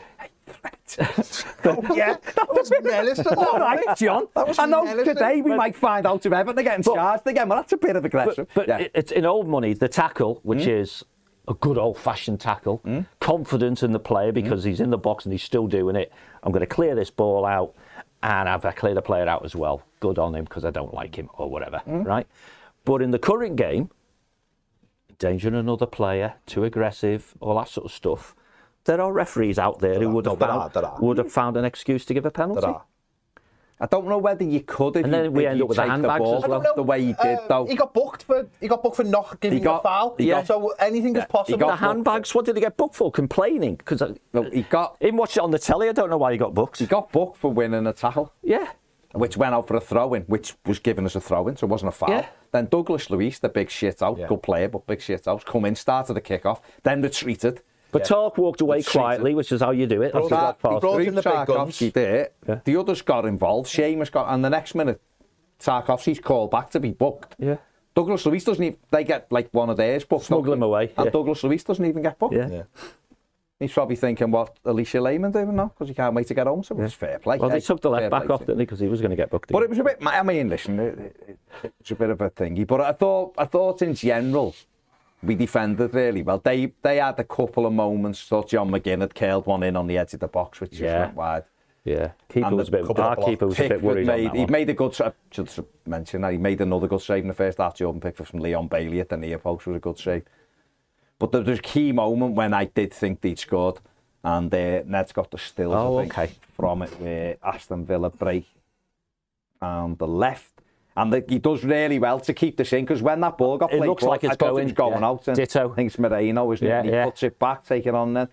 Oh, 0.98 1.96
yeah, 1.96 2.16
that 2.36 2.48
was 2.50 2.72
menace. 2.82 3.20
All 3.20 3.60
right, 3.60 3.84
John. 3.96 4.28
I 4.36 4.66
know 4.66 5.04
today 5.04 5.42
we 5.42 5.52
but- 5.52 5.58
might 5.58 5.76
find 5.76 6.06
out 6.06 6.26
if 6.26 6.34
ever 6.34 6.54
they're 6.54 6.64
getting 6.64 6.84
But- 6.84 6.96
charged 6.96 7.28
again. 7.28 7.50
Well, 7.50 7.60
that's 7.60 7.74
a 7.74 7.78
bit 7.78 7.96
of 7.96 8.06
aggression. 8.06 8.48
but 8.54 8.68
yeah. 8.68 8.78
it- 8.80 8.92
it's 8.94 9.12
in 9.12 9.26
old 9.26 9.48
money. 9.48 9.74
The 9.74 9.88
tackle, 9.88 10.40
which 10.44 10.64
hmm? 10.64 10.70
is 10.72 11.04
a 11.48 11.54
good 11.54 11.78
old-fashioned 11.78 12.40
tackle, 12.40 12.78
hmm? 12.78 13.02
confidence 13.20 13.84
in 13.84 13.92
the 13.92 14.00
player 14.00 14.30
hmm? 14.32 14.36
because 14.36 14.64
he's 14.64 14.80
in 14.80 14.90
the 14.90 14.98
box 14.98 15.26
and 15.26 15.32
he's 15.32 15.44
still 15.44 15.68
doing 15.68 15.96
it. 15.96 16.12
I'm 16.44 16.52
going 16.52 16.62
to 16.62 16.68
clear 16.68 16.96
this 16.96 17.10
ball 17.10 17.46
out, 17.46 17.76
and 18.24 18.50
I've 18.50 18.64
cleared 18.76 18.98
the 18.98 19.02
player 19.02 19.28
out 19.28 19.46
as 19.46 19.56
well. 19.56 19.84
Good 20.00 20.18
on 20.18 20.36
him 20.36 20.46
because 20.46 20.66
I 20.66 20.72
don't 20.72 20.94
like 20.94 21.16
him 21.16 21.30
or 21.38 21.50
whatever, 21.50 21.82
right? 21.86 22.28
But 22.86 23.02
in 23.02 23.12
the 23.12 23.20
current 23.20 23.56
game, 23.56 23.90
endangering 25.22 25.56
another 25.56 25.86
player, 25.86 26.36
too 26.46 26.64
aggressive, 26.64 27.34
all 27.42 27.56
that 27.56 27.68
sort 27.70 27.86
of 27.86 27.92
stuff. 27.92 28.36
There 28.86 29.02
are 29.02 29.12
referees 29.12 29.60
out 29.60 29.80
there 29.80 29.96
who 29.96 30.00
There 30.00 30.08
are, 30.08 30.12
would 30.12 30.26
have 30.26 30.40
no, 30.40 30.40
there 30.40 30.48
found 30.48 30.62
are, 30.62 30.70
there 30.70 30.86
are. 30.86 31.00
would 31.02 31.18
have 31.18 31.32
found 31.32 31.58
an 31.58 31.66
excuse 31.66 32.06
to 32.06 32.14
give 32.14 32.26
a 32.26 32.32
penalty. 32.32 32.62
There 32.62 32.70
are. 32.70 32.84
I 33.82 33.86
don't 33.86 34.08
know 34.08 34.18
whether 34.18 34.44
you 34.44 34.60
could 34.62 34.98
if 34.98 35.06
And 35.06 35.14
you, 35.14 35.22
then 35.22 35.34
we 35.34 35.46
if 35.46 35.52
end 35.52 35.62
up 35.62 35.70
with 35.70 35.78
the 35.78 35.84
take 35.84 35.92
handbags 35.92 36.20
ball 36.20 36.44
as 36.44 36.50
well. 36.50 36.74
the 36.76 36.84
way 36.84 37.00
he 37.02 37.14
did, 37.14 37.38
Uh, 37.40 37.48
though. 37.48 37.66
He 37.66 37.76
got 37.76 37.94
booked 37.94 38.24
for 38.24 38.46
he 38.60 38.68
got 38.68 38.84
booked 38.84 38.98
for 38.98 39.04
not 39.06 39.40
giving 39.40 39.62
got- 39.64 39.80
a 39.80 39.84
foul. 39.84 40.16
Yeah. 40.20 40.44
so 40.44 40.74
anything 40.80 41.16
is 41.16 41.24
possible. 41.26 41.58
got 41.58 41.66
the 41.68 41.72
booked. 41.74 41.82
handbags, 41.84 42.36
what 42.36 42.46
did 42.46 42.56
he 42.56 42.62
get 42.62 42.76
booked 42.76 42.96
for? 42.96 43.10
Complaining 43.12 43.76
because 43.76 44.02
No, 44.34 44.44
he 44.44 44.64
got 44.64 44.98
Even 45.02 45.16
watched 45.18 45.38
it 45.38 45.44
on 45.44 45.52
the 45.52 45.60
telly. 45.60 45.88
I 45.88 45.94
don't 45.94 46.10
know 46.10 46.18
why 46.18 46.32
he 46.34 46.38
got 46.38 46.54
booked. 46.54 46.80
he 46.80 46.88
got 46.88 47.12
booked 47.12 47.38
for 47.38 47.52
winning 47.54 47.88
a 47.88 47.94
tackle, 47.94 48.34
Yeah. 48.44 48.68
which 49.14 49.38
went 49.38 49.54
out 49.56 49.66
for 49.68 49.76
a 49.78 49.82
throw-in, 49.82 50.24
which 50.24 50.56
was 50.66 50.80
given 50.80 51.06
as 51.06 51.16
a 51.16 51.22
throw-in, 51.22 51.56
so 51.56 51.66
it 51.66 51.70
wasn't 51.70 51.90
a 51.90 51.94
foul. 51.94 52.10
Yeah. 52.10 52.26
Then 52.52 52.66
Douglas 52.66 53.10
Luiz, 53.10 53.40
the 53.40 53.50
big 53.50 53.70
shit 53.70 54.02
out, 54.02 54.18
yeah. 54.18 54.28
good 54.28 54.42
player, 54.42 54.68
but 54.70 54.88
big 54.88 55.02
shit 55.02 55.28
out, 55.28 55.46
come 55.46 55.66
in, 55.66 55.76
started 55.76 56.14
the 56.14 56.22
kick-off, 56.22 56.62
then 56.84 57.02
retreated. 57.02 57.62
But 57.92 58.02
yeah. 58.02 58.08
Talk 58.08 58.38
walked 58.38 58.62
away 58.62 58.78
retreated. 58.78 59.00
quietly, 59.00 59.36
which 59.36 59.52
is 59.52 59.62
how 59.62 59.72
you 59.72 59.88
do 59.88 60.02
it. 60.02 60.12
Brought 60.12 60.30
that, 60.30 60.58
he 60.62 60.80
brought 60.80 61.02
in 61.02 61.16
the 61.16 61.22
big 61.22 61.48
guns. 61.48 61.78
Did. 61.78 62.30
yeah. 62.48 62.60
The 62.64 62.76
others 62.76 63.02
got 63.02 63.26
involved, 63.26 63.70
Seamus 63.70 64.12
got, 64.12 64.34
and 64.34 64.44
the 64.44 64.50
next 64.50 64.76
minute, 64.76 65.02
Tarkovsky's 65.60 66.20
called 66.20 66.52
back 66.52 66.70
to 66.72 66.80
be 66.80 66.92
booked. 66.92 67.36
Yeah. 67.40 67.58
Douglas 67.96 68.26
Luiz 68.26 68.44
doesn't 68.44 68.64
even, 68.64 68.80
they 68.92 69.04
get 69.04 69.32
like 69.32 69.50
one 69.52 69.70
of 69.70 69.78
theirs 69.78 70.06
booked. 70.06 70.26
Smuggle 70.26 70.54
him 70.54 70.64
away. 70.64 70.92
And 70.98 71.06
yeah. 71.06 71.12
Douglas 71.12 71.44
Luiz 71.44 71.64
doesn't 71.64 71.86
even 71.86 72.02
get 72.02 72.18
booked. 72.18 72.36
yeah. 72.36 72.50
yeah. 72.50 72.64
He's 73.60 73.74
probably 73.74 73.98
thinking 73.98 74.32
what 74.32 74.58
Alicia 74.64 75.02
Lehman 75.02 75.32
doing 75.34 75.54
now 75.54 75.68
because 75.68 75.90
he 75.90 75.94
can't 75.94 76.16
wait 76.16 76.28
to 76.28 76.34
get 76.34 76.48
home. 76.48 76.64
So 76.64 76.78
yeah. 76.78 76.86
it's 76.86 76.94
fair 76.94 77.20
play. 77.20 77.38
Well, 77.38 77.50
they 77.50 77.60
took 77.60 77.82
the 77.82 77.90
left 77.90 78.10
back 78.10 78.30
off, 78.30 78.40
didn't 78.40 78.58
they? 78.58 78.64
Because 78.64 78.80
he 78.80 78.88
was 78.88 79.02
going 79.02 79.10
to 79.10 79.18
get 79.18 79.30
booked. 79.30 79.52
But 79.52 79.64
again. 79.64 79.66
it 79.66 79.70
was 79.70 79.80
a 79.80 79.84
bit. 79.84 79.98
I 80.02 80.24
mean, 80.24 80.48
listen, 80.48 80.80
it, 80.80 81.38
it, 81.64 81.74
it's 81.80 81.92
a 81.92 81.96
bit 81.96 82.10
of 82.10 82.22
a 82.22 82.30
thingy. 82.30 82.66
But 82.66 82.80
I 82.80 82.94
thought, 82.94 83.36
I 83.38 83.44
thought 83.44 83.82
in 83.82 83.96
general, 83.96 84.56
we 85.22 85.36
defended 85.36 85.94
really 85.94 86.22
well. 86.24 86.40
They 86.40 86.72
they 86.82 86.98
had 86.98 87.20
a 87.20 87.26
couple 87.26 87.66
of 87.66 87.74
moments. 87.74 88.24
Thought 88.24 88.48
John 88.48 88.72
McGinn 88.72 89.02
had 89.02 89.14
curled 89.14 89.46
one 89.46 89.64
in 89.64 89.76
on 89.76 89.88
the 89.88 89.98
edge 89.98 90.14
of 90.14 90.22
the 90.22 90.30
box, 90.30 90.62
which 90.62 90.80
yeah. 90.80 91.02
went 91.02 91.16
wide. 91.16 91.44
Yeah, 91.84 92.12
keeper 92.30 92.56
was 92.56 92.68
a 92.68 92.72
bit. 92.72 93.00
Our 93.00 93.16
keeper 93.18 93.48
was 93.48 93.60
a 93.60 93.68
bit 93.68 93.82
worried. 93.82 94.08
Made, 94.08 94.32
he 94.32 94.46
made 94.46 94.70
a 94.70 94.74
good. 94.74 95.00
I 95.02 95.12
should 95.32 95.50
mention 95.86 96.22
that 96.22 96.32
he 96.32 96.38
made 96.38 96.62
another 96.62 96.88
good 96.88 97.02
save 97.02 97.24
in 97.24 97.28
the 97.28 97.34
first 97.34 97.58
half. 97.58 97.76
Jordan 97.76 98.00
Pickford 98.00 98.28
from 98.28 98.40
Leon 98.40 98.68
Bailey 98.68 99.00
at 99.00 99.10
the 99.10 99.18
near 99.18 99.38
post 99.38 99.66
was 99.66 99.78
a 99.78 99.80
good 99.80 99.98
save. 99.98 100.24
But 101.20 101.32
there 101.32 101.42
was 101.42 101.60
a 101.60 101.62
key 101.62 101.92
moment 101.92 102.36
when 102.36 102.54
I 102.54 102.66
did 102.66 102.94
think 102.94 103.22
they'd 103.22 103.38
scored, 103.38 103.80
and 104.24 104.54
uh, 104.54 104.84
Ned's 104.86 105.12
got 105.12 105.30
the 105.32 105.38
stills 105.38 105.76
Oh, 105.76 106.00
think, 106.00 106.18
okay. 106.18 106.32
from 106.56 106.82
it 106.82 106.90
where 107.00 107.38
Aston 107.44 107.86
Villa 107.86 108.10
break 108.10 108.48
on 109.62 109.96
the 109.96 110.08
left. 110.08 110.54
And 110.96 111.14
the, 111.14 111.24
he 111.28 111.40
does 111.40 111.64
really 111.64 112.00
well 112.00 112.20
to 112.22 112.34
keep 112.34 112.58
this 112.58 112.74
in 112.74 112.84
because 112.84 113.02
when 113.02 113.22
that 113.22 113.38
ball 113.38 113.58
got 113.58 113.72
It 113.72 113.78
played, 113.78 113.88
looks 113.88 114.04
like 114.04 114.24
it's 114.24 114.36
going, 114.36 114.70
it 114.70 114.76
going 114.76 115.00
yeah. 115.02 115.08
out. 115.08 115.28
And 115.28 115.38
Ditto. 115.38 115.72
I 115.72 115.76
think 115.76 115.88
it's 115.88 116.00
Moreno, 116.00 116.52
isn't 116.52 116.68
Yeah, 116.68 116.78
it? 116.78 116.80
And 116.80 116.90
he 116.90 116.96
yeah. 116.96 117.06
puts 117.06 117.24
it 117.24 117.40
back, 117.40 117.66
take 117.66 117.86
it 117.86 117.96
on 117.96 118.14
then 118.14 118.28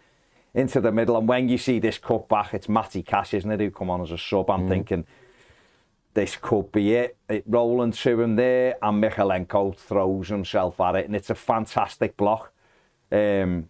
into 0.55 0.81
the 0.81 0.91
middle. 0.91 1.17
And 1.19 1.29
when 1.29 1.49
you 1.49 1.59
see 1.59 1.79
this 1.79 1.99
cut 1.99 2.29
back, 2.29 2.55
it's 2.55 2.69
Matty 2.69 3.03
Cash, 3.03 3.35
isn't 3.35 3.51
it, 3.51 3.61
who 3.61 3.71
come 3.71 3.91
on 3.91 4.01
as 4.01 4.11
a 4.11 4.19
sub. 4.19 4.47
Mm. 4.47 4.55
I'm 4.55 4.69
thinking 4.69 5.07
this 6.15 6.37
could 6.41 6.73
be 6.73 6.95
it. 6.95 7.17
It 7.29 7.45
rolling 7.47 7.93
to 7.93 8.21
him 8.21 8.37
there, 8.37 8.77
and 8.83 9.03
Mykolenko 9.03 9.77
throws 9.77 10.29
himself 10.29 10.81
at 10.81 10.97
it, 10.97 11.05
and 11.07 11.15
it's 11.15 11.31
a 11.31 11.35
fantastic 11.35 12.17
block. 12.17 12.53
Um, 13.13 13.69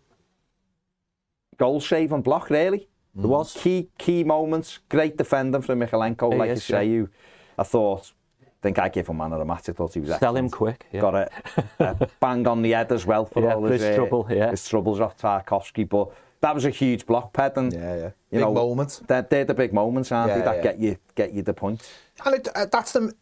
goal 1.57 1.81
saving 1.81 2.22
block, 2.22 2.51
really. 2.51 2.88
There 3.14 3.29
was 3.29 3.55
key 3.55 3.88
key 3.99 4.25
moments. 4.25 4.79
Great 4.90 5.16
defending 5.16 5.62
from 5.62 5.81
Mykolenko, 5.81 6.33
He 6.33 6.38
like 6.38 6.51
is, 6.51 6.68
you 6.68 6.75
say. 6.75 6.85
yeah. 6.85 6.90
You, 6.92 7.09
I 7.59 7.62
thought. 7.62 8.12
I 8.42 8.49
think 8.62 8.79
I 8.79 8.88
gave 8.88 9.07
him 9.07 9.18
man 9.18 9.33
of 9.33 9.38
the 9.38 9.44
match. 9.44 9.68
I 9.68 9.72
thought 9.72 9.94
he 9.94 10.01
was 10.01 10.18
Sell 10.18 10.37
him 10.37 10.51
quick. 10.51 10.87
Yeah. 10.92 11.01
Got 11.03 11.14
a, 11.14 11.31
a 11.79 12.09
bang 12.20 12.46
on 12.49 12.62
the 12.62 12.72
head 12.72 12.90
as 12.90 13.07
well 13.07 13.25
for 13.27 13.42
Yeah, 13.42 13.55
all 13.55 13.62
for 13.66 13.72
his, 13.72 13.83
his 13.83 13.99
uh, 13.99 14.22
yeah. 14.29 14.51
his 14.51 14.66
troubles 14.68 14.99
off 15.01 15.16
Tarkowski. 15.16 15.88
But 15.88 16.11
that 16.40 16.55
was 16.55 16.64
a 16.64 16.70
huge 16.70 17.07
block 17.07 17.33
pad, 17.33 17.53
and 17.57 17.72
Yeah, 17.72 17.94
yeah. 17.96 18.05
you 18.05 18.12
Big 18.33 18.40
know, 18.40 18.53
moment. 18.53 19.03
They're, 19.07 19.22
they're 19.22 19.44
the 19.44 19.55
big 19.55 19.72
moments, 19.72 20.11
aren't 20.11 20.31
Yeah, 20.31 20.38
they? 20.38 20.44
That 20.44 20.57
yeah. 20.57 20.62
get 20.62 20.79
you 20.79 20.96
get 21.14 21.33
you 21.33 21.42
the 21.42 21.55
point. 21.55 21.88
And 22.25 22.35
it, 22.35 22.49
uh, 22.55 22.66
that's 22.66 22.92
the 22.92 23.14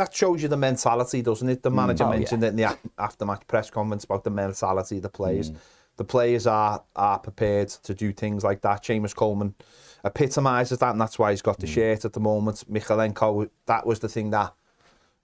that 0.00 0.14
shows 0.14 0.42
you 0.42 0.48
the 0.48 0.56
mentality, 0.56 1.22
doesn't 1.22 1.48
it? 1.48 1.62
The 1.62 1.70
manager 1.70 2.04
Oh, 2.04 2.10
mentioned 2.10 2.42
yeah. 2.42 2.48
it 2.48 2.50
in 2.50 2.56
the 2.56 2.62
af- 2.64 2.78
after-match 2.98 3.46
press 3.46 3.70
conference 3.70 4.04
about 4.04 4.24
the 4.24 4.30
mentality 4.30 4.96
of 4.96 5.02
the 5.02 5.08
Mm. 5.08 5.12
players. 5.20 5.52
The 5.96 6.04
players 6.04 6.46
are 6.46 6.82
are 6.96 7.18
prepared 7.18 7.68
to 7.68 7.94
do 7.94 8.12
things 8.12 8.42
like 8.42 8.60
that. 8.62 8.82
Seamus 8.84 9.14
Coleman 9.14 9.54
epitomises 10.04 10.78
that, 10.78 10.90
and 10.92 11.00
that's 11.00 11.18
why 11.18 11.30
he's 11.30 11.42
got 11.42 11.56
Mm. 11.58 11.60
the 11.60 11.66
shirt 11.66 12.04
at 12.04 12.12
the 12.14 12.20
moment. 12.20 12.64
Mykolenko, 12.72 13.48
that 13.66 13.86
was 13.86 13.98
the 14.00 14.08
thing 14.08 14.30
that 14.30 14.52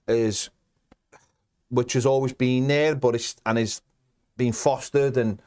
is, 0.07 0.49
which 1.69 1.93
has 1.93 2.05
always 2.05 2.33
been 2.33 2.67
there, 2.67 2.95
but 2.95 3.15
it's 3.15 3.35
and 3.45 3.57
is 3.57 3.81
being 4.37 4.53
fostered, 4.53 5.17
and 5.17 5.41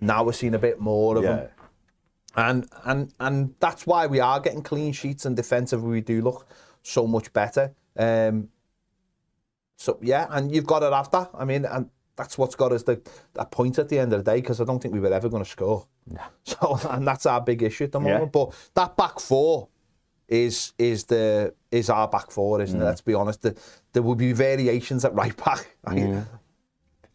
now 0.00 0.22
we're 0.24 0.32
seeing 0.32 0.54
a 0.54 0.58
bit 0.58 0.80
more 0.80 1.16
of 1.18 1.24
him. 1.24 1.48
And 2.36 2.66
and 2.84 3.12
and 3.18 3.54
that's 3.58 3.86
why 3.86 4.06
we 4.06 4.20
are 4.20 4.38
getting 4.40 4.62
clean 4.62 4.92
sheets 4.92 5.26
and 5.26 5.34
defensively 5.36 5.90
we 5.90 6.00
do 6.00 6.22
look 6.22 6.46
so 6.82 7.06
much 7.06 7.32
better. 7.32 7.72
Um, 7.98 8.48
so 9.80 9.98
yeah, 10.02 10.26
and 10.30 10.52
you've 10.54 10.66
got 10.66 10.80
to 10.80 10.94
have 10.94 11.10
that. 11.12 11.30
I 11.34 11.44
mean, 11.46 11.64
and 11.64 11.88
that's 12.16 12.36
what's 12.36 12.54
got 12.54 12.70
us 12.72 12.82
the 12.82 13.00
that 13.32 13.50
point 13.50 13.78
at 13.78 13.88
the 13.88 13.98
end 13.98 14.12
of 14.12 14.22
the 14.22 14.30
day 14.30 14.40
because 14.42 14.60
I 14.60 14.64
don't 14.64 14.78
think 14.80 14.92
we 14.92 15.00
were 15.00 15.12
ever 15.12 15.28
going 15.30 15.42
to 15.44 15.48
score. 15.50 15.86
So 16.44 16.78
and 16.90 17.06
that's 17.06 17.24
our 17.24 17.40
big 17.40 17.62
issue 17.62 17.84
at 17.84 17.92
the 17.92 18.00
Yeah. 18.00 18.12
moment. 18.14 18.32
But 18.32 18.52
that 18.74 18.96
back 18.96 19.18
four 19.20 19.68
is 20.28 20.72
is 20.78 21.04
the 21.04 21.54
is 21.70 21.88
our 21.88 22.08
back 22.08 22.30
four, 22.30 22.60
isn't 22.60 22.78
it? 22.78 22.82
Mm. 22.82 22.86
Let's 22.86 23.00
be 23.00 23.14
honest. 23.14 23.40
The, 23.42 23.56
there 23.92 24.02
will 24.02 24.16
be 24.16 24.32
variations 24.32 25.04
at 25.04 25.14
right 25.14 25.36
back, 25.36 25.66
mm. 25.86 26.26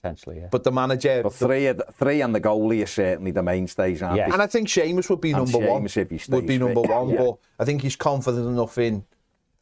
Potentially, 0.02 0.40
yeah. 0.42 0.48
but 0.52 0.64
the 0.64 0.72
manager. 0.72 1.22
But 1.24 1.34
three, 1.34 1.66
the- 1.72 1.86
three 1.94 2.22
and 2.22 2.34
the 2.34 2.42
goalie 2.42 2.84
are 2.84 2.88
certainly 2.88 3.32
the 3.32 3.42
mainstays, 3.44 4.02
aren't 4.02 4.18
Yeah. 4.18 4.28
they? 4.28 4.34
And 4.34 4.42
I 4.42 4.48
think 4.48 4.68
Seamus 4.68 5.10
would 5.10 5.22
be 5.22 5.32
And 5.34 5.52
number 5.52 5.68
one. 5.68 5.86
If 5.86 5.94
he 5.94 6.20
would 6.32 6.48
be 6.48 6.58
number 6.58 6.82
one, 6.82 7.10
Yeah. 7.10 7.18
but 7.24 7.38
I 7.60 7.66
think 7.66 7.82
he's 7.82 7.96
confident 7.96 8.48
enough 8.48 8.78
in 8.78 9.04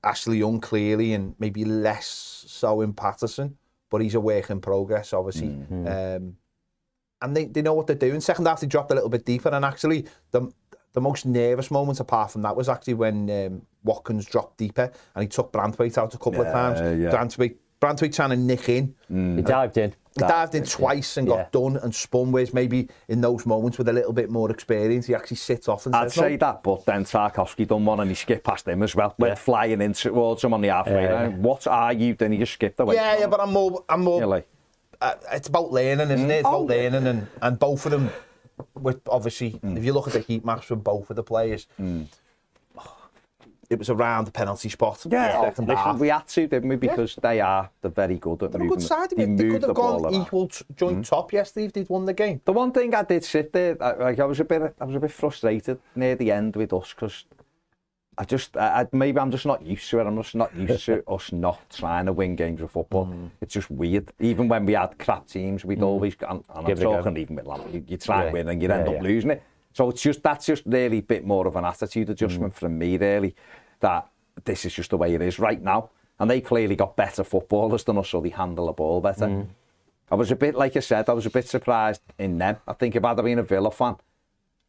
Ashley 0.03 0.39
Young 0.39 0.59
clearly, 0.59 1.13
and 1.13 1.35
maybe 1.39 1.63
less 1.65 2.42
so 2.63 2.81
in 2.81 2.93
Patterson, 2.93 3.57
but 3.89 4.01
he's 4.01 4.15
a 4.15 4.19
work 4.21 4.49
in 4.49 4.61
progress, 4.61 5.11
obviously. 5.11 5.49
Mm-hmm. 5.49 5.87
Um, 5.87 6.37
and 7.21 7.35
they, 7.35 7.45
they 7.45 7.61
know 7.61 7.73
what 7.73 7.87
they're 7.87 7.95
doing. 7.95 8.21
Second 8.21 8.47
half, 8.47 8.61
they 8.61 8.67
dropped 8.67 8.91
a 8.91 8.95
little 8.95 9.09
bit 9.09 9.25
deeper, 9.25 9.49
and 9.49 9.65
actually, 9.65 10.05
the, 10.31 10.49
the 10.93 11.01
most 11.01 11.25
nervous 11.25 11.69
moment 11.71 11.99
apart 11.99 12.31
from 12.31 12.43
that 12.43 12.55
was 12.55 12.69
actually 12.69 12.93
when 12.93 13.29
um, 13.29 13.61
Watkins 13.83 14.25
dropped 14.25 14.57
deeper 14.57 14.91
and 15.15 15.23
he 15.23 15.27
took 15.27 15.51
Brantwaite 15.51 15.97
out 15.97 16.13
a 16.13 16.17
couple 16.17 16.35
yeah, 16.35 16.47
of 16.47 16.53
times. 16.53 17.01
Yeah. 17.01 17.09
Brantwaite, 17.11 17.55
Brantwaite 17.81 18.15
trying 18.15 18.29
to 18.29 18.37
nick 18.37 18.69
in. 18.69 18.95
Mm. 19.11 19.37
He 19.37 19.41
dived 19.41 19.77
in. 19.77 19.93
Dived 20.15 20.53
that, 20.53 20.57
in 20.57 20.63
twice 20.63 21.17
and 21.17 21.27
got 21.27 21.35
yeah. 21.35 21.47
done 21.51 21.77
and 21.77 21.93
spun, 21.93 22.31
whereas 22.31 22.53
maybe 22.53 22.87
in 23.07 23.21
those 23.21 23.45
moments 23.45 23.77
with 23.77 23.89
a 23.89 23.93
little 23.93 24.13
bit 24.13 24.29
more 24.29 24.51
experience, 24.51 25.07
he 25.07 25.15
actually 25.15 25.37
sits 25.37 25.67
off 25.67 25.85
and 25.87 25.95
I'd 25.95 26.11
says, 26.11 26.13
say 26.13 26.29
no. 26.31 26.37
that, 26.37 26.63
but 26.63 26.85
then 26.85 27.03
Tarkovsky 27.03 27.67
done 27.67 27.83
one 27.83 27.99
and 27.99 28.09
he 28.09 28.15
skipped 28.15 28.43
past 28.43 28.67
him 28.67 28.83
as 28.83 28.95
well. 28.95 29.15
Yeah. 29.17 29.25
Went 29.27 29.39
flying 29.39 29.81
in 29.81 29.93
towards 29.93 30.43
him 30.43 30.53
on 30.53 30.61
the 30.61 30.67
halfway 30.67 31.03
yeah. 31.03 31.13
line. 31.13 31.41
What 31.41 31.65
are 31.65 31.93
you? 31.93 32.13
Then 32.13 32.31
he 32.31 32.37
just 32.37 32.53
skipped 32.53 32.79
away. 32.79 32.95
Yeah, 32.95 33.19
yeah, 33.19 33.27
but 33.27 33.39
I'm 33.39 33.51
more... 33.51 33.83
I'm 33.89 34.03
more 34.03 34.25
like, 34.25 34.47
uh, 35.01 35.15
it's 35.31 35.47
about 35.47 35.71
learning, 35.71 36.11
isn't 36.11 36.31
it? 36.31 36.35
It's 36.35 36.45
oh. 36.47 36.63
about 36.63 36.67
learning 36.67 37.07
and, 37.07 37.27
and 37.41 37.59
both 37.59 37.85
of 37.85 37.91
them, 37.91 38.09
with 38.75 39.01
obviously, 39.09 39.51
mm. 39.51 39.77
if 39.77 39.83
you 39.83 39.93
look 39.93 40.07
at 40.07 40.13
the 40.13 40.19
heat 40.19 40.45
maps 40.45 40.65
from 40.65 40.79
both 40.79 41.09
of 41.09 41.15
the 41.15 41.23
players, 41.23 41.67
mm. 41.81 42.05
It 43.73 43.79
was 43.79 43.89
around 43.89 44.25
the 44.25 44.31
penalty 44.31 44.69
spot. 44.69 45.05
yeah, 45.09 45.41
second 45.41 45.67
listen, 45.67 45.99
we 45.99 46.07
had 46.07 46.27
to, 46.27 46.47
didn't 46.47 46.69
we? 46.69 46.75
Because 46.77 47.15
they 47.21 47.41
are, 47.41 47.69
they're 47.81 47.91
very 47.91 48.17
good 48.17 48.41
at 48.43 48.51
They're 48.53 48.63
a 48.63 48.67
good 48.67 48.81
side. 48.81 49.09
They 49.09 49.25
They, 49.25 49.35
they 49.35 49.49
could 49.49 49.63
have 49.63 49.75
ball 49.75 49.99
gone 50.01 50.13
equal 50.13 50.47
t- 50.47 50.63
joint 50.75 51.05
top 51.05 51.33
yesterday 51.33 51.65
if 51.65 51.73
they'd 51.73 51.89
won 51.89 52.05
the 52.05 52.13
game. 52.13 52.41
The 52.45 52.53
one 52.53 52.71
thing 52.71 52.93
I 52.95 53.03
did 53.03 53.23
sit 53.23 53.51
there, 53.51 53.75
I, 53.83 53.93
like 53.93 54.19
I 54.19 54.25
was 54.25 54.39
a 54.39 54.45
bit, 54.45 54.75
I 54.79 54.85
was 54.85 54.95
a 54.95 54.99
bit 54.99 55.11
frustrated 55.11 55.79
near 55.95 56.15
the 56.15 56.31
end 56.31 56.55
with 56.55 56.71
us 56.73 56.93
because 56.93 57.25
I 58.17 58.25
just, 58.25 58.55
I, 58.57 58.81
I- 58.81 58.87
maybe 58.91 59.19
I'm 59.19 59.31
just 59.31 59.45
not 59.45 59.65
used 59.65 59.89
to 59.89 59.99
it. 59.99 60.05
I'm 60.05 60.15
just 60.21 60.35
not 60.35 60.55
used 60.55 60.85
to 60.85 61.03
us 61.15 61.31
not 61.31 61.59
trying 61.71 62.05
to 62.05 62.13
win 62.13 62.35
games 62.35 62.61
of 62.61 62.69
football. 62.71 63.07
Mm. 63.07 63.31
It's 63.41 63.53
just 63.55 63.71
weird. 63.71 64.11
Even 64.19 64.47
when 64.47 64.65
we 64.65 64.73
had 64.73 64.97
crap 64.99 65.27
teams, 65.27 65.65
we'd 65.65 65.81
always, 65.81 66.15
and, 66.21 66.31
and 66.31 66.43
I'm 66.53 66.65
Give 66.65 66.79
go. 66.79 66.93
talking 66.97 67.17
even 67.17 67.35
with 67.37 67.45
Lam, 67.47 67.61
you, 67.73 67.83
you 67.87 67.97
try 67.97 68.25
and 68.25 68.33
win 68.33 68.49
and 68.49 68.61
you 68.61 68.69
end 68.69 68.87
up 68.87 68.95
yeah. 68.95 69.01
losing 69.01 69.31
it. 69.31 69.41
So 69.75 69.89
it's 69.89 70.03
just 70.03 70.21
that's 70.21 70.45
just 70.45 70.61
really 70.67 70.99
a 70.99 71.01
bit 71.01 71.25
more 71.25 71.47
of 71.47 71.55
an 71.55 71.65
attitude 71.65 72.07
adjustment 72.11 72.53
Mm. 72.53 72.57
from 72.59 72.77
me, 72.77 72.95
really. 72.95 73.33
That 73.83 74.07
this 74.45 74.65
is 74.65 74.73
just 74.73 74.89
the 74.91 74.97
way 74.97 75.13
it 75.13 75.21
is 75.21 75.39
right 75.39 75.61
now. 75.61 75.89
And 76.19 76.29
they 76.29 76.41
clearly 76.41 76.75
got 76.75 76.95
better 76.95 77.23
footballers 77.23 77.83
than 77.83 77.97
us, 77.97 78.09
so 78.09 78.21
they 78.21 78.29
handle 78.29 78.67
the 78.67 78.71
ball 78.71 79.01
better. 79.01 79.27
Mm. 79.27 79.47
I 80.09 80.15
was 80.15 80.31
a 80.31 80.35
bit, 80.35 80.55
like 80.55 80.77
I 80.77 80.79
said, 80.79 81.09
I 81.09 81.13
was 81.13 81.25
a 81.25 81.29
bit 81.29 81.47
surprised 81.47 82.01
in 82.17 82.37
them. 82.37 82.57
I 82.67 82.73
think 82.73 82.95
if 82.95 83.03
I'd 83.03 83.17
have 83.17 83.25
been 83.25 83.39
a 83.39 83.43
Villa 83.43 83.71
fan, 83.71 83.95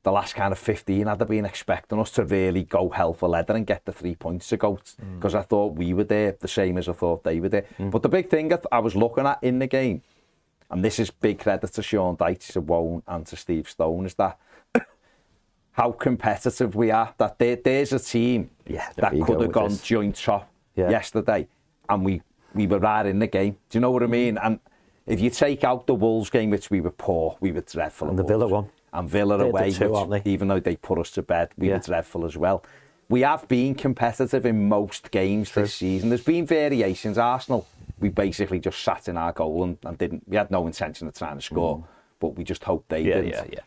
the 0.02 0.12
last 0.12 0.34
kind 0.34 0.52
of 0.52 0.58
15, 0.58 1.06
I'd 1.06 1.18
have 1.18 1.28
been 1.28 1.44
expecting 1.44 1.98
us 2.00 2.10
to 2.12 2.24
really 2.24 2.64
go 2.64 2.88
hell 2.90 3.14
for 3.14 3.28
leather 3.28 3.54
and 3.54 3.66
get 3.66 3.84
the 3.84 3.92
three 3.92 4.14
points 4.14 4.48
to 4.48 4.56
go 4.56 4.78
because 5.16 5.34
I 5.34 5.42
thought 5.42 5.76
we 5.76 5.94
were 5.94 6.04
there 6.04 6.36
the 6.38 6.48
same 6.48 6.78
as 6.78 6.88
I 6.88 6.92
thought 6.92 7.24
they 7.24 7.40
were 7.40 7.48
there. 7.48 7.66
But 7.78 8.02
the 8.02 8.08
big 8.08 8.28
thing 8.30 8.48
that 8.48 8.64
I 8.72 8.80
was 8.80 8.96
looking 8.96 9.26
at 9.26 9.38
in 9.42 9.58
the 9.60 9.66
game, 9.66 10.02
and 10.70 10.84
this 10.84 10.98
is 10.98 11.10
big 11.10 11.38
credit 11.38 11.72
to 11.72 11.82
Sean 11.82 12.16
Dyche, 12.16 12.52
to 12.52 12.60
Woan, 12.60 13.02
and 13.06 13.26
to 13.26 13.36
Steve 13.36 13.68
Stone, 13.68 14.06
is 14.06 14.14
that 14.14 14.38
how 15.74 15.92
competitive 15.92 16.74
we 16.74 16.90
are. 16.90 17.12
That 17.18 17.38
there, 17.38 17.56
there's 17.56 17.92
a 17.92 17.98
team 17.98 18.50
Yeah, 18.66 18.88
that 18.96 19.12
could 19.22 19.40
have 19.40 19.52
gone 19.52 19.70
this. 19.70 19.82
joint 19.82 20.16
top 20.16 20.48
Yeah. 20.74 20.90
yesterday, 20.90 21.46
and 21.88 22.04
we 22.04 22.22
we 22.54 22.66
were 22.68 22.78
right 22.78 23.04
in 23.06 23.18
the 23.18 23.26
game. 23.26 23.56
Do 23.68 23.76
you 23.78 23.80
know 23.80 23.90
what 23.90 24.02
I 24.04 24.06
mean? 24.06 24.38
And 24.38 24.60
if 25.06 25.20
you 25.20 25.28
take 25.30 25.64
out 25.64 25.86
the 25.88 25.94
Wolves 25.94 26.30
game, 26.30 26.50
which 26.50 26.70
we 26.70 26.80
were 26.80 26.92
poor, 26.92 27.36
we 27.40 27.50
were 27.50 27.62
dreadful. 27.62 28.08
And 28.08 28.16
the 28.18 28.22
Villa 28.22 28.46
one. 28.46 28.68
and 28.92 29.10
Villa 29.10 29.36
They're 29.38 29.48
away, 29.48 29.70
two, 29.72 29.90
which, 29.90 30.22
even 30.24 30.46
though 30.48 30.60
they 30.60 30.76
put 30.76 30.98
us 31.00 31.10
to 31.12 31.22
bed, 31.22 31.48
we 31.58 31.68
Yeah. 31.68 31.74
were 31.74 31.80
dreadful 31.80 32.24
as 32.24 32.36
well. 32.36 32.62
We 33.08 33.22
have 33.22 33.46
been 33.48 33.74
competitive 33.74 34.46
in 34.46 34.68
most 34.68 35.10
games 35.10 35.50
this 35.52 35.74
season. 35.74 36.08
There's 36.10 36.22
been 36.24 36.46
variations. 36.46 37.18
Arsenal, 37.18 37.66
we 37.98 38.08
basically 38.08 38.60
just 38.60 38.78
sat 38.82 39.08
in 39.08 39.16
our 39.16 39.32
goal 39.32 39.64
and, 39.64 39.76
and 39.84 39.98
didn't. 39.98 40.22
We 40.28 40.36
had 40.36 40.50
no 40.52 40.66
intention 40.68 41.08
of 41.08 41.14
trying 41.14 41.36
to 41.36 41.42
score, 41.42 41.84
but 42.20 42.36
we 42.36 42.44
just 42.44 42.62
hoped 42.64 42.88
they 42.88 43.02
Mm. 43.02 43.06
Yeah, 43.06 43.14
didn't. 43.16 43.30
yeah, 43.30 43.44
yeah. 43.52 43.60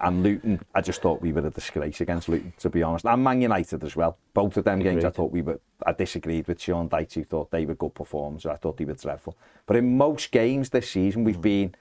And 0.00 0.22
Luton, 0.24 0.60
I 0.74 0.80
just 0.80 1.00
thought 1.00 1.22
we 1.22 1.32
were 1.32 1.46
a 1.46 1.50
disgrace 1.50 2.00
against 2.00 2.28
Luton, 2.28 2.52
to 2.58 2.68
be 2.68 2.82
honest. 2.82 3.06
And 3.06 3.22
Man 3.22 3.40
United 3.40 3.84
as 3.84 3.94
well. 3.94 4.18
Both 4.34 4.56
of 4.56 4.64
them 4.64 4.80
games, 4.80 5.04
I 5.04 5.10
thought 5.10 5.30
we 5.30 5.40
were. 5.42 5.60
I 5.86 5.92
disagreed 5.92 6.48
with 6.48 6.60
Sean 6.60 6.88
Dyche, 6.88 7.14
who 7.14 7.24
thought 7.24 7.50
they 7.52 7.64
were 7.64 7.74
good 7.76 7.94
performers. 7.94 8.44
I 8.44 8.56
thought 8.56 8.76
they 8.76 8.84
were 8.84 8.94
dreadful. 8.94 9.36
But 9.66 9.76
in 9.76 9.96
most 9.96 10.30
games 10.32 10.70
this 10.70 10.90
season, 10.90 11.22
Mm. 11.22 11.26
we've 11.26 11.40
been 11.40 11.74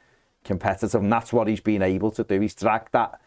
competitive, 0.44 1.02
and 1.02 1.12
that's 1.12 1.34
what 1.34 1.48
he's 1.48 1.60
been 1.62 1.82
able 1.82 2.12
to 2.12 2.24
do. 2.24 2.40
He's 2.40 2.54
dragged 2.56 2.90
that 2.92 3.20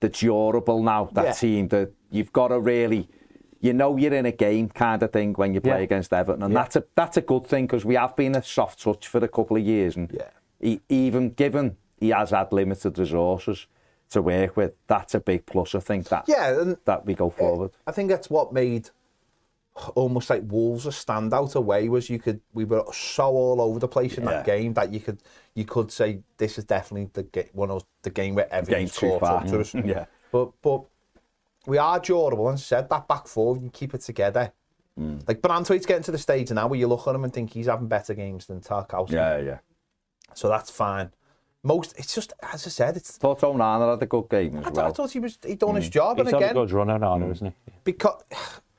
the 0.00 0.08
durable 0.08 0.82
now, 0.82 1.08
that 1.12 1.24
Yeah. 1.24 1.32
team 1.32 1.68
that 1.68 1.90
you've 2.10 2.32
got 2.32 2.48
to 2.48 2.58
really, 2.58 3.08
you 3.60 3.72
know, 3.72 3.96
you're 3.96 4.14
in 4.14 4.26
a 4.26 4.32
game 4.32 4.68
kind 4.68 5.02
of 5.02 5.12
thing 5.12 5.34
when 5.34 5.54
you 5.54 5.60
play 5.60 5.78
Yeah. 5.78 5.84
against 5.84 6.12
Everton, 6.12 6.42
and 6.42 6.52
Yeah. 6.52 6.62
that's 6.62 6.76
a 6.76 6.84
that's 6.96 7.16
a 7.16 7.20
good 7.22 7.46
thing 7.46 7.66
because 7.66 7.84
we 7.84 7.94
have 7.94 8.16
been 8.16 8.34
a 8.34 8.42
soft 8.42 8.82
touch 8.82 9.06
for 9.06 9.18
a 9.24 9.28
couple 9.28 9.56
of 9.56 9.62
years, 9.62 9.96
and 9.96 10.20
he, 10.60 10.80
even 10.88 11.30
given 11.30 11.76
he 11.98 12.10
has 12.10 12.30
had 12.30 12.52
limited 12.52 12.98
resources 12.98 13.66
to 14.10 14.22
work 14.22 14.56
with, 14.56 14.72
that's 14.86 15.14
a 15.14 15.20
big 15.20 15.46
plus. 15.46 15.74
I 15.74 15.80
think 15.80 16.08
that 16.08 16.24
Yeah, 16.28 16.60
and 16.60 16.76
that 16.84 17.04
we 17.06 17.14
go 17.14 17.30
forward. 17.30 17.70
I 17.86 17.92
think 17.92 18.08
that's 18.10 18.30
what 18.30 18.52
made 18.52 18.90
almost 19.94 20.28
like 20.30 20.42
Wolves 20.46 20.86
a 20.86 20.90
standout 20.90 21.54
away 21.54 21.88
was 21.88 22.10
you 22.10 22.18
could 22.18 22.40
we 22.52 22.64
were 22.64 22.84
so 22.92 23.26
all 23.26 23.60
over 23.60 23.78
the 23.78 23.88
place 23.88 24.18
in 24.18 24.24
that 24.24 24.44
game 24.44 24.74
that 24.74 24.92
you 24.92 25.00
could 25.00 25.18
you 25.54 25.64
could 25.64 25.92
say 25.92 26.20
this 26.36 26.58
is 26.58 26.64
definitely 26.64 27.10
the 27.12 27.22
ga- 27.24 27.50
one 27.52 27.70
of 27.70 27.84
the 28.02 28.10
game 28.10 28.34
where 28.34 28.52
everything's 28.52 28.98
caught 28.98 29.22
up 29.22 29.46
to 29.46 29.60
us. 29.60 29.74
Yeah. 29.84 30.06
But 30.32 30.50
but 30.62 30.82
we 31.66 31.78
are 31.78 31.98
durable 32.00 32.48
and 32.48 32.58
said 32.58 32.88
that 32.90 33.08
back 33.08 33.26
four 33.26 33.56
you 33.56 33.70
keep 33.70 33.94
it 33.94 34.00
together. 34.00 34.52
Mm. 34.98 35.26
Like 35.28 35.40
Branthwaite's 35.40 35.86
getting 35.86 36.02
to 36.04 36.10
the 36.10 36.18
stage 36.18 36.50
now 36.50 36.66
where 36.66 36.78
you 36.78 36.88
look 36.88 37.06
at 37.06 37.14
him 37.14 37.24
and 37.24 37.32
think 37.32 37.52
he's 37.52 37.66
having 37.66 37.86
better 37.86 38.14
games 38.14 38.46
than 38.46 38.60
Tarkowski. 38.60 39.12
Yeah, 39.12 39.38
yeah. 39.38 39.58
So 40.34 40.48
that's 40.48 40.70
fine. 40.70 41.10
Most 41.64 41.98
it's 41.98 42.14
just 42.14 42.32
as 42.42 42.66
I 42.66 42.70
said, 42.70 42.96
it's 42.96 43.16
Thought 43.18 43.40
Onana 43.40 43.90
had 43.90 44.02
a 44.02 44.06
good 44.06 44.28
game 44.28 44.56
as 44.58 44.66
I, 44.66 44.70
well. 44.70 44.86
I 44.86 44.92
thought 44.92 45.10
he 45.10 45.18
was 45.18 45.38
he 45.44 45.54
done 45.56 45.70
Mm. 45.74 45.76
his 45.76 45.88
job 45.88 46.16
He's 46.18 46.26
and 46.26 46.34
on 46.36 46.42
a 46.42 46.44
again 46.46 46.54
good 46.54 46.70
run 46.70 46.90
on 46.90 47.02
Arnold, 47.02 47.32
isn't 47.32 47.46
he? 47.48 47.72
because 47.84 48.22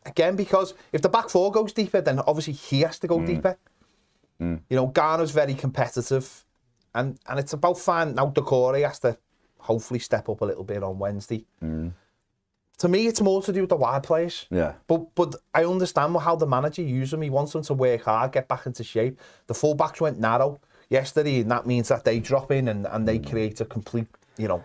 again 0.06 0.36
because 0.38 0.74
if 0.94 1.02
the 1.02 1.10
back 1.10 1.30
four 1.30 1.52
goes 1.52 1.74
deeper, 1.74 2.00
then 2.02 2.20
obviously 2.20 2.54
he 2.54 2.82
has 2.82 2.98
to 3.00 3.08
Mm. 3.08 3.10
go 3.10 3.26
deeper. 3.26 3.58
You 4.42 4.62
know, 4.70 4.88
Garner's 4.88 5.32
very 5.32 5.54
competitive, 5.54 6.46
and 6.96 7.20
and 7.28 7.40
it's 7.40 7.52
about 7.52 7.78
finding 7.78 8.16
now. 8.16 8.30
Doucouré 8.32 8.88
has 8.88 9.00
to 9.00 9.18
hopefully 9.58 10.00
step 10.00 10.30
up 10.30 10.40
a 10.40 10.46
little 10.46 10.64
bit 10.64 10.82
on 10.82 10.98
Wednesday. 10.98 11.46
To 12.78 12.88
me, 12.88 13.08
it's 13.08 13.20
more 13.20 13.42
to 13.42 13.52
do 13.52 13.60
with 13.60 13.70
the 13.70 13.76
wide 13.76 14.04
players. 14.04 14.46
Yeah. 14.50 14.76
But 14.88 15.14
but 15.14 15.36
I 15.54 15.66
understand 15.66 16.16
how 16.16 16.38
the 16.38 16.48
manager 16.48 16.82
uses 16.82 17.12
them. 17.12 17.22
He 17.24 17.30
wants 17.30 17.52
them 17.52 17.64
to 17.64 17.74
work 17.74 18.04
hard, 18.04 18.32
get 18.32 18.48
back 18.48 18.66
into 18.66 18.86
shape. 18.86 19.20
The 19.48 19.54
fullbacks 19.54 20.00
went 20.00 20.18
narrow 20.18 20.62
yesterday, 20.90 21.42
and 21.42 21.52
that 21.52 21.66
means 21.66 21.88
that 21.90 22.04
they 22.04 22.20
drop 22.20 22.52
in 22.52 22.68
and, 22.68 22.88
and 22.88 23.08
they 23.08 23.18
hmm. 23.18 23.30
create 23.30 23.62
a 23.62 23.66
complete, 23.66 24.08
you 24.38 24.48
know, 24.48 24.64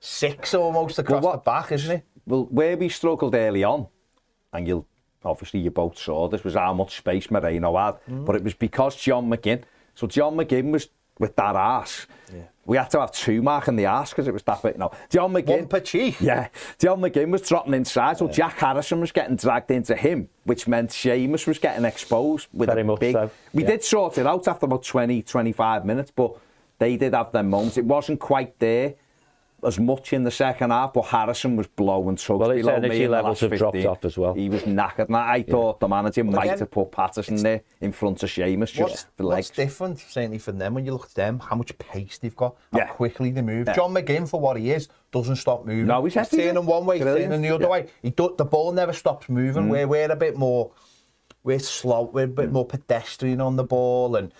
six 0.00 0.54
almost 0.54 0.98
across 0.98 1.22
well, 1.22 1.32
what, 1.32 1.44
the 1.44 1.50
back, 1.50 1.72
isn't 1.72 1.98
it? 1.98 2.04
Well, 2.26 2.44
where 2.50 2.76
we 2.76 2.88
struggled 2.88 3.34
early 3.34 3.64
on, 3.64 3.86
and 4.52 4.66
you'll 4.66 4.86
obviously 5.24 5.60
you 5.60 5.70
both 5.70 5.98
saw 5.98 6.28
this 6.28 6.44
was 6.44 6.54
how 6.54 6.74
much 6.74 6.96
space 6.96 7.30
Moreno 7.30 7.76
had, 7.76 7.96
mm. 8.08 8.24
but 8.24 8.36
it 8.36 8.44
was 8.44 8.54
because 8.54 8.96
John 8.96 9.28
McGinn. 9.28 9.64
So 9.94 10.06
John 10.06 10.36
McGinn 10.36 10.70
was 10.70 10.88
with 11.18 11.36
that 11.36 11.56
ass. 11.56 12.06
Yeah. 12.32 12.42
We 12.66 12.76
had 12.76 12.90
to 12.90 13.00
have 13.00 13.12
two 13.12 13.42
mark 13.42 13.68
in 13.68 13.76
the 13.76 13.86
ass 13.86 14.10
because 14.10 14.26
it 14.26 14.32
was 14.32 14.42
that 14.44 14.62
bit. 14.62 14.78
No, 14.78 14.90
John 15.10 15.32
McGinn. 15.32 15.58
One 15.58 15.68
per 15.68 15.80
cheek. 15.80 16.20
Yeah, 16.20 16.48
John 16.78 17.00
McGinn 17.00 17.30
was 17.30 17.42
dropping 17.42 17.74
inside, 17.74 18.18
so 18.18 18.28
Jack 18.28 18.58
Harrison 18.58 19.00
was 19.00 19.12
getting 19.12 19.36
dragged 19.36 19.70
into 19.70 19.94
him, 19.94 20.28
which 20.44 20.66
meant 20.66 20.90
Seamus 20.90 21.46
was 21.46 21.58
getting 21.58 21.84
exposed 21.84 22.48
with 22.52 22.68
Very 22.70 22.82
a 22.86 22.96
big. 22.96 23.12
so, 23.12 23.30
We 23.52 23.62
yeah. 23.62 23.70
did 23.70 23.84
sort 23.84 24.18
it 24.18 24.26
out 24.26 24.48
after 24.48 24.66
about 24.66 24.82
20, 24.84 25.22
25 25.22 25.84
minutes, 25.84 26.10
but 26.14 26.36
they 26.78 26.96
did 26.96 27.14
have 27.14 27.32
their 27.32 27.42
moments. 27.42 27.76
It 27.76 27.84
wasn't 27.84 28.20
quite 28.20 28.58
there 28.58 28.94
as 29.66 29.78
much 29.78 30.12
in 30.12 30.24
the 30.24 30.30
second 30.30 30.70
half, 30.70 30.92
but 30.92 31.02
Harrison 31.02 31.56
was 31.56 31.66
blowing 31.66 32.16
tugs 32.16 32.38
Well, 32.38 32.50
his 32.50 32.62
below 32.62 32.74
energy 32.74 32.88
me 32.88 33.04
in 33.04 33.10
the 33.10 33.16
levels 33.16 33.42
last 33.42 33.50
have 33.50 33.58
dropped 33.58 33.76
15. 33.76 33.90
off 33.90 34.04
as 34.04 34.18
well. 34.18 34.34
He 34.34 34.48
was 34.48 34.62
knackered. 34.62 35.06
And 35.06 35.16
I 35.16 35.42
thought 35.42 35.80
the 35.80 35.88
manager 35.88 36.24
might 36.24 36.44
again, 36.44 36.58
have 36.58 36.70
put 36.70 36.92
Patterson 36.92 37.36
there 37.36 37.62
in 37.80 37.92
front 37.92 38.22
of 38.22 38.28
Seamus 38.30 38.58
What's, 38.58 38.72
just 38.72 39.06
for 39.16 39.24
what's 39.24 39.34
legs. 39.34 39.50
different, 39.50 39.98
certainly 40.00 40.38
for 40.38 40.52
them, 40.52 40.74
when 40.74 40.84
you 40.84 40.92
look 40.92 41.06
at 41.06 41.14
them, 41.14 41.38
how 41.40 41.56
much 41.56 41.76
pace 41.78 42.18
they've 42.18 42.36
got, 42.36 42.56
how 42.72 42.78
Yeah. 42.78 42.86
quickly 42.88 43.30
they 43.30 43.42
move. 43.42 43.66
Yeah. 43.66 43.74
John 43.74 43.94
McGinn, 43.94 44.28
for 44.28 44.40
what 44.40 44.56
he 44.56 44.70
is, 44.70 44.88
doesn't 45.12 45.36
stop 45.36 45.64
moving. 45.64 45.86
No, 45.86 46.04
he's 46.04 46.16
everywhere. 46.16 46.52
turning 46.52 46.66
one 46.66 46.86
way, 46.86 46.96
he's 46.96 47.04
Brilliant. 47.04 47.30
turning 47.30 47.42
the 47.42 47.54
other 47.54 47.64
Yeah. 47.64 47.70
way. 47.70 47.86
He 48.02 48.10
do, 48.10 48.34
the 48.36 48.44
ball 48.44 48.72
never 48.72 48.92
stops 48.92 49.28
moving. 49.28 49.64
Mm. 49.64 49.68
We're, 49.70 49.86
we're 49.86 50.10
a 50.12 50.16
bit 50.16 50.36
more, 50.36 50.70
we're 51.42 51.58
slow, 51.58 52.10
we're 52.12 52.24
a 52.24 52.28
bit 52.28 52.50
mm. 52.50 52.52
more 52.52 52.66
pedestrian 52.66 53.40
on 53.40 53.56
the 53.56 53.64
ball, 53.64 54.16
and 54.16 54.32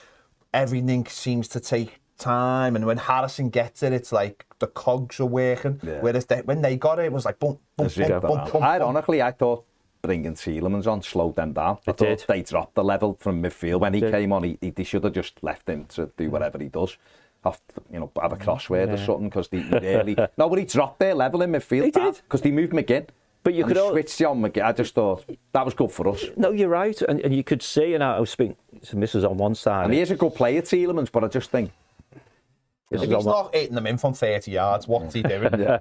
everything 0.52 1.06
seems 1.06 1.48
to 1.48 1.60
take 1.60 2.00
time. 2.18 2.76
And 2.76 2.86
when 2.86 2.96
Harrison 2.98 3.48
gets 3.50 3.82
it, 3.82 3.92
it's 3.92 4.12
like 4.12 4.46
the 4.58 4.66
cogs 4.66 5.20
are 5.20 5.26
working. 5.26 5.80
Yeah. 5.82 6.00
Whereas 6.00 6.26
they, 6.26 6.40
when 6.42 6.62
they 6.62 6.76
got 6.76 6.98
it, 6.98 7.06
it 7.06 7.12
was 7.12 7.24
like 7.24 7.38
boom, 7.38 7.58
boom, 7.76 7.86
As 7.86 7.94
boom, 7.96 8.02
you 8.04 8.08
boom, 8.10 8.20
go 8.20 8.28
boom, 8.28 8.36
down. 8.38 8.50
boom, 8.50 8.62
Ironically, 8.62 9.22
I 9.22 9.32
thought 9.32 9.64
bringing 10.02 10.34
Tielemans 10.34 10.86
on 10.86 11.02
slowed 11.02 11.36
them 11.36 11.52
down. 11.52 11.78
I 11.86 11.90
It 11.90 11.96
thought 11.96 11.98
did. 11.98 12.24
they 12.28 12.42
dropped 12.42 12.74
the 12.74 12.84
level 12.84 13.16
from 13.20 13.42
midfield. 13.42 13.80
When 13.80 13.94
he 13.94 14.00
Did. 14.00 14.12
came 14.12 14.32
on, 14.32 14.42
he, 14.44 14.58
he, 14.60 14.70
they 14.70 14.84
should 14.84 15.02
have 15.04 15.14
just 15.14 15.42
left 15.42 15.68
him 15.68 15.86
to 15.86 16.10
do 16.16 16.30
whatever 16.30 16.58
he 16.58 16.68
does. 16.68 16.96
Have, 17.42 17.60
to, 17.74 17.82
you 17.92 18.00
know, 18.00 18.10
have 18.20 18.32
a 18.32 18.36
mm, 18.36 18.44
crossword 18.44 18.92
or 18.92 18.96
something 18.96 19.28
because 19.28 19.48
they 19.48 19.58
really. 19.58 20.16
no, 20.38 20.48
but 20.48 20.58
he 20.58 20.64
dropped 20.64 20.98
their 20.98 21.14
level 21.14 21.42
in 21.42 21.52
midfield. 21.52 21.84
He 21.84 21.90
did. 21.90 22.16
Because 22.16 22.40
they 22.42 22.50
moved 22.50 22.72
McGinn. 22.72 23.06
But 23.42 23.52
you 23.52 23.64
and 23.64 23.68
could 23.68 23.76
he 23.76 23.82
al- 23.82 23.90
switched 23.90 24.22
on 24.22 24.40
McGinn. 24.40 24.64
I 24.64 24.72
just 24.72 24.94
thought 24.94 25.24
that 25.52 25.64
was 25.64 25.74
good 25.74 25.90
for 25.92 26.08
us. 26.08 26.24
No, 26.36 26.50
you're 26.50 26.70
right, 26.70 26.98
and, 27.02 27.20
and 27.20 27.34
you 27.36 27.44
could 27.44 27.62
see, 27.62 27.92
and 27.92 28.02
I 28.02 28.18
was 28.18 28.30
speaking 28.30 28.56
to 28.86 28.96
Mrs. 28.96 29.28
on 29.28 29.36
one 29.36 29.54
side. 29.54 29.84
And 29.84 29.92
he 29.92 30.00
is 30.00 30.10
a 30.10 30.16
good 30.16 30.34
player, 30.34 30.62
Tielemans, 30.62 31.12
but 31.12 31.22
I 31.24 31.28
just 31.28 31.50
think. 31.50 31.70
If 32.90 33.00
he's 33.00 33.24
not 33.26 33.54
hitting 33.54 33.74
them 33.74 33.86
in 33.86 33.98
from 33.98 34.14
30 34.14 34.50
yards, 34.50 34.86
what's 34.88 35.14
he 35.14 35.22
doing? 35.22 35.50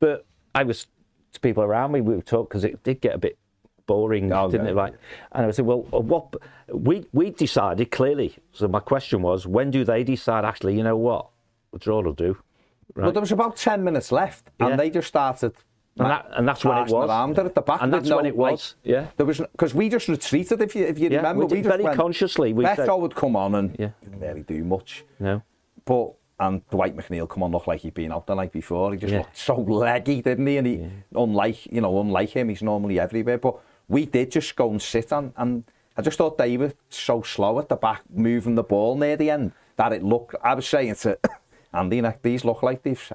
But 0.00 0.26
I 0.54 0.64
was 0.64 0.86
to 1.32 1.40
people 1.40 1.62
around 1.62 1.92
me. 1.92 2.00
We 2.00 2.14
were 2.16 2.22
talking 2.22 2.48
because 2.48 2.64
it 2.64 2.82
did 2.82 3.00
get 3.00 3.14
a 3.14 3.18
bit 3.18 3.38
boring, 3.86 4.32
Oh, 4.32 4.50
didn't 4.50 4.66
yeah. 4.66 4.72
it? 4.72 4.76
Like, 4.76 4.94
and 5.32 5.46
I 5.46 5.50
said, 5.52 5.64
well, 5.66 5.86
uh, 5.92 6.00
what 6.00 6.34
we 6.72 7.06
we 7.12 7.30
decided 7.30 7.90
clearly. 7.90 8.36
So 8.52 8.68
my 8.68 8.80
question 8.80 9.22
was, 9.22 9.46
when 9.46 9.70
do 9.70 9.84
they 9.84 10.02
decide? 10.04 10.44
Actually, 10.44 10.76
you 10.76 10.82
know 10.82 10.96
what, 10.96 11.28
the 11.72 11.78
draw 11.78 12.02
will 12.02 12.12
do. 12.12 12.36
Right. 12.94 13.04
But 13.06 13.14
there 13.14 13.20
was 13.20 13.32
about 13.32 13.56
10 13.56 13.82
minutes 13.82 14.12
left, 14.12 14.50
Yeah. 14.60 14.68
and 14.68 14.80
they 14.80 14.90
just 14.90 15.08
started. 15.08 15.52
And 15.96 16.10
that- 16.10 16.26
and 16.36 16.46
that's 16.46 16.64
when 16.64 16.76
it 16.78 16.88
was. 16.90 17.08
Around 17.08 17.38
it 17.38 17.46
at 17.46 17.54
the 17.54 17.62
back 17.62 17.80
And 17.80 17.92
that's 17.92 18.08
no, 18.08 18.16
when 18.16 18.26
it 18.26 18.36
like, 18.36 18.52
was, 18.52 18.74
yeah. 18.82 19.06
There 19.16 19.24
was 19.26 19.38
because 19.38 19.74
we 19.74 19.88
just 19.88 20.08
retreated. 20.08 20.60
If 20.60 20.74
you 20.74 20.84
if 20.86 20.98
you 20.98 21.08
Yeah, 21.08 21.18
remember, 21.18 21.46
we 21.46 21.62
did 21.62 21.64
very 21.66 21.84
went- 21.84 21.96
consciously, 21.96 22.52
we 22.52 22.64
Beto 22.64 22.76
said- 22.76 22.90
would 23.02 23.14
come 23.14 23.36
on 23.36 23.54
and 23.54 23.76
Yeah. 23.78 23.90
didn't 24.02 24.20
really 24.20 24.42
do 24.42 24.64
much. 24.64 25.04
no. 25.20 25.42
But 25.84 26.12
and 26.40 26.68
Dwight 26.68 26.96
McNeil 26.96 27.28
come 27.28 27.42
on 27.44 27.52
looked 27.52 27.68
like 27.68 27.80
he'd 27.80 27.94
been 27.94 28.12
out 28.12 28.26
the 28.26 28.34
night 28.34 28.52
before. 28.52 28.92
He 28.92 28.98
just 28.98 29.12
yeah. 29.12 29.18
looked 29.20 29.36
so 29.36 29.56
leggy, 29.56 30.20
didn't 30.20 30.46
he? 30.46 30.56
And 30.56 30.66
he, 30.66 30.74
yeah. 30.74 30.88
unlike 31.14 31.66
you 31.66 31.80
know, 31.80 32.00
unlike 32.00 32.30
him, 32.30 32.48
he's 32.48 32.62
normally 32.62 32.98
everywhere. 32.98 33.38
But 33.38 33.56
we 33.88 34.06
did 34.06 34.32
just 34.32 34.56
go 34.56 34.70
and 34.70 34.80
sit 34.80 35.12
and, 35.12 35.32
and 35.36 35.64
I 35.96 36.02
just 36.02 36.18
thought 36.18 36.38
they 36.38 36.56
were 36.56 36.72
so 36.88 37.22
slow 37.22 37.58
at 37.60 37.68
the 37.68 37.76
back, 37.76 38.02
moving 38.10 38.56
the 38.56 38.64
ball 38.64 38.96
near 38.96 39.16
the 39.16 39.30
end 39.30 39.52
that 39.76 39.92
it 39.92 40.02
looked. 40.02 40.34
I 40.42 40.54
was 40.54 40.66
saying 40.66 40.96
to 40.96 41.18
Andy, 41.72 42.00
like, 42.00 42.22
these 42.22 42.44
look 42.44 42.62
like 42.62 42.82
they've 42.82 43.12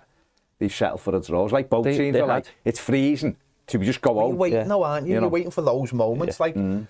they've 0.57 0.73
settled 0.73 1.01
for 1.01 1.15
a 1.15 1.21
draw. 1.21 1.43
It's 1.45 1.53
like 1.53 1.69
both 1.69 1.85
they, 1.85 1.97
teams 1.97 2.13
they 2.13 2.21
are 2.21 2.27
had. 2.27 2.33
like 2.33 2.45
it's 2.63 2.79
freezing. 2.79 3.35
To 3.67 3.77
just 3.77 4.01
go 4.01 4.19
out. 4.19 4.29
You're 4.29 4.35
waiting, 4.35 4.59
yeah. 4.59 4.65
no, 4.65 4.81
aren't 4.81 5.05
you? 5.05 5.13
you 5.13 5.19
are 5.19 5.21
know? 5.21 5.27
waiting 5.27 5.51
for 5.51 5.61
those 5.61 5.93
moments, 5.93 6.39
yeah. 6.39 6.45
like. 6.45 6.55
Mm. 6.55 6.87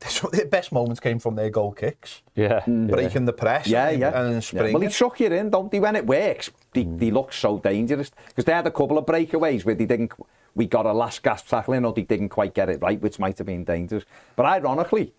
the 0.32 0.48
best 0.50 0.72
moments 0.72 0.98
came 0.98 1.18
from 1.18 1.36
their 1.36 1.50
goal 1.50 1.72
kicks, 1.72 2.22
Yeah. 2.34 2.60
Mm. 2.60 2.90
breaking 2.90 3.26
the 3.26 3.34
press, 3.34 3.66
Yeah, 3.66 3.88
and, 3.88 4.00
yeah. 4.00 4.20
and 4.20 4.40
then 4.40 4.66
yeah. 4.66 4.72
Well, 4.72 4.82
he 4.82 4.90
suck 4.90 5.20
you 5.20 5.26
in, 5.26 5.50
don't 5.50 5.70
he? 5.72 5.78
When 5.78 5.94
it 5.94 6.06
works, 6.06 6.50
they, 6.72 6.84
mm. 6.84 6.98
they 6.98 7.10
look 7.10 7.34
so 7.34 7.58
dangerous. 7.58 8.10
Because 8.28 8.46
they 8.46 8.52
had 8.52 8.66
a 8.66 8.70
couple 8.70 8.96
of 8.96 9.04
breakaways 9.04 9.64
where 9.64 9.74
they 9.74 9.84
didn't, 9.84 10.12
we 10.54 10.66
got 10.66 10.86
a 10.86 10.92
last 10.92 11.22
gasp 11.22 11.48
tackling 11.48 11.84
or 11.84 11.92
they 11.92 12.02
didn't 12.02 12.30
quite 12.30 12.54
get 12.54 12.70
it 12.70 12.80
right, 12.80 13.00
which 13.00 13.18
might 13.18 13.36
have 13.36 13.46
been 13.46 13.62
dangerous. 13.62 14.04
But 14.36 14.46
ironically, 14.46 15.12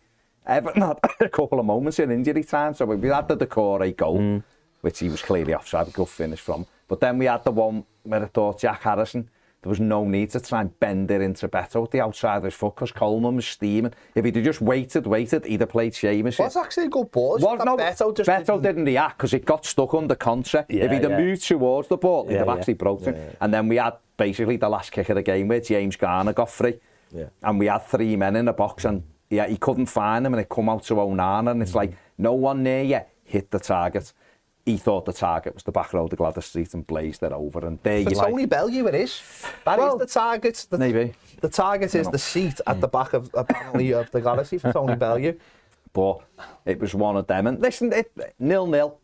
Everton 0.47 0.81
had 0.87 0.99
a 1.19 1.29
couple 1.29 1.59
of 1.59 1.65
moments 1.67 1.99
in 1.99 2.09
injury 2.09 2.43
time. 2.43 2.73
So 2.73 2.85
we 2.85 3.07
had 3.07 3.27
the 3.27 3.37
Doucouré 3.37 3.95
goal, 3.95 4.17
mm. 4.17 4.43
which 4.81 4.97
he 4.97 5.09
was 5.09 5.21
clearly 5.21 5.53
offside, 5.53 5.89
a 5.89 5.91
good 5.91 6.09
finish 6.09 6.39
from. 6.39 6.65
But 6.87 6.99
then 6.99 7.19
we 7.19 7.25
had 7.25 7.43
the 7.43 7.51
one 7.51 7.85
where 8.01 8.23
I 8.23 8.25
thought 8.25 8.59
Jack 8.59 8.81
Harrison, 8.81 9.29
there 9.61 9.69
was 9.69 9.79
no 9.79 10.05
need 10.05 10.31
to 10.31 10.39
try 10.39 10.61
and 10.61 10.79
bend 10.79 11.11
it 11.11 11.21
into 11.21 11.47
Beto 11.47 11.83
at 11.83 11.91
the 11.91 12.01
outside 12.01 12.37
of 12.37 12.43
his 12.43 12.53
foot 12.55 12.75
because 12.75 12.91
Coleman 12.91 13.35
was 13.35 13.45
steaming. 13.45 13.93
If 14.15 14.25
he'd 14.25 14.43
just 14.43 14.59
waited, 14.59 15.05
waited, 15.05 15.45
he'd 15.45 15.59
have 15.59 15.69
played 15.69 15.93
Seamus. 15.93 16.39
Well, 16.39 16.47
it's 16.47 16.57
actually 16.57 16.87
a 16.87 16.89
good 16.89 17.11
ball. 17.11 17.37
Well, 17.39 17.57
no, 17.57 17.77
Beto, 17.77 18.15
just 18.17 18.27
Beto 18.27 18.45
didn't... 18.45 18.63
didn't 18.63 18.85
react 18.85 19.17
because 19.19 19.33
it 19.33 19.45
got 19.45 19.63
stuck 19.65 19.93
under 19.93 20.15
contract. 20.15 20.71
Yeah, 20.71 20.85
if 20.85 20.91
he'd 20.91 21.03
have 21.03 21.11
yeah. 21.11 21.19
moved 21.19 21.43
towards 21.43 21.89
the 21.89 21.97
ball, 21.97 22.27
he'd 22.27 22.33
yeah, 22.33 22.39
have 22.39 22.49
actually 22.49 22.73
yeah. 22.73 22.77
broken. 22.77 23.15
Yeah, 23.15 23.25
yeah. 23.25 23.35
And 23.39 23.53
then 23.53 23.67
we 23.67 23.75
had 23.75 23.93
basically 24.17 24.57
the 24.57 24.69
last 24.69 24.91
kick 24.91 25.09
of 25.09 25.15
the 25.15 25.23
game 25.23 25.47
where 25.47 25.59
James 25.59 25.95
Garner 25.95 26.33
got 26.33 26.49
free. 26.49 26.79
Yeah. 27.11 27.25
And 27.43 27.59
we 27.59 27.67
had 27.67 27.85
three 27.85 28.15
men 28.15 28.35
in 28.35 28.45
the 28.45 28.53
box 28.53 28.85
and 28.85 29.03
yeah, 29.29 29.47
he 29.47 29.57
couldn't 29.57 29.85
find 29.87 30.25
them 30.25 30.33
and 30.33 30.41
it 30.41 30.49
come 30.49 30.69
out 30.69 30.83
to 30.85 30.95
Onana 30.95 31.51
and 31.51 31.61
it's 31.61 31.71
mm. 31.71 31.75
like, 31.75 31.93
no 32.17 32.33
one 32.33 32.63
near 32.63 32.83
you, 32.83 33.01
hit 33.23 33.51
the 33.51 33.59
target. 33.59 34.11
He 34.65 34.77
thought 34.77 35.05
the 35.05 35.13
target 35.13 35.55
was 35.55 35.63
the 35.63 35.71
back 35.71 35.91
road 35.93 36.13
of 36.13 36.19
Gwladys 36.19 36.43
Street 36.43 36.73
and 36.73 36.85
blazed 36.85 37.23
it 37.23 37.31
over. 37.31 37.65
And 37.65 37.79
there 37.81 37.99
you 37.99 38.09
like, 38.09 38.29
Tony 38.29 38.45
Bellew, 38.45 38.87
it 38.87 38.95
is. 38.95 39.21
That 39.65 39.79
is 39.79 39.79
Well, 39.79 39.97
the 39.97 40.05
target. 40.05 40.67
The, 40.69 40.77
maybe. 40.77 41.13
The 41.41 41.49
target 41.49 41.95
is 41.95 42.07
the 42.09 42.19
seat 42.19 42.61
at 42.67 42.79
the 42.79 42.87
back 42.87 43.13
of 43.13 43.31
apparently 43.33 43.91
of 43.93 44.11
the 44.11 44.21
Galaxy 44.21 44.59
for 44.59 44.71
Tony 44.71 44.95
Bellew. 44.95 45.37
but 45.93 46.19
it 46.65 46.79
was 46.79 46.93
one 46.93 47.17
of 47.17 47.25
them. 47.27 47.47
And 47.47 47.59
listen, 47.59 47.91
it, 47.91 48.11
nil 48.39 48.67
nil. 48.67 48.99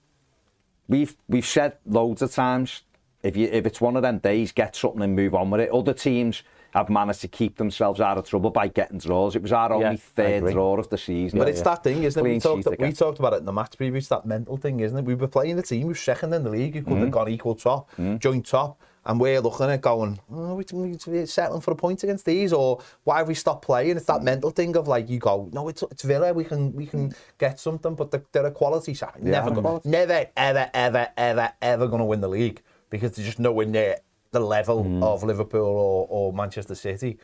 We've 0.88 1.16
we've 1.28 1.46
said 1.46 1.78
loads 1.86 2.22
of 2.22 2.32
times 2.32 2.84
if 3.24 3.36
you 3.36 3.50
if 3.52 3.66
it's 3.66 3.82
one 3.82 3.96
of 3.96 4.04
them 4.04 4.20
days, 4.20 4.52
get 4.52 4.76
something 4.76 5.02
and 5.02 5.16
move 5.16 5.34
on 5.36 5.50
with 5.50 5.62
it. 5.62 5.72
Other 5.72 5.94
teams 5.94 6.44
have 6.78 6.90
managed 6.90 7.22
to 7.22 7.28
keep 7.28 7.58
themselves 7.58 8.00
out 8.00 8.18
of 8.18 8.30
trouble 8.30 8.52
by 8.52 8.68
getting 8.68 9.00
draws. 9.00 9.36
It 9.36 9.42
was 9.42 9.52
our 9.52 9.70
yeah, 9.70 9.88
only 9.88 9.98
third 9.98 10.52
draw 10.52 10.78
of 10.78 10.90
the 10.90 10.98
season. 10.98 11.40
But 11.40 11.48
yeah, 11.48 11.54
it's 11.54 11.62
that 11.64 11.84
thing, 11.84 12.04
isn't 12.04 12.24
it? 12.24 12.30
We 12.30 12.40
talked, 12.40 12.68
we 12.80 12.92
talked, 12.92 13.20
about 13.20 13.34
it 13.34 13.38
in 13.38 13.46
the 13.46 13.52
match 13.52 13.78
preview. 13.80 13.96
It's 13.96 14.10
that 14.10 14.26
mental 14.26 14.58
thing, 14.58 14.80
isn't 14.82 14.98
it? 14.98 15.04
We 15.04 15.16
were 15.16 15.28
playing 15.28 15.56
the 15.56 15.64
team 15.64 15.82
who 15.82 15.88
was 15.88 16.00
second 16.00 16.34
in 16.34 16.44
the 16.44 16.52
league, 16.52 16.76
who 16.76 16.84
could 16.84 16.94
mm. 16.94 17.02
have 17.02 17.12
gone 17.12 17.30
equal 17.30 17.56
top, 17.56 17.90
mm. 17.96 18.20
joint 18.20 18.46
top. 18.46 18.80
And 19.06 19.20
we're 19.20 19.40
looking 19.40 19.70
at 19.70 19.82
going, 19.82 20.20
oh, 20.32 20.62
we're 20.72 21.26
settling 21.26 21.62
for 21.62 21.72
a 21.72 21.76
point 21.76 22.04
against 22.04 22.26
these, 22.26 22.52
or 22.52 22.82
why 23.06 23.20
have 23.20 23.28
we 23.30 23.34
stopped 23.34 23.66
playing? 23.66 23.96
It's 23.96 24.06
that 24.06 24.20
mm. 24.20 24.26
mental 24.26 24.52
thing 24.52 24.76
of 24.76 24.88
like, 24.88 25.10
you 25.10 25.18
go, 25.18 25.50
no, 25.54 25.70
it's, 25.70 25.82
it's 25.84 26.04
Villa, 26.04 26.32
we 26.34 26.44
can 26.44 26.74
we 26.74 26.86
can 26.86 27.16
get 27.40 27.60
something, 27.60 27.96
but 27.96 28.12
they're, 28.12 28.24
they're 28.34 28.46
a 28.46 28.52
quality 28.52 28.94
side. 28.94 29.20
Yeah, 29.24 29.46
never, 29.46 29.80
never, 29.86 30.26
ever, 30.36 30.70
ever, 30.74 31.08
ever, 31.18 31.54
ever 31.62 31.88
going 31.88 32.02
to 32.02 32.06
win 32.06 32.22
the 32.22 32.28
league 32.28 32.62
because 32.90 33.14
they're 33.14 33.26
just 33.26 33.40
nowhere 33.40 33.66
near 33.66 33.98
the 34.32 34.40
level 34.40 34.84
Mm. 34.84 35.04
of 35.04 35.24
Liverpool 35.24 35.62
or, 35.66 36.08
or 36.10 36.34
Manchester 36.34 36.76
City. 36.76 37.18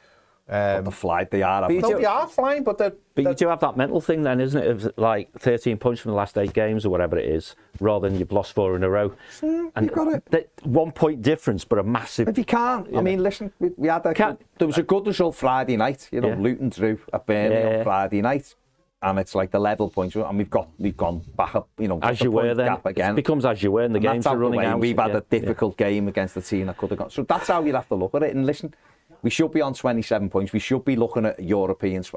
Um, 0.50 0.84
the 0.84 0.92
flight 0.92 1.32
they 1.32 1.42
are. 1.42 1.72
you 1.72 1.80
no, 1.80 1.98
they 1.98 2.04
are 2.04 2.28
flying, 2.28 2.66
but 2.66 2.78
they're, 2.78 2.90
But 3.16 3.22
you 3.22 3.24
they're- 3.24 3.34
do 3.34 3.48
have 3.48 3.62
that 3.62 3.78
mental 3.78 4.02
thing 4.02 4.24
then, 4.24 4.42
isn't 4.42 4.62
it? 4.62 4.68
Of 4.68 4.92
like 4.98 5.30
13 5.40 5.78
points 5.78 6.02
from 6.02 6.12
the 6.12 6.18
last 6.18 6.38
eight 6.38 6.52
games 6.52 6.86
or 6.86 6.90
whatever 6.90 7.18
it 7.18 7.30
is, 7.30 7.56
rather 7.80 8.10
than 8.10 8.20
you've 8.20 8.32
lost 8.34 8.52
four 8.54 8.76
in 8.76 8.84
a 8.84 8.90
row. 8.90 9.14
and 9.42 9.90
got 9.94 10.10
it. 10.14 10.26
that 10.32 10.50
one 10.64 10.92
point 10.92 11.22
difference, 11.22 11.64
but 11.64 11.80
a 11.80 11.84
massive. 11.84 12.28
If 12.28 12.38
you 12.38 12.44
can't, 12.44 12.90
I 12.94 13.00
mean, 13.00 13.24
listen, 13.24 13.54
we, 13.60 13.70
we 13.78 13.88
had 13.88 14.06
a, 14.06 14.14
Can't- 14.14 14.42
there 14.58 14.68
was 14.68 14.78
a 14.78 14.84
good 14.84 15.08
result 15.08 15.36
Friday 15.36 15.78
night. 15.78 16.10
You 16.12 16.20
know, 16.20 16.28
Yeah. 16.30 16.36
Luton 16.38 16.68
drew 16.70 17.00
at 17.14 17.26
Burnley 17.26 17.56
Yeah. 17.56 17.78
on 17.78 17.84
Friday 17.86 18.22
night, 18.22 18.54
and 19.04 19.20
it's 19.20 19.36
like 19.36 19.52
the 19.52 19.60
level 19.60 19.90
points, 19.90 20.16
and 20.16 20.38
we've 20.38 20.50
got 20.50 20.70
we've 20.80 20.96
gone 20.96 21.22
back 21.36 21.56
up. 21.56 21.70
You 21.78 21.90
know, 21.90 22.00
as 22.02 22.22
you 22.22 22.32
were 22.32 22.44
point 22.44 22.58
then, 22.58 22.68
gap 22.68 22.86
again. 22.86 23.12
it 23.12 23.16
becomes 23.16 23.46
as 23.46 23.62
you 23.62 23.72
were, 23.72 23.84
and 23.84 23.94
the 23.94 24.00
And 24.00 24.08
games 24.08 24.26
are 24.26 24.38
running 24.38 24.64
out. 24.64 24.80
We've 24.80 24.98
had 24.98 25.12
yeah, 25.12 25.18
a 25.18 25.22
difficult 25.22 25.78
game 25.78 26.08
against 26.08 26.36
the 26.36 26.42
team 26.42 26.68
that 26.68 26.78
could 26.78 26.90
have 26.90 27.00
gone. 27.00 27.10
So 27.10 27.24
that's 27.24 27.48
how 27.48 27.64
you'd 27.64 27.76
have 27.76 27.88
to 27.90 27.96
look 27.96 28.16
at 28.16 28.24
it. 28.24 28.36
And 28.36 28.46
listen, 28.46 28.74
we 29.22 29.30
should 29.30 29.52
be 29.52 29.62
on 29.62 29.74
27 29.74 30.30
points. 30.30 30.54
We 30.54 30.60
should 30.60 30.86
be 30.86 30.96
looking 30.96 31.26
at 31.26 31.42
Europeans. 31.42 32.12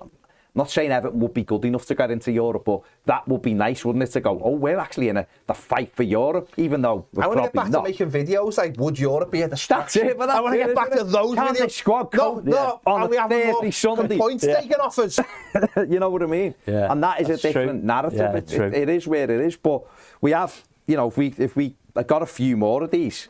I'm 0.57 0.61
not 0.61 0.71
saying 0.71 0.91
Everton 0.91 1.21
would 1.21 1.35
be 1.35 1.43
good 1.45 1.67
enough 1.67 1.85
to 1.85 1.95
get 1.95 2.11
into 2.11 2.33
Europe, 2.33 2.65
but 2.65 2.81
that 3.05 3.29
would 3.29 3.43
be 3.43 3.53
nice, 3.53 3.85
wouldn't 3.85 4.03
it? 4.03 4.07
To 4.13 4.21
go, 4.23 4.41
oh, 4.43 4.53
we're 4.53 4.79
actually 4.79 5.11
in 5.11 5.19
a 5.19 5.27
the 5.47 5.53
fight 5.53 5.95
for 5.95 6.03
Europe, 6.03 6.49
even 6.57 6.81
though 6.81 7.05
we're 7.13 7.25
I 7.25 7.27
want 7.27 7.39
to 7.41 7.43
get 7.43 7.53
back 7.53 7.69
not. 7.69 7.85
to 7.85 7.91
making 7.91 8.11
videos 8.11 8.57
like 8.57 8.75
would 8.79 8.99
Europe 8.99 9.31
be 9.31 9.43
a 9.43 9.49
distraction? 9.49 10.07
it, 10.07 10.17
but 10.17 10.29
that's 10.29 10.39
I 10.39 10.41
want 10.41 10.55
to 10.55 10.65
get 10.65 10.75
back 10.75 10.91
to 10.93 11.05
those 11.05 11.35
Can't 11.35 11.55
videos. 11.59 11.61
the 11.61 11.69
squad 11.69 12.15
no, 12.15 12.41
no, 12.43 12.57
Yeah. 12.57 12.71
On 12.87 13.03
and 13.03 13.05
a 13.05 13.11
we 13.11 13.17
have 13.19 13.29
Thursday, 13.29 13.53
more 13.53 13.71
Sunday. 13.73 14.17
points 14.17 14.45
Yeah. 14.45 14.61
taken 14.63 14.81
off 14.81 14.99
us. 14.99 15.21
you 15.91 16.01
know 16.01 16.09
what 16.09 16.23
I 16.23 16.27
mean? 16.27 16.55
Yeah, 16.67 16.91
and 16.91 17.03
that 17.03 17.21
is 17.21 17.29
that's 17.29 17.45
a 17.45 17.53
true. 17.53 17.61
different 17.61 17.85
narrative. 17.85 18.19
Yeah, 18.19 18.37
It- 18.37 18.49
true. 18.49 18.67
it- 18.69 18.75
it 18.75 18.89
is 18.89 19.07
where 19.07 19.25
it 19.25 19.41
is. 19.49 19.57
But 19.57 19.83
we 20.23 20.31
have, 20.31 20.65
you 20.87 20.97
know, 20.97 21.09
if 21.09 21.19
we 21.19 21.35
if 21.37 21.55
we 21.55 21.75
got 22.07 22.23
a 22.23 22.27
few 22.27 22.57
more 22.57 22.83
of 22.83 22.91
these 22.91 23.29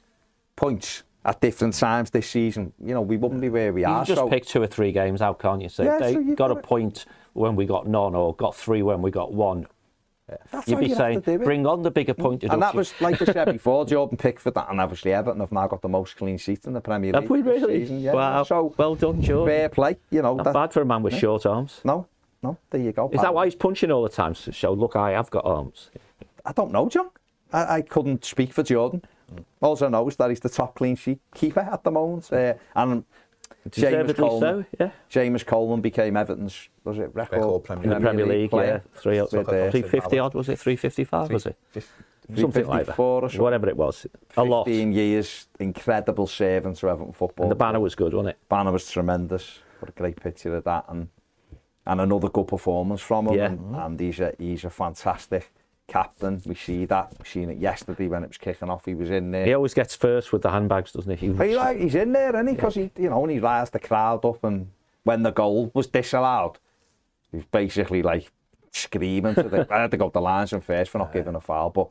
points 0.55 1.03
at 1.27 1.41
different 1.41 1.75
times 1.75 2.11
this 2.11 2.31
season, 2.31 2.73
you 2.83 2.95
know, 2.95 3.03
we 3.03 3.17
wouldn't 3.17 3.41
be 3.41 3.49
where 3.49 3.73
we 3.73 3.81
You 3.83 3.89
are. 3.89 3.99
can 3.99 4.07
just 4.07 4.19
so 4.21 4.29
pick 4.29 4.47
two 4.47 4.63
or 4.63 4.69
three 4.69 4.93
games 4.93 5.21
out, 5.21 5.41
can't 5.41 5.61
you? 5.61 5.69
So 5.69 5.83
Yeah, 5.83 5.99
they 5.99 6.15
so 6.15 6.21
you've 6.21 6.37
got 6.37 6.53
a 6.53 6.57
point 6.57 7.05
when 7.33 7.57
we 7.57 7.67
got 7.67 7.87
none, 7.87 8.15
or 8.15 8.33
got 8.35 8.55
three 8.55 8.81
when 8.83 9.03
we 9.03 9.11
got 9.11 9.33
one. 9.35 9.67
That's 10.51 10.67
You'd 10.69 10.81
be 10.81 10.87
you 10.89 10.95
saying, 10.95 11.23
to 11.23 11.37
do 11.37 11.43
it. 11.43 11.45
bring 11.45 11.67
on 11.67 11.83
the 11.83 11.91
bigger 11.91 12.15
point. 12.15 12.41
point 12.43 12.53
And 12.53 12.63
that 12.63 12.75
was, 12.75 12.93
like 13.01 13.21
I 13.21 13.25
said 13.27 13.45
before, 13.53 13.85
Jordan 13.87 14.17
Pickford 14.17 14.55
and 14.57 14.81
obviously 14.81 15.13
Everton 15.13 15.41
have 15.41 15.53
now 15.53 15.67
got 15.69 15.83
the 15.83 15.89
most 15.89 16.17
clean 16.17 16.39
sheets 16.39 16.67
in 16.67 16.73
the 16.73 16.81
Premier 16.81 17.13
League. 17.13 17.23
Have 17.23 17.31
we 17.31 17.43
this 17.43 17.61
really? 17.63 17.81
Season. 17.83 18.01
Yeah. 18.01 18.13
Wow. 18.13 18.43
So 18.45 18.75
well 18.77 18.95
done, 18.95 19.21
Jordan. 19.23 19.55
fair 19.55 19.69
play, 19.69 19.97
you 20.11 20.23
know. 20.23 20.35
Not 20.37 20.45
that- 20.45 20.55
bad 20.55 20.73
for 20.73 20.81
a 20.83 20.85
man 20.87 21.03
with 21.03 21.15
short 21.15 21.45
arms. 21.47 21.81
No, 21.85 22.07
no, 22.43 22.57
there 22.71 22.81
you 22.81 22.93
go. 22.93 23.09
Is 23.13 23.21
that 23.21 23.35
why 23.35 23.45
he's 23.47 23.55
punching 23.55 23.91
all 23.91 24.03
the 24.03 24.09
time 24.09 24.35
So, 24.35 24.73
look, 24.73 24.95
I 24.97 25.11
have 25.13 25.31
got 25.31 25.45
arms? 25.45 25.91
I 26.45 26.53
don't 26.53 26.73
know, 26.73 26.89
John. 26.89 27.11
I, 27.53 27.77
I 27.77 27.81
couldn't 27.83 28.25
speak 28.25 28.53
for 28.53 28.63
Jordan. 28.65 29.03
Also 29.61 29.89
noticed 29.89 30.19
that 30.19 30.31
he's 30.31 30.41
the 30.41 30.49
top 30.49 30.75
clean 30.75 30.97
sheet 30.97 31.21
keeper 31.35 31.61
at 31.61 31.83
the 31.83 31.91
moment. 31.91 32.33
Uh, 32.33 32.55
and 32.75 33.05
James 33.71 34.13
Coleman, 34.13 34.67
so, 34.71 34.77
yeah. 34.79 34.91
James 35.09 35.43
Coleman 35.43 35.81
became 35.81 36.17
Everton's 36.17 36.69
was 36.85 36.99
it 36.99 37.11
record, 37.15 37.39
record 37.39 37.65
Premier, 37.65 37.85
in 37.85 37.91
the 37.91 38.01
Premier, 38.01 38.27
League, 38.27 38.51
player, 38.51 38.83
yeah, 38.85 39.01
three, 39.01 39.21
with, 39.21 39.35
uh, 39.35 39.71
350 39.71 40.19
odd 40.19 40.35
was 40.35 40.49
it? 40.49 40.59
355 40.59 41.31
was 41.31 41.47
it? 41.47 41.57
Something 42.37 42.67
like 42.67 42.87
that. 42.87 42.99
Or 42.99 43.23
something. 43.23 43.41
whatever 43.41 43.69
it 43.69 43.77
was. 43.77 44.07
A 44.37 44.43
lot. 44.43 44.67
15 44.67 44.93
years 44.93 45.47
incredible 45.61 46.27
saving 46.27 46.75
to 46.75 46.89
Everton 46.89 47.13
football. 47.13 47.45
And 47.45 47.51
the 47.51 47.57
banner 47.57 47.81
was 47.81 47.95
good 47.95 48.15
wasn't 48.15 48.31
it? 48.31 48.39
Banner 48.49 48.73
was 48.73 48.89
tremendous. 48.91 49.61
What 49.81 49.91
a 49.91 49.93
great 49.93 50.21
picture 50.21 50.57
of 50.57 50.65
that 50.65 50.85
and 50.89 51.09
and 51.87 52.01
another 52.01 52.29
good 52.29 52.49
performance 52.49 53.01
from 53.01 53.29
him 53.29 53.35
yeah. 53.35 53.47
and, 53.47 53.77
and 53.77 54.01
he's 54.01 54.21
a 54.21 54.35
he's 54.39 54.65
a 54.65 54.71
fantastic 54.71 55.53
captain. 55.89 56.43
We 56.45 56.55
see 56.55 56.85
that. 56.87 57.13
We 57.19 57.25
seen 57.25 57.51
it 57.51 57.59
yesterday 57.59 58.09
when 58.09 58.25
it 58.25 58.29
was 58.29 58.39
kicking 58.39 58.71
off. 58.71 58.85
He 58.85 58.95
was 58.95 59.11
in 59.11 59.31
there. 59.31 59.47
He 59.47 59.55
always 59.55 59.75
gets 59.75 59.95
first 59.95 60.33
with 60.33 60.43
the 60.43 60.51
handbags, 60.51 60.93
doesn't 60.93 61.19
he? 61.19 61.27
He 61.27 61.57
like 61.57 61.79
he's 61.79 61.95
in 61.95 62.13
there, 62.13 62.35
and 62.35 62.49
he 62.49 62.55
because 62.55 62.75
he 62.75 62.91
you 62.97 63.11
know 63.11 63.23
and 63.23 63.33
he 63.33 63.39
riles 63.39 63.71
the 63.71 63.79
crowd 63.79 64.25
up, 64.25 64.43
and 64.45 64.71
when 65.05 65.23
the 65.23 65.31
goal 65.31 65.71
was 65.75 65.87
disallowed, 65.87 66.59
he 67.31 67.39
was 67.39 67.47
basically 67.47 68.03
like 68.03 68.31
screaming. 68.73 69.35
To 69.35 69.45
the, 69.45 69.67
I 69.75 69.83
had 69.83 69.91
to 69.93 69.97
go 69.97 70.09
to 70.09 70.15
the 70.15 70.21
lines 70.21 70.53
and 70.53 70.65
first 70.65 70.91
for 70.91 70.99
not 70.99 71.13
giving 71.13 71.35
a 71.35 71.41
foul, 71.41 71.71
but. 71.71 71.89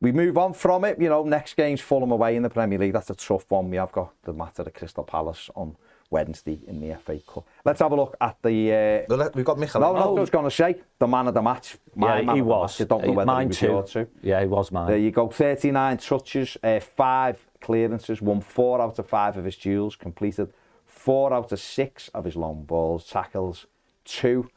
We 0.00 0.10
move 0.10 0.36
on 0.36 0.52
from 0.52 0.84
it, 0.84 1.00
you 1.00 1.08
know. 1.08 1.22
Next 1.22 1.54
game's 1.54 1.80
Fulham 1.80 2.10
away 2.10 2.34
in 2.34 2.42
the 2.42 2.50
Premier 2.50 2.76
League. 2.76 2.92
That's 2.92 3.10
a 3.10 3.14
tough 3.14 3.48
one. 3.48 3.70
We 3.70 3.76
have 3.76 3.92
got 3.92 4.12
the 4.24 4.32
matter 4.32 4.62
of 4.62 4.74
Crystal 4.74 5.04
Palace 5.04 5.48
on 5.54 5.76
Wednesday 6.16 6.60
in 6.66 6.78
the 6.80 6.94
FA 6.96 7.18
Cup. 7.26 7.48
Let's 7.64 7.80
have 7.80 7.90
a 7.90 7.96
look 7.96 8.14
at 8.20 8.36
the. 8.42 8.72
Uh, 8.72 9.06
Well, 9.08 9.18
let- 9.18 9.34
We've 9.34 9.44
got 9.44 9.58
Michael. 9.58 9.80
no, 9.80 9.94
no, 9.94 10.16
I 10.16 10.20
was 10.20 10.30
going 10.30 10.44
to 10.44 10.50
say 10.50 10.76
the 10.98 11.06
man 11.08 11.26
of 11.26 11.34
the 11.34 11.42
match. 11.42 11.76
My 11.96 12.18
yeah, 12.18 12.22
man 12.26 12.34
he 12.36 12.40
of 12.42 12.46
was. 12.46 12.78
The 12.78 12.84
match. 12.84 12.86
I 12.86 12.94
don't 12.98 13.06
know 13.06 13.12
whether 13.14 13.26
mine 13.26 13.50
he 13.50 13.66
was 13.68 13.90
too. 13.92 14.04
too. 14.04 14.08
Yeah, 14.22 14.40
he 14.40 14.46
was 14.46 14.70
mine. 14.70 14.88
There 14.88 14.98
you 14.98 15.10
go. 15.10 15.28
39 15.28 15.96
touches, 15.96 16.56
uh, 16.62 16.78
five 16.80 17.44
clearances, 17.60 18.20
won 18.22 18.40
four 18.42 18.80
out 18.80 18.98
of 18.98 19.06
five 19.08 19.36
of 19.38 19.44
his 19.46 19.56
duels, 19.56 19.96
completed 19.96 20.52
four 20.86 21.32
out 21.32 21.50
of 21.50 21.58
six 21.58 22.08
of 22.08 22.24
his 22.26 22.36
long 22.36 22.62
balls, 22.64 23.06
tackles 23.06 23.66
two, 24.04 24.50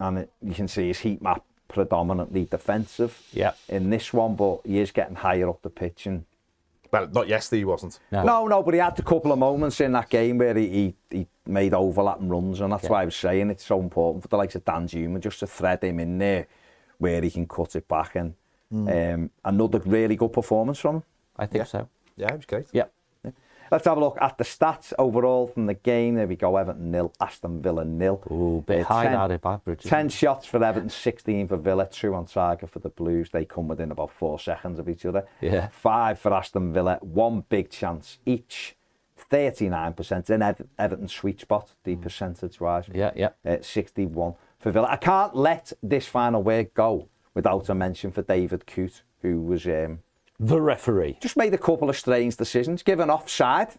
and 0.00 0.18
it, 0.18 0.32
you 0.42 0.54
can 0.54 0.66
see 0.68 0.88
his 0.88 0.98
heat 1.00 1.22
map 1.22 1.44
predominantly 1.68 2.44
defensive 2.46 3.22
Yeah. 3.32 3.52
in 3.68 3.90
this 3.90 4.12
one, 4.12 4.34
but 4.34 4.60
he 4.66 4.80
is 4.80 4.90
getting 4.90 5.14
higher 5.16 5.48
up 5.48 5.62
the 5.62 5.70
pitch 5.70 6.04
and 6.06 6.24
Well, 6.92 7.08
not 7.08 7.28
yesterday, 7.28 7.60
he 7.60 7.64
wasn't. 7.64 7.98
No. 8.10 8.22
no, 8.24 8.46
no, 8.46 8.62
but 8.62 8.74
he 8.74 8.80
had 8.80 8.98
a 8.98 9.02
couple 9.02 9.32
of 9.32 9.38
moments 9.38 9.80
in 9.80 9.92
that 9.92 10.08
game 10.08 10.38
where 10.38 10.54
he, 10.56 10.68
he, 10.68 10.94
he 11.18 11.26
made 11.46 11.72
overlapping 11.74 12.28
runs, 12.28 12.60
and 12.60 12.72
that's 12.72 12.88
why 12.88 13.02
I 13.02 13.04
was 13.04 13.16
saying 13.16 13.50
it's 13.50 13.64
so 13.64 13.80
important 13.80 14.22
for 14.22 14.28
the 14.28 14.36
likes 14.36 14.54
of 14.56 14.64
Danjuma 14.64 15.20
just 15.20 15.38
to 15.40 15.46
thread 15.46 15.84
him 15.84 16.00
in 16.00 16.18
there 16.18 16.46
where 16.98 17.22
he 17.22 17.30
can 17.30 17.46
cut 17.46 17.76
it 17.76 17.86
back. 17.86 18.16
And 18.16 18.34
um, 18.72 19.30
another 19.44 19.78
really 19.80 20.16
good 20.16 20.32
performance 20.32 20.78
from 20.78 20.96
him. 20.96 21.02
I 21.36 21.46
think 21.46 21.66
so. 21.66 21.88
Yeah, 22.16 22.32
it 22.32 22.36
was 22.36 22.46
great. 22.46 22.66
Yeah. 22.72 22.84
Let's 23.70 23.84
have 23.84 23.96
a 23.96 24.00
look 24.00 24.18
at 24.20 24.36
the 24.36 24.44
stats 24.44 24.92
overall 24.98 25.46
from 25.46 25.66
the 25.66 25.74
game. 25.74 26.16
There 26.16 26.26
we 26.26 26.36
go. 26.36 26.56
Everton 26.56 26.90
nil, 26.90 27.12
Aston 27.20 27.62
Villa 27.62 27.84
nil. 27.84 28.22
Ooh, 28.30 28.64
bit 28.66 28.80
Uh, 28.80 28.84
high 28.88 29.04
10 29.04 29.14
out 29.14 29.30
of 29.30 29.46
average. 29.46 29.82
10 29.84 30.06
it? 30.06 30.12
shots 30.12 30.46
for 30.46 30.62
Everton, 30.62 30.88
16 30.88 31.48
for 31.48 31.56
Villa, 31.56 31.86
two 31.88 32.14
on 32.14 32.26
target 32.26 32.68
for 32.70 32.80
the 32.80 32.88
Blues. 32.88 33.30
They 33.30 33.44
come 33.44 33.68
within 33.68 33.90
about 33.92 34.10
four 34.10 34.38
seconds 34.40 34.78
of 34.78 34.88
each 34.88 35.06
other. 35.06 35.26
Yeah. 35.40 35.68
Five 35.68 36.18
for 36.18 36.32
Aston 36.34 36.72
Villa, 36.72 36.98
one 37.00 37.44
big 37.48 37.70
chance 37.70 38.18
each. 38.26 38.76
39% 39.30 40.30
in 40.30 40.42
Ev- 40.42 40.66
Everton's 40.78 41.12
sweet 41.12 41.40
spot, 41.40 41.74
the 41.84 41.94
percentage 41.96 42.60
wise. 42.60 42.86
Yeah, 42.92 43.12
yeah. 43.14 43.30
Uh, 43.44 43.58
61 43.60 44.34
for 44.58 44.70
Villa. 44.72 44.88
I 44.90 44.96
can't 44.96 45.36
let 45.36 45.72
this 45.82 46.06
final 46.06 46.42
word 46.42 46.72
go 46.74 47.08
without 47.34 47.68
a 47.68 47.74
mention 47.74 48.10
for 48.10 48.22
David 48.22 48.66
Coote, 48.66 49.02
who 49.22 49.40
was 49.40 49.66
um, 49.66 50.00
The 50.42 50.58
referee. 50.58 51.18
just 51.20 51.36
made 51.36 51.52
a 51.52 51.58
couple 51.58 51.90
of 51.90 51.96
strange 51.98 52.34
decisions. 52.34 52.82
Given 52.82 53.10
offside, 53.10 53.74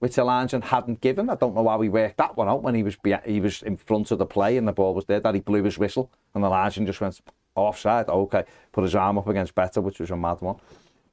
which 0.00 0.18
Alonso 0.18 0.60
hadn't 0.60 1.00
given. 1.00 1.30
I 1.30 1.36
don't 1.36 1.54
know 1.54 1.68
how 1.68 1.80
he 1.80 1.88
worked 1.88 2.16
that 2.16 2.36
one 2.36 2.48
out 2.48 2.64
when 2.64 2.74
he 2.74 2.82
was 2.82 2.96
he 3.24 3.40
was 3.40 3.62
in 3.62 3.76
front 3.76 4.10
of 4.10 4.18
the 4.18 4.26
play 4.26 4.56
and 4.56 4.66
the 4.66 4.72
ball 4.72 4.92
was 4.92 5.04
there. 5.04 5.20
That 5.20 5.36
he 5.36 5.40
blew 5.40 5.62
his 5.62 5.78
whistle 5.78 6.10
and 6.34 6.44
Alonso 6.44 6.84
just 6.84 7.00
went 7.00 7.20
offside. 7.54 8.08
Okay, 8.08 8.42
put 8.72 8.82
his 8.82 8.96
arm 8.96 9.18
up 9.18 9.28
against 9.28 9.54
Beto, 9.54 9.80
which 9.80 10.00
was 10.00 10.10
a 10.10 10.16
mad 10.16 10.40
one, 10.40 10.56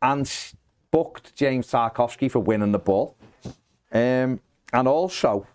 and 0.01 0.27
booked 0.89 1.35
James 1.35 1.67
Tarkowski 1.67 2.31
for 2.31 2.39
winning 2.39 2.71
the 2.71 2.79
ball, 2.79 3.15
um, 3.91 4.39
and 4.73 4.87
also 4.87 5.45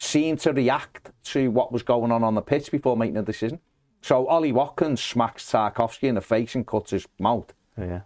seemed 0.00 0.40
to 0.40 0.52
react 0.52 1.12
to 1.26 1.48
what 1.48 1.70
was 1.70 1.84
going 1.84 2.10
on 2.10 2.24
on 2.24 2.34
the 2.34 2.42
pitch 2.42 2.72
before 2.72 2.96
making 2.96 3.18
a 3.18 3.22
decision. 3.22 3.60
So 4.02 4.26
Ollie 4.26 4.52
Watkins 4.52 5.00
smacks 5.00 5.50
Tarkowski 5.50 6.08
in 6.08 6.16
the 6.16 6.20
face 6.20 6.54
and 6.54 6.66
cuts 6.66 6.90
his 6.90 7.06
mouth. 7.18 7.54
Oh, 7.78 7.84
yeah. 7.84 8.00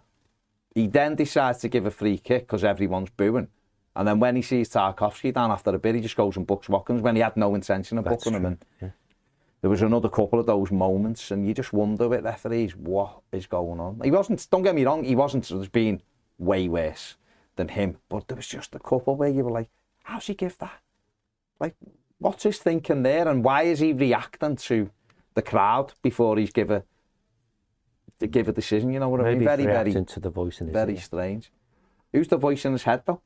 He 0.73 0.85
then 0.87 1.15
decides 1.15 1.57
to 1.59 1.69
give 1.69 1.87
a 1.87 1.91
free 1.91 2.19
kick 2.19 2.43
because 2.43 2.63
everyone's 2.63 3.09
booing. 3.09 3.47
And 3.95 4.07
then 4.07 4.19
when 4.19 4.35
he 4.35 4.43
sees 4.43 4.69
Tarkowski 4.69 5.33
down 5.33 5.49
after 5.49 5.71
a 5.71 5.79
bit, 5.79 5.95
he 5.95 6.01
just 6.01 6.15
goes 6.15 6.37
and 6.37 6.45
books 6.45 6.69
Watkins 6.69 7.01
when 7.01 7.15
he 7.15 7.21
had 7.23 7.35
no 7.35 7.55
intention 7.55 7.97
of 7.97 8.05
That's 8.05 8.23
booking 8.23 8.37
him. 8.37 8.41
true, 8.43 8.57
And 8.79 8.91
there 9.61 9.71
was 9.71 9.81
another 9.81 10.07
couple 10.07 10.39
of 10.39 10.45
those 10.45 10.69
moments, 10.71 11.31
and 11.31 11.47
you 11.47 11.55
just 11.55 11.73
wonder 11.73 12.07
with 12.07 12.23
referees 12.23 12.75
what 12.75 13.21
is 13.31 13.47
going 13.47 13.79
on. 13.79 13.99
He 14.03 14.11
wasn't. 14.11 14.47
Don't 14.51 14.61
get 14.61 14.75
me 14.75 14.85
wrong. 14.85 15.03
He 15.03 15.15
wasn't 15.15 15.49
of 15.49 15.71
being 15.71 16.03
way 16.37 16.67
worse 16.67 17.17
than 17.55 17.69
him, 17.69 17.97
but 18.07 18.27
there 18.27 18.35
was 18.35 18.45
just 18.47 18.75
a 18.75 18.79
couple 18.79 19.15
where 19.15 19.29
you 19.29 19.43
were 19.43 19.51
like, 19.51 19.69
"How's 20.03 20.27
he 20.27 20.35
give 20.35 20.59
that? 20.59 20.79
Like, 21.59 21.75
what's 22.19 22.43
his 22.43 22.59
thinking 22.59 23.01
there, 23.01 23.27
and 23.27 23.43
why 23.43 23.63
is 23.63 23.79
he 23.79 23.93
reacting 23.93 24.57
to 24.57 24.91
the 25.37 25.41
crowd 25.43 25.93
before 26.01 26.35
he's 26.37 26.51
give 26.51 26.71
a 26.71 26.83
to 28.19 28.27
give 28.27 28.47
a 28.49 28.51
decision? 28.51 28.91
You 28.91 28.99
know 28.99 29.09
what 29.09 29.21
I 29.21 29.35
mean? 29.35 29.43
Very, 29.43 29.63
very, 29.63 29.83
reacting 29.83 30.05
to 30.05 30.19
the 30.19 30.31
voice 30.31 30.59
in 30.59 30.67
his 30.67 30.73
very 30.73 30.93
ear. 30.95 30.99
strange. 30.99 31.51
Who's 32.11 32.27
the 32.27 32.37
voice 32.37 32.65
in 32.65 32.71
his 32.73 32.83
head 32.83 33.03
though? 33.05 33.21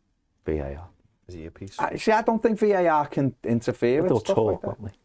VAR. 0.45 0.89
Is 1.27 1.35
he 1.35 1.45
a 1.45 1.51
piece? 1.51 1.79
I, 1.79 1.95
see, 1.95 2.11
I 2.11 2.21
don't 2.21 2.43
think 2.43 2.59
VAR 2.59 3.07
can 3.07 3.33
interfere 3.43 4.01
They'll 4.03 4.15
with 4.15 4.23
stuff 4.25 4.35
talk, 4.35 4.51
like 4.51 4.61
that. 4.61 4.67
won't 4.81 4.91
they? 4.91 4.97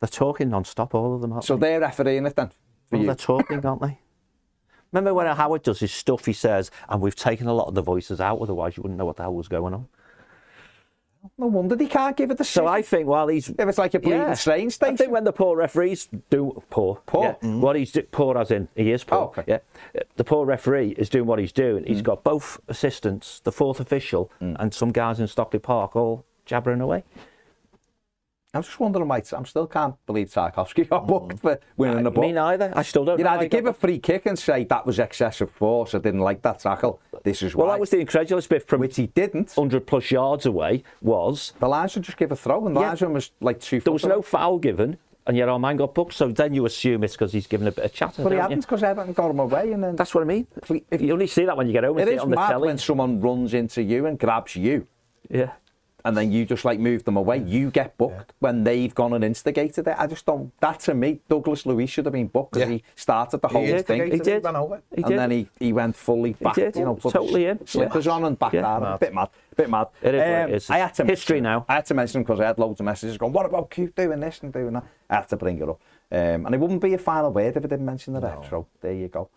They're 0.00 0.08
talking 0.08 0.48
non-stop, 0.48 0.94
all 0.94 1.14
of 1.14 1.20
them, 1.20 1.32
aren't 1.34 1.44
So 1.44 1.56
they? 1.56 1.68
they're 1.72 1.80
refereeing 1.80 2.24
it 2.24 2.34
then. 2.34 2.48
For 2.88 2.96
Well, 2.96 3.04
they're 3.06 3.14
talking, 3.14 3.64
aren't 3.66 3.82
they? 3.82 3.98
Remember 4.92 5.12
when 5.12 5.26
Howard 5.26 5.62
does 5.62 5.80
his 5.80 5.92
stuff, 5.92 6.24
he 6.24 6.32
says, 6.32 6.70
and 6.88 7.02
we've 7.02 7.14
taken 7.14 7.46
a 7.46 7.52
lot 7.52 7.68
of 7.68 7.74
the 7.74 7.82
voices 7.82 8.20
out, 8.20 8.40
otherwise 8.40 8.76
you 8.76 8.82
wouldn't 8.82 8.98
know 8.98 9.04
what 9.04 9.16
the 9.16 9.22
hell 9.24 9.34
was 9.34 9.48
going 9.48 9.74
on. 9.74 9.86
No 11.36 11.46
wonder 11.46 11.76
they 11.76 11.86
can't 11.86 12.16
give 12.16 12.30
it 12.30 12.38
the 12.38 12.44
same. 12.44 12.64
So 12.64 12.66
I 12.66 12.82
think 12.82 13.06
while 13.06 13.28
he's... 13.28 13.48
If 13.50 13.60
it's 13.60 13.78
like 13.78 13.94
a 13.94 13.98
bleeding 13.98 14.20
Yeah. 14.20 14.34
strange 14.34 14.78
I 14.80 14.96
think 14.96 15.10
when 15.10 15.24
the 15.24 15.32
poor 15.32 15.56
referees 15.56 16.08
do 16.30 16.62
poor, 16.70 17.00
Poor? 17.06 17.24
yeah, 17.24 17.32
mm-hmm. 17.32 17.60
what 17.60 17.76
he's 17.76 17.92
do, 17.92 18.02
poor 18.02 18.38
as 18.38 18.50
in 18.50 18.68
he 18.74 18.92
is 18.92 19.04
poor. 19.04 19.18
Oh, 19.18 19.34
okay. 19.38 19.44
Yeah, 19.46 20.02
the 20.16 20.24
poor 20.24 20.46
referee 20.46 20.94
is 20.96 21.08
doing 21.08 21.26
what 21.26 21.38
he's 21.38 21.52
doing. 21.52 21.84
He's 21.84 22.00
mm. 22.00 22.04
got 22.04 22.24
both 22.24 22.60
assistants, 22.68 23.40
the 23.40 23.52
fourth 23.52 23.80
official, 23.80 24.30
mm. 24.40 24.56
and 24.58 24.72
some 24.72 24.92
guys 24.92 25.20
in 25.20 25.26
Stockley 25.26 25.58
Park 25.58 25.94
all 25.94 26.24
jabbering 26.46 26.80
away. 26.80 27.04
I'm 28.52 28.62
just 28.62 28.80
wondering 28.80 29.06
why. 29.06 29.22
I'm 29.32 29.46
still 29.46 29.66
can't 29.68 29.94
believe 30.06 30.28
Tarkowski 30.28 30.88
got 30.88 31.06
booked 31.06 31.36
mm. 31.36 31.40
for 31.40 31.60
winning 31.76 32.02
the 32.02 32.10
ball. 32.10 32.24
Me 32.24 32.32
neither. 32.32 32.72
I 32.74 32.82
still 32.82 33.04
don't. 33.04 33.18
You'd 33.18 33.24
know 33.24 33.30
either 33.30 33.48
give 33.48 33.66
a 33.66 33.72
free 33.72 33.98
kick 34.00 34.26
and 34.26 34.36
say 34.36 34.64
that 34.64 34.84
was 34.84 34.98
excessive 34.98 35.50
force. 35.52 35.94
I 35.94 35.98
didn't 35.98 36.20
like 36.20 36.42
that 36.42 36.58
tackle. 36.58 37.00
This 37.22 37.42
is 37.42 37.54
Well, 37.54 37.68
why. 37.68 37.74
that 37.74 37.80
was 37.80 37.90
the 37.90 37.98
incredulous 38.00 38.48
bit 38.48 38.66
from 38.66 38.80
which 38.80 38.96
he 38.96 39.06
didn't. 39.08 39.52
100 39.52 39.86
plus 39.86 40.10
yards 40.10 40.46
away 40.46 40.82
was 41.00 41.52
The 41.60 41.68
line 41.68 41.88
should 41.88 42.02
just 42.02 42.16
give 42.18 42.32
a 42.32 42.36
throw, 42.36 42.66
and 42.66 42.74
the 42.74 42.80
Yeah. 42.80 42.88
linesman 42.88 43.12
was 43.12 43.30
like 43.40 43.60
two. 43.60 43.80
there 43.80 43.92
was 43.92 44.04
no 44.04 44.20
foul 44.20 44.58
given, 44.58 44.96
and 45.28 45.36
yet 45.36 45.48
our 45.48 45.60
man 45.60 45.76
got 45.76 45.94
booked. 45.94 46.14
So 46.14 46.28
then 46.28 46.52
you 46.52 46.66
assume 46.66 47.04
it's 47.04 47.14
because 47.14 47.32
he's 47.32 47.46
given 47.46 47.68
a 47.68 47.72
bit 47.72 47.84
of 47.84 47.92
chatter. 47.92 48.24
But 48.24 48.32
he 48.32 48.38
hadn't 48.38 48.56
you? 48.56 48.62
because 48.62 48.82
Everton 48.82 49.12
got 49.12 49.30
him 49.30 49.38
away, 49.38 49.70
and 49.72 49.84
then 49.84 49.94
That's 49.94 50.12
what 50.12 50.22
I 50.22 50.26
mean. 50.26 50.48
If- 50.90 51.00
you 51.00 51.12
only 51.12 51.28
see 51.28 51.44
that 51.44 51.56
when 51.56 51.68
you 51.68 51.72
get 51.72 51.84
home 51.84 52.00
it 52.00 52.08
is 52.08 52.14
it 52.14 52.20
on 52.20 52.30
mad 52.30 52.58
when 52.58 52.78
someone 52.78 53.20
runs 53.20 53.54
into 53.54 53.80
you 53.80 54.06
and 54.06 54.18
grabs 54.18 54.56
you. 54.56 54.88
Yeah. 55.28 55.52
And 56.04 56.16
then 56.16 56.32
you 56.32 56.44
just 56.46 56.64
like 56.64 56.78
move 56.80 57.04
them 57.04 57.16
away. 57.16 57.38
You 57.38 57.70
get 57.70 57.96
booked 57.98 58.32
when 58.38 58.64
they've 58.64 58.94
gone 58.94 59.12
and 59.12 59.22
instigated 59.22 59.86
it. 59.86 59.94
I 59.98 60.06
just 60.06 60.24
don't. 60.26 60.50
That 60.60 60.80
to 60.80 60.94
me, 60.94 61.20
Douglas 61.28 61.66
Luiz 61.66 61.90
should 61.90 62.06
have 62.06 62.12
been 62.12 62.28
booked 62.28 62.52
because 62.52 62.68
Yeah. 62.68 62.76
he 62.76 62.84
started 62.96 63.40
the 63.42 63.48
whole 63.48 63.64
He 63.64 63.78
thing. 63.82 64.10
He 64.10 64.18
did. 64.18 64.44
ran 64.44 64.56
over. 64.56 64.80
He 64.94 65.02
and 65.02 65.06
did. 65.10 65.18
then 65.18 65.30
he, 65.30 65.48
he 65.58 65.72
went 65.72 65.94
fully 65.96 66.32
back, 66.34 66.54
did. 66.54 66.76
you 66.76 66.84
know, 66.84 66.94
put 66.94 67.12
Totally 67.12 67.44
his 67.44 67.58
in. 67.60 67.66
slippers 67.66 68.06
on 68.06 68.24
and 68.24 68.38
back 68.38 68.52
Yeah. 68.54 68.62
down. 68.62 68.82
Mad. 68.82 69.00
Bit 69.00 69.14
mad, 69.14 69.28
A 69.52 69.54
bit 69.56 69.70
mad. 69.70 69.86
Um, 69.86 69.88
It 70.02 70.14
is 70.14 70.20
what 70.20 70.50
it 70.50 70.54
is. 70.54 70.70
I 70.70 70.78
had 70.78 70.94
to 70.94 71.04
History 71.04 71.40
mention- 71.40 71.42
now. 71.44 71.66
I 71.68 71.74
had 71.74 71.86
to 71.86 71.94
mention 71.94 72.22
because 72.22 72.40
I 72.40 72.46
had 72.46 72.58
loads 72.58 72.80
of 72.80 72.86
messages 72.86 73.18
going, 73.18 73.32
"What 73.32 73.46
about 73.46 73.70
Coote 73.70 73.94
doing 73.94 74.20
this 74.20 74.40
and 74.42 74.52
doing 74.52 74.72
that?" 74.72 74.84
I 75.10 75.16
had 75.16 75.28
to 75.28 75.36
bring 75.36 75.58
it 75.60 75.68
up, 75.68 75.80
um, 76.12 76.46
and 76.46 76.54
it 76.54 76.58
wouldn't 76.58 76.80
be 76.80 76.94
a 76.94 76.98
final 76.98 77.30
word 77.32 77.56
if 77.56 77.64
I 77.64 77.68
didn't 77.68 77.84
mention 77.84 78.14
the 78.14 78.20
retro. 78.20 78.66
There 78.80 78.92
you 78.92 79.08
go. 79.08 79.28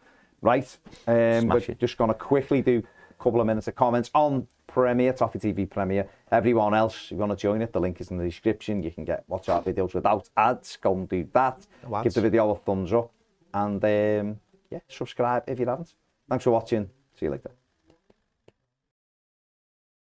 Right, 0.41 0.78
um, 1.07 1.47
we're 1.47 1.57
it. 1.57 1.80
just 1.80 1.97
going 1.97 2.09
to 2.09 2.14
quickly 2.14 2.61
do 2.61 2.80
a 2.80 2.84
couple 3.24 3.39
of 3.39 3.47
minutes 3.47 3.69
of 3.69 3.76
comments 3.76 4.11
on 4.13 4.45
Premiere, 4.67 5.13
Toffee 5.13 5.39
TV 5.39 5.69
Premiere. 5.69 6.09
Everyone 6.32 6.74
else, 6.74 7.05
if 7.05 7.11
you 7.11 7.17
want 7.17 7.32
to 7.32 7.38
join 7.38 7.61
it, 7.61 7.71
the 7.71 7.80
link 7.80 8.01
is 8.01 8.11
in 8.11 8.17
the 8.17 8.26
description. 8.26 8.84
You 8.84 8.91
can 8.91 9.05
get 9.05 9.24
watch 9.28 9.47
our 9.47 9.61
videos 9.61 9.93
without 9.93 10.30
ads. 10.36 10.78
Go 10.82 10.93
and 10.93 11.07
do 11.07 11.26
that. 11.34 11.65
No. 11.89 12.03
Give 12.03 12.13
the 12.13 12.21
video 12.21 12.51
a 12.51 12.55
thumbs 12.57 12.91
up. 12.91 13.11
And 13.53 13.84
um, 13.84 14.39
yeah, 14.69 14.80
subscribe 14.89 15.43
if 15.47 15.59
you 15.59 15.65
haven't. 15.65 15.93
Thanks 16.30 16.43
for 16.43 16.51
watching. 16.51 16.89
See 17.17 17.26
you 17.26 17.32
later. 17.32 17.62